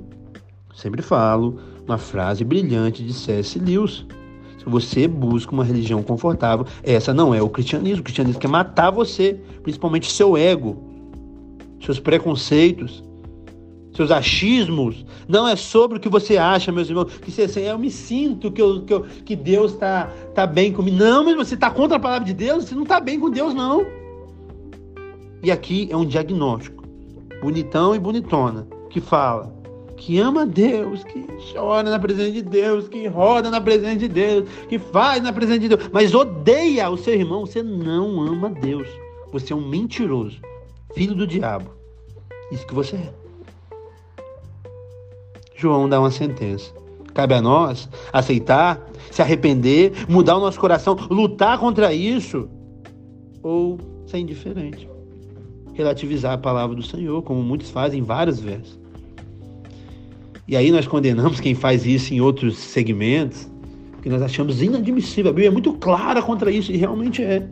sempre 0.74 1.02
falo 1.02 1.58
uma 1.86 1.98
frase 1.98 2.44
brilhante 2.44 3.04
de 3.04 3.12
C.S. 3.12 3.58
Lewis. 3.58 4.06
Se 4.58 4.64
você 4.66 5.08
busca 5.08 5.52
uma 5.52 5.64
religião 5.64 6.02
confortável, 6.02 6.66
essa 6.82 7.14
não 7.14 7.34
é 7.34 7.42
o 7.42 7.48
cristianismo. 7.48 8.00
O 8.00 8.04
cristianismo 8.04 8.40
quer 8.40 8.48
matar 8.48 8.90
você, 8.90 9.40
principalmente 9.62 10.10
seu 10.10 10.36
ego, 10.36 10.76
seus 11.82 11.98
preconceitos, 11.98 13.02
seus 13.92 14.10
achismos, 14.10 15.04
não 15.28 15.46
é 15.46 15.56
sobre 15.56 15.98
o 15.98 16.00
que 16.00 16.08
você 16.08 16.36
acha, 16.36 16.70
meus 16.70 16.88
irmãos, 16.88 17.12
que 17.18 17.30
você 17.30 17.42
assim, 17.42 17.60
eu 17.60 17.78
me 17.78 17.90
sinto 17.90 18.50
que, 18.50 18.62
eu, 18.62 18.82
que, 18.82 18.94
eu, 18.94 19.02
que 19.24 19.34
Deus 19.34 19.72
está 19.72 20.06
tá 20.34 20.46
bem 20.46 20.72
comigo. 20.72 20.96
Não, 20.96 21.24
mas 21.24 21.36
você 21.36 21.54
está 21.54 21.70
contra 21.70 21.96
a 21.96 22.00
palavra 22.00 22.26
de 22.26 22.34
Deus, 22.34 22.64
você 22.64 22.74
não 22.74 22.84
está 22.84 23.00
bem 23.00 23.18
com 23.18 23.30
Deus, 23.30 23.52
não. 23.52 23.84
E 25.42 25.50
aqui 25.50 25.88
é 25.90 25.96
um 25.96 26.04
diagnóstico, 26.04 26.84
bonitão 27.40 27.94
e 27.94 27.98
bonitona, 27.98 28.66
que 28.90 29.00
fala 29.00 29.60
que 30.00 30.18
ama 30.18 30.46
Deus, 30.46 31.04
que 31.04 31.26
chora 31.52 31.90
na 31.90 31.98
presença 31.98 32.32
de 32.32 32.40
Deus, 32.40 32.88
que 32.88 33.06
roda 33.06 33.50
na 33.50 33.60
presença 33.60 33.96
de 33.96 34.08
Deus, 34.08 34.48
que 34.66 34.78
faz 34.78 35.22
na 35.22 35.30
presença 35.30 35.58
de 35.58 35.68
Deus, 35.68 35.90
mas 35.92 36.14
odeia 36.14 36.88
o 36.88 36.96
seu 36.96 37.12
irmão, 37.12 37.44
você 37.44 37.62
não 37.62 38.18
ama 38.22 38.48
Deus. 38.48 38.88
Você 39.30 39.52
é 39.52 39.56
um 39.56 39.68
mentiroso, 39.68 40.40
filho 40.94 41.14
do 41.14 41.26
diabo. 41.26 41.70
Isso 42.50 42.66
que 42.66 42.74
você 42.74 42.96
é. 42.96 43.19
João 45.60 45.88
dá 45.88 46.00
uma 46.00 46.10
sentença. 46.10 46.72
Cabe 47.12 47.34
a 47.34 47.42
nós 47.42 47.88
aceitar, 48.12 48.80
se 49.10 49.20
arrepender, 49.20 49.92
mudar 50.08 50.36
o 50.36 50.40
nosso 50.40 50.58
coração, 50.58 50.96
lutar 51.10 51.58
contra 51.58 51.92
isso 51.92 52.48
ou 53.42 53.78
ser 54.06 54.18
indiferente. 54.18 54.88
Relativizar 55.74 56.32
a 56.32 56.38
palavra 56.38 56.74
do 56.74 56.82
Senhor, 56.82 57.22
como 57.22 57.42
muitos 57.42 57.70
fazem 57.70 58.00
em 58.00 58.02
vários 58.02 58.40
versos. 58.40 58.78
E 60.48 60.56
aí 60.56 60.70
nós 60.70 60.86
condenamos 60.86 61.40
quem 61.40 61.54
faz 61.54 61.84
isso 61.84 62.12
em 62.14 62.20
outros 62.20 62.56
segmentos, 62.56 63.48
que 64.02 64.08
nós 64.08 64.22
achamos 64.22 64.62
inadmissível. 64.62 65.30
A 65.30 65.34
Bíblia 65.34 65.48
é 65.48 65.52
muito 65.52 65.74
clara 65.74 66.22
contra 66.22 66.50
isso, 66.50 66.72
e 66.72 66.76
realmente 66.76 67.22
é 67.22 67.46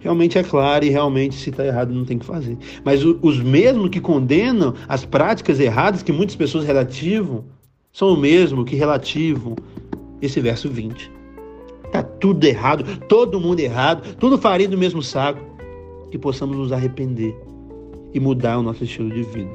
realmente 0.00 0.38
é 0.38 0.42
claro 0.42 0.84
e 0.84 0.88
realmente 0.88 1.36
se 1.36 1.50
está 1.50 1.64
errado 1.64 1.94
não 1.94 2.04
tem 2.04 2.18
que 2.18 2.26
fazer. 2.26 2.58
Mas 2.84 3.04
os 3.04 3.40
mesmos 3.40 3.90
que 3.90 4.00
condenam 4.00 4.74
as 4.88 5.04
práticas 5.04 5.60
erradas 5.60 6.02
que 6.02 6.12
muitas 6.12 6.34
pessoas 6.34 6.64
relativam 6.64 7.44
são 7.92 8.14
o 8.14 8.16
mesmo 8.16 8.64
que 8.64 8.76
relativam 8.76 9.54
esse 10.20 10.40
verso 10.40 10.68
20. 10.68 11.10
Tá 11.92 12.02
tudo 12.02 12.44
errado, 12.44 12.84
todo 13.08 13.40
mundo 13.40 13.60
errado, 13.60 14.14
tudo 14.16 14.38
farinha 14.38 14.68
do 14.68 14.78
mesmo 14.78 15.02
saco. 15.02 15.40
Que 16.10 16.18
possamos 16.18 16.56
nos 16.56 16.72
arrepender 16.72 17.36
e 18.12 18.18
mudar 18.18 18.58
o 18.58 18.62
nosso 18.62 18.82
estilo 18.82 19.10
de 19.10 19.22
vida. 19.22 19.50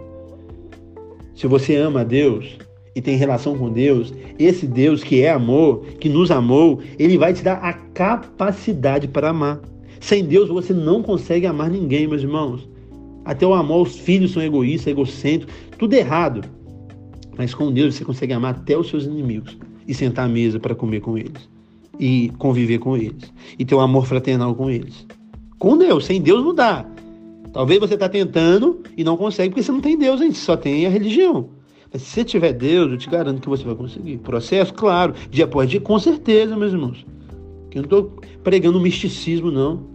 Se 1.33 1.47
você 1.47 1.75
ama 1.75 2.01
a 2.01 2.03
Deus 2.03 2.57
e 2.95 3.01
tem 3.01 3.17
relação 3.17 3.57
com 3.57 3.69
Deus, 3.69 4.13
esse 4.39 4.65
Deus 4.65 5.03
que 5.03 5.21
é 5.21 5.31
amor, 5.31 5.85
que 5.99 6.07
nos 6.07 6.31
amou, 6.31 6.79
ele 6.97 7.17
vai 7.17 7.33
te 7.33 7.43
dar 7.43 7.55
a 7.55 7.73
capacidade 7.73 9.07
para 9.07 9.29
amar. 9.29 9.59
Sem 10.05 10.23
Deus 10.23 10.49
você 10.49 10.71
não 10.71 11.01
consegue 11.01 11.47
amar 11.47 11.67
ninguém, 11.67 12.05
meus 12.05 12.21
irmãos. 12.21 12.69
Até 13.25 13.43
o 13.43 13.55
amor 13.55 13.79
aos 13.79 13.97
filhos 13.97 14.33
são 14.33 14.43
egoístas, 14.43 14.91
egocêntricos, 14.91 15.55
tudo 15.79 15.95
errado. 15.95 16.47
Mas 17.35 17.55
com 17.55 17.71
Deus 17.71 17.95
você 17.95 18.05
consegue 18.05 18.31
amar 18.31 18.53
até 18.53 18.77
os 18.77 18.87
seus 18.87 19.05
inimigos 19.05 19.57
e 19.87 19.95
sentar 19.95 20.25
à 20.27 20.29
mesa 20.29 20.59
para 20.59 20.75
comer 20.75 20.99
com 20.99 21.17
eles 21.17 21.49
e 21.99 22.31
conviver 22.37 22.77
com 22.77 22.95
eles 22.95 23.33
e 23.57 23.65
ter 23.65 23.73
um 23.73 23.79
amor 23.79 24.05
fraternal 24.05 24.53
com 24.53 24.69
eles. 24.69 25.07
Com 25.57 25.75
Deus, 25.75 26.05
sem 26.05 26.21
Deus 26.21 26.45
não 26.45 26.53
dá. 26.53 26.85
Talvez 27.51 27.79
você 27.79 27.95
está 27.95 28.07
tentando 28.07 28.83
e 28.95 29.03
não 29.03 29.17
consegue 29.17 29.49
porque 29.49 29.63
você 29.63 29.71
não 29.71 29.81
tem 29.81 29.97
Deus, 29.97 30.19
gente 30.19 30.37
só 30.37 30.55
tem 30.55 30.85
a 30.85 30.89
religião. 30.89 31.49
Mas 31.91 32.03
se 32.03 32.11
você 32.11 32.23
tiver 32.23 32.53
Deus, 32.53 32.91
eu 32.91 32.97
te 32.99 33.09
garanto 33.09 33.41
que 33.41 33.49
você 33.49 33.63
vai 33.63 33.73
conseguir. 33.73 34.19
Processo, 34.19 34.71
claro, 34.71 35.15
dia 35.31 35.45
após 35.45 35.67
dia, 35.67 35.81
com 35.81 35.97
certeza, 35.97 36.55
meus 36.55 36.73
irmãos. 36.73 37.03
Eu 37.71 37.81
não 37.81 37.85
estou 37.85 38.19
pregando 38.43 38.79
misticismo, 38.79 39.49
não 39.49 39.94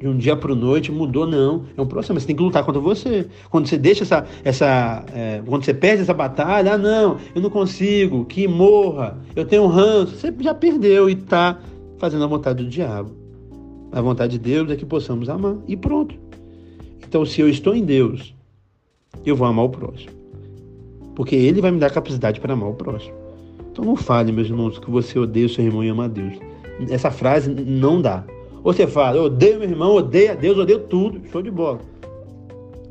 de 0.00 0.08
um 0.08 0.16
dia 0.16 0.34
para 0.34 0.54
noite 0.54 0.90
mudou, 0.90 1.26
não. 1.26 1.66
É 1.76 1.82
um 1.82 1.86
processo, 1.86 2.14
mas 2.14 2.22
você 2.22 2.28
tem 2.28 2.36
que 2.36 2.42
lutar 2.42 2.64
contra 2.64 2.80
você. 2.80 3.28
Quando 3.50 3.68
você 3.68 3.76
deixa 3.76 4.02
essa. 4.02 4.26
essa 4.42 5.04
é, 5.12 5.42
quando 5.44 5.62
você 5.62 5.74
perde 5.74 6.02
essa 6.02 6.14
batalha, 6.14 6.72
ah, 6.72 6.78
não, 6.78 7.18
eu 7.34 7.42
não 7.42 7.50
consigo, 7.50 8.24
que 8.24 8.48
morra, 8.48 9.18
eu 9.36 9.44
tenho 9.44 9.64
um 9.64 9.66
ranço, 9.66 10.16
você 10.16 10.34
já 10.40 10.54
perdeu 10.54 11.10
e 11.10 11.12
está 11.12 11.60
fazendo 11.98 12.24
a 12.24 12.26
vontade 12.26 12.64
do 12.64 12.70
diabo. 12.70 13.10
A 13.92 14.00
vontade 14.00 14.32
de 14.32 14.38
Deus 14.38 14.70
é 14.70 14.76
que 14.76 14.86
possamos 14.86 15.28
amar. 15.28 15.56
E 15.68 15.76
pronto. 15.76 16.14
Então, 17.06 17.26
se 17.26 17.42
eu 17.42 17.48
estou 17.48 17.74
em 17.74 17.84
Deus, 17.84 18.34
eu 19.26 19.36
vou 19.36 19.46
amar 19.46 19.66
o 19.66 19.68
próximo. 19.68 20.12
Porque 21.14 21.36
Ele 21.36 21.60
vai 21.60 21.70
me 21.70 21.78
dar 21.78 21.90
capacidade 21.90 22.40
para 22.40 22.54
amar 22.54 22.70
o 22.70 22.74
próximo. 22.74 23.14
Então 23.70 23.84
não 23.84 23.96
fale, 23.96 24.32
meus 24.32 24.48
irmãos, 24.48 24.78
que 24.78 24.90
você 24.90 25.18
odeia 25.18 25.44
o 25.44 25.48
seu 25.48 25.62
irmão 25.62 25.84
e 25.84 25.88
ama 25.88 26.06
a 26.06 26.08
Deus. 26.08 26.38
Essa 26.88 27.10
frase 27.10 27.50
não 27.50 28.00
dá. 28.00 28.24
Ou 28.62 28.72
você 28.72 28.86
fala, 28.86 29.16
eu 29.16 29.24
odeio 29.24 29.58
meu 29.58 29.68
irmão, 29.68 29.94
odeio 29.94 30.32
a 30.32 30.34
Deus, 30.34 30.58
odeio 30.58 30.80
tudo, 30.80 31.20
show 31.30 31.42
de 31.42 31.50
bola. 31.50 31.80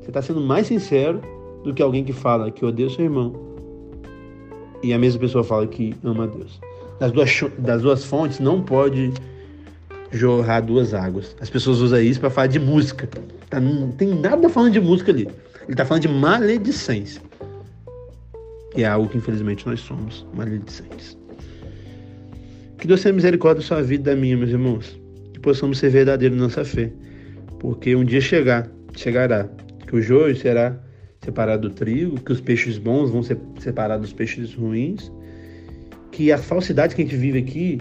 Você 0.01 0.09
está 0.09 0.21
sendo 0.21 0.41
mais 0.41 0.67
sincero 0.67 1.21
do 1.63 1.73
que 1.73 1.81
alguém 1.81 2.03
que 2.03 2.13
fala 2.13 2.49
que 2.49 2.65
odeia 2.65 2.89
seu 2.89 3.05
irmão 3.05 3.49
e 4.81 4.93
a 4.93 4.99
mesma 4.99 5.19
pessoa 5.19 5.43
fala 5.43 5.67
que 5.67 5.95
ama 6.03 6.23
a 6.23 6.27
Deus. 6.27 6.59
Das 6.99 7.11
duas, 7.11 7.29
das 7.57 7.81
duas 7.81 8.03
fontes 8.03 8.39
não 8.39 8.61
pode 8.61 9.13
jorrar 10.11 10.61
duas 10.61 10.93
águas. 10.93 11.35
As 11.39 11.49
pessoas 11.49 11.79
usam 11.79 12.01
isso 12.01 12.19
para 12.19 12.29
falar 12.29 12.47
de 12.47 12.59
música. 12.59 13.07
Tá, 13.49 13.59
não 13.59 13.91
tem 13.91 14.09
nada 14.09 14.49
falando 14.49 14.73
de 14.73 14.79
música 14.79 15.11
ali. 15.11 15.23
Ele 15.63 15.71
está 15.71 15.85
falando 15.85 16.03
de 16.03 16.07
maledicência. 16.07 17.21
E 18.75 18.83
é 18.83 18.87
algo 18.87 19.09
que 19.09 19.17
infelizmente 19.17 19.65
nós 19.67 19.79
somos, 19.79 20.25
maledicentes. 20.33 21.17
Que 22.77 22.87
Deus 22.87 23.01
tenha 23.01 23.13
misericórdia 23.13 23.61
da 23.61 23.67
sua 23.67 23.81
vida 23.81 24.11
e 24.11 24.15
da 24.15 24.19
minha, 24.19 24.37
meus 24.37 24.51
irmãos. 24.51 24.98
Que 25.39 25.43
possamos 25.43 25.77
ser 25.77 25.89
verdadeiros 25.89 26.37
na 26.37 26.43
nossa 26.43 26.65
fé. 26.65 26.91
Porque 27.59 27.95
um 27.95 28.03
dia 28.03 28.19
chegar, 28.19 28.69
chegará, 28.93 29.47
que 29.87 29.95
o 29.95 30.01
joio 30.01 30.35
será 30.35 30.77
separado 31.23 31.69
do 31.69 31.73
trigo, 31.73 32.19
que 32.19 32.33
os 32.33 32.41
peixes 32.41 32.77
bons 32.77 33.09
vão 33.09 33.23
ser 33.23 33.37
separados 33.57 34.09
dos 34.09 34.13
peixes 34.13 34.53
ruins, 34.53 35.09
que 36.11 36.31
a 36.31 36.37
falsidade 36.37 36.93
que 36.93 37.01
a 37.01 37.05
gente 37.05 37.15
vive 37.15 37.39
aqui 37.39 37.79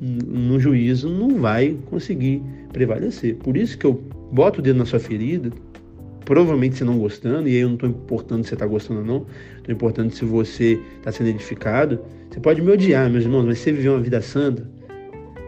no 0.00 0.60
juízo 0.60 1.08
não 1.08 1.40
vai 1.40 1.76
conseguir 1.86 2.40
prevalecer. 2.72 3.34
Por 3.36 3.56
isso 3.56 3.76
que 3.76 3.84
eu 3.84 3.94
boto 4.30 4.60
o 4.60 4.62
dedo 4.62 4.78
na 4.78 4.86
sua 4.86 5.00
ferida, 5.00 5.50
provavelmente 6.24 6.76
você 6.76 6.84
não 6.84 6.98
gostando, 6.98 7.48
e 7.48 7.56
aí 7.56 7.62
eu 7.62 7.68
não 7.68 7.74
estou 7.74 7.88
importando 7.88 8.44
se 8.44 8.50
você 8.50 8.54
está 8.54 8.66
gostando 8.66 9.00
ou 9.00 9.06
não, 9.06 9.26
estou 9.58 9.74
importando 9.74 10.12
se 10.12 10.24
você 10.24 10.80
está 10.98 11.10
sendo 11.10 11.30
edificado. 11.30 11.98
Você 12.30 12.38
pode 12.38 12.62
me 12.62 12.70
odiar, 12.70 13.10
meus 13.10 13.24
irmãos, 13.24 13.44
mas 13.44 13.58
se 13.58 13.64
você 13.64 13.72
viver 13.72 13.88
uma 13.88 14.00
vida 14.00 14.20
santa, 14.20 14.68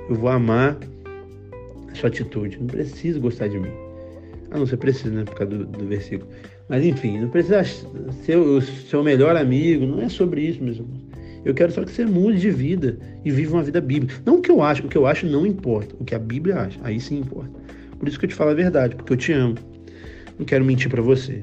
eu 0.08 0.16
vou 0.16 0.28
amar 0.28 0.76
sua 1.94 2.08
atitude. 2.08 2.58
Não 2.58 2.66
precisa 2.66 3.18
gostar 3.18 3.48
de 3.48 3.58
mim. 3.58 3.70
Ah, 4.50 4.58
não, 4.58 4.66
você 4.66 4.76
precisa, 4.76 5.10
né? 5.10 5.24
Por 5.24 5.34
causa 5.34 5.56
do, 5.56 5.66
do 5.66 5.86
versículo. 5.86 6.30
Mas 6.68 6.84
enfim, 6.84 7.18
não 7.18 7.28
precisa 7.28 7.62
ser 8.24 8.36
o 8.36 8.60
seu 8.60 9.02
melhor 9.02 9.36
amigo, 9.36 9.86
não 9.86 10.00
é 10.00 10.08
sobre 10.08 10.42
isso, 10.42 10.62
meus 10.62 10.76
irmãos. 10.76 11.04
Eu 11.44 11.52
quero 11.52 11.72
só 11.72 11.84
que 11.84 11.90
você 11.90 12.06
mude 12.06 12.40
de 12.40 12.50
vida 12.50 12.98
e 13.24 13.30
viva 13.30 13.56
uma 13.56 13.62
vida 13.62 13.80
bíblica. 13.80 14.20
Não 14.24 14.36
o 14.36 14.40
que 14.40 14.50
eu 14.50 14.62
acho, 14.62 14.86
o 14.86 14.88
que 14.88 14.96
eu 14.96 15.06
acho 15.06 15.26
não 15.26 15.46
importa. 15.46 15.94
O 16.00 16.04
que 16.04 16.14
a 16.14 16.18
Bíblia 16.18 16.56
acha, 16.56 16.80
aí 16.82 16.98
sim 16.98 17.18
importa. 17.18 17.52
Por 17.98 18.08
isso 18.08 18.18
que 18.18 18.24
eu 18.24 18.28
te 18.30 18.34
falo 18.34 18.50
a 18.50 18.54
verdade, 18.54 18.96
porque 18.96 19.12
eu 19.12 19.16
te 19.16 19.32
amo. 19.32 19.56
Não 20.38 20.46
quero 20.46 20.64
mentir 20.64 20.90
para 20.90 21.02
você. 21.02 21.42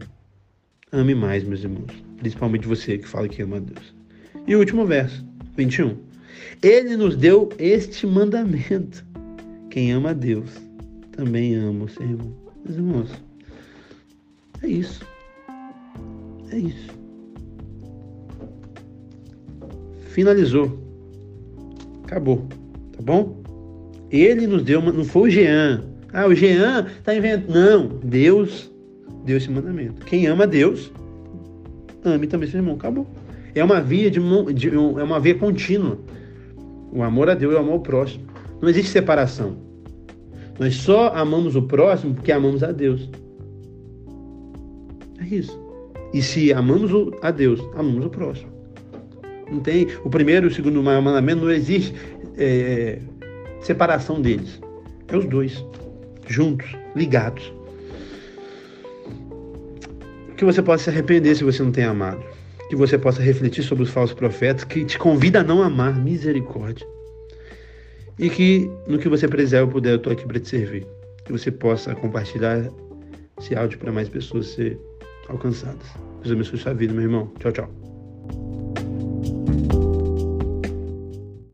Ame 0.92 1.14
mais, 1.14 1.44
meus 1.44 1.64
irmãos. 1.64 1.92
Principalmente 2.18 2.68
você 2.68 2.98
que 2.98 3.08
fala 3.08 3.28
que 3.28 3.42
ama 3.44 3.58
a 3.58 3.60
Deus. 3.60 3.94
E 4.48 4.56
o 4.56 4.60
último 4.60 4.86
verso, 4.86 5.24
21. 5.56 5.96
Ele 6.64 6.98
nos 6.98 7.16
deu 7.16 7.50
este 7.60 8.08
mandamento. 8.08 9.06
Quem 9.72 9.94
ama 9.94 10.10
a 10.10 10.14
Deus 10.14 10.52
também 11.14 11.56
ama 11.56 11.86
o 11.86 11.88
seu 11.88 12.04
irmão. 12.04 12.34
Meus 12.66 12.78
irmãos, 12.78 13.12
é 14.62 14.68
isso. 14.68 15.02
É 16.52 16.58
isso. 16.58 16.90
Finalizou. 20.10 20.78
Acabou. 22.04 22.46
Tá 22.92 23.02
bom? 23.02 23.42
Ele 24.12 24.46
nos 24.46 24.62
deu 24.64 24.82
uma. 24.82 24.92
Não 24.92 25.06
foi 25.06 25.30
o 25.30 25.32
Jean. 25.32 25.86
Ah, 26.12 26.28
o 26.28 26.36
Jean 26.36 26.88
está 27.00 27.16
inventando. 27.16 27.54
Não. 27.54 27.88
Deus 28.04 28.70
deu 29.24 29.38
esse 29.38 29.50
mandamento. 29.50 30.06
Quem 30.06 30.28
ama 30.28 30.46
Deus, 30.46 30.92
ame 32.04 32.28
também 32.28 32.50
seu 32.50 32.60
irmão. 32.60 32.76
Acabou. 32.76 33.08
É 33.56 33.64
uma 33.64 33.80
via 33.80 34.12
de, 34.12 34.20
de 34.54 34.68
é 34.68 34.78
uma 34.78 35.20
via 35.22 35.36
contínua. 35.36 35.98
O 36.92 37.02
amor 37.04 37.30
a 37.30 37.36
Deus 37.36 37.54
e 37.54 37.56
o 37.56 37.60
amor 37.60 37.74
ao 37.74 37.80
próximo. 37.80 38.31
Não 38.62 38.70
existe 38.70 38.92
separação. 38.92 39.58
Nós 40.60 40.76
só 40.76 41.08
amamos 41.16 41.56
o 41.56 41.64
próximo 41.64 42.14
porque 42.14 42.32
amamos 42.32 42.62
a 42.64 42.72
Deus. 42.72 43.10
É 45.20 45.36
isso. 45.36 45.60
E 46.14 46.22
se 46.22 46.54
amamos 46.54 46.92
a 47.22 47.32
Deus, 47.32 47.60
amamos 47.76 48.06
o 48.06 48.10
próximo. 48.10 48.52
Não 49.50 49.60
tem. 49.60 49.88
O 50.04 50.10
primeiro 50.10 50.48
e 50.48 50.50
o 50.50 50.54
segundo 50.54 50.82
mandamento 50.84 51.44
não 51.44 51.52
existe 51.52 51.94
é, 52.38 53.00
separação 53.62 54.22
deles. 54.22 54.62
É 55.08 55.18
os 55.18 55.26
dois, 55.26 55.66
juntos, 56.28 56.76
ligados. 56.96 57.52
Que 60.38 60.46
você 60.46 60.62
possa 60.62 60.86
se 60.86 60.90
arrepender 60.90 61.36
se 61.36 61.44
você 61.44 61.64
não 61.64 61.72
tem 61.72 61.84
amado. 61.84 62.24
Que 62.70 62.76
você 62.76 62.98
possa 62.98 63.22
refletir 63.22 63.64
sobre 63.64 63.84
os 63.84 63.90
falsos 63.90 64.16
profetas 64.16 64.64
que 64.64 64.86
te 64.86 64.98
convida 64.98 65.42
a 65.42 65.44
não 65.44 65.62
amar. 65.62 66.00
Misericórdia. 66.00 66.88
E 68.22 68.30
que 68.30 68.70
no 68.88 69.00
que 69.00 69.10
você 69.10 69.28
precisar 69.28 69.58
eu 69.58 69.68
puder, 69.68 69.94
eu 69.94 69.96
estou 69.96 70.14
aqui 70.14 70.26
para 70.28 70.40
te 70.40 70.48
servir. 70.48 70.86
Que 71.26 71.32
você 71.32 71.52
possa 71.52 71.96
compartilhar 71.96 72.72
esse 73.40 73.56
áudio 73.56 73.80
para 73.80 73.92
mais 73.92 74.08
pessoas 74.08 74.46
ser 74.46 74.80
alcançadas. 75.28 75.88
Deus 76.22 76.32
abençoe 76.32 76.60
sua 76.60 76.74
vida, 76.76 76.94
meu 76.94 77.02
irmão. 77.02 77.32
Tchau, 77.40 77.52
tchau. 77.52 77.91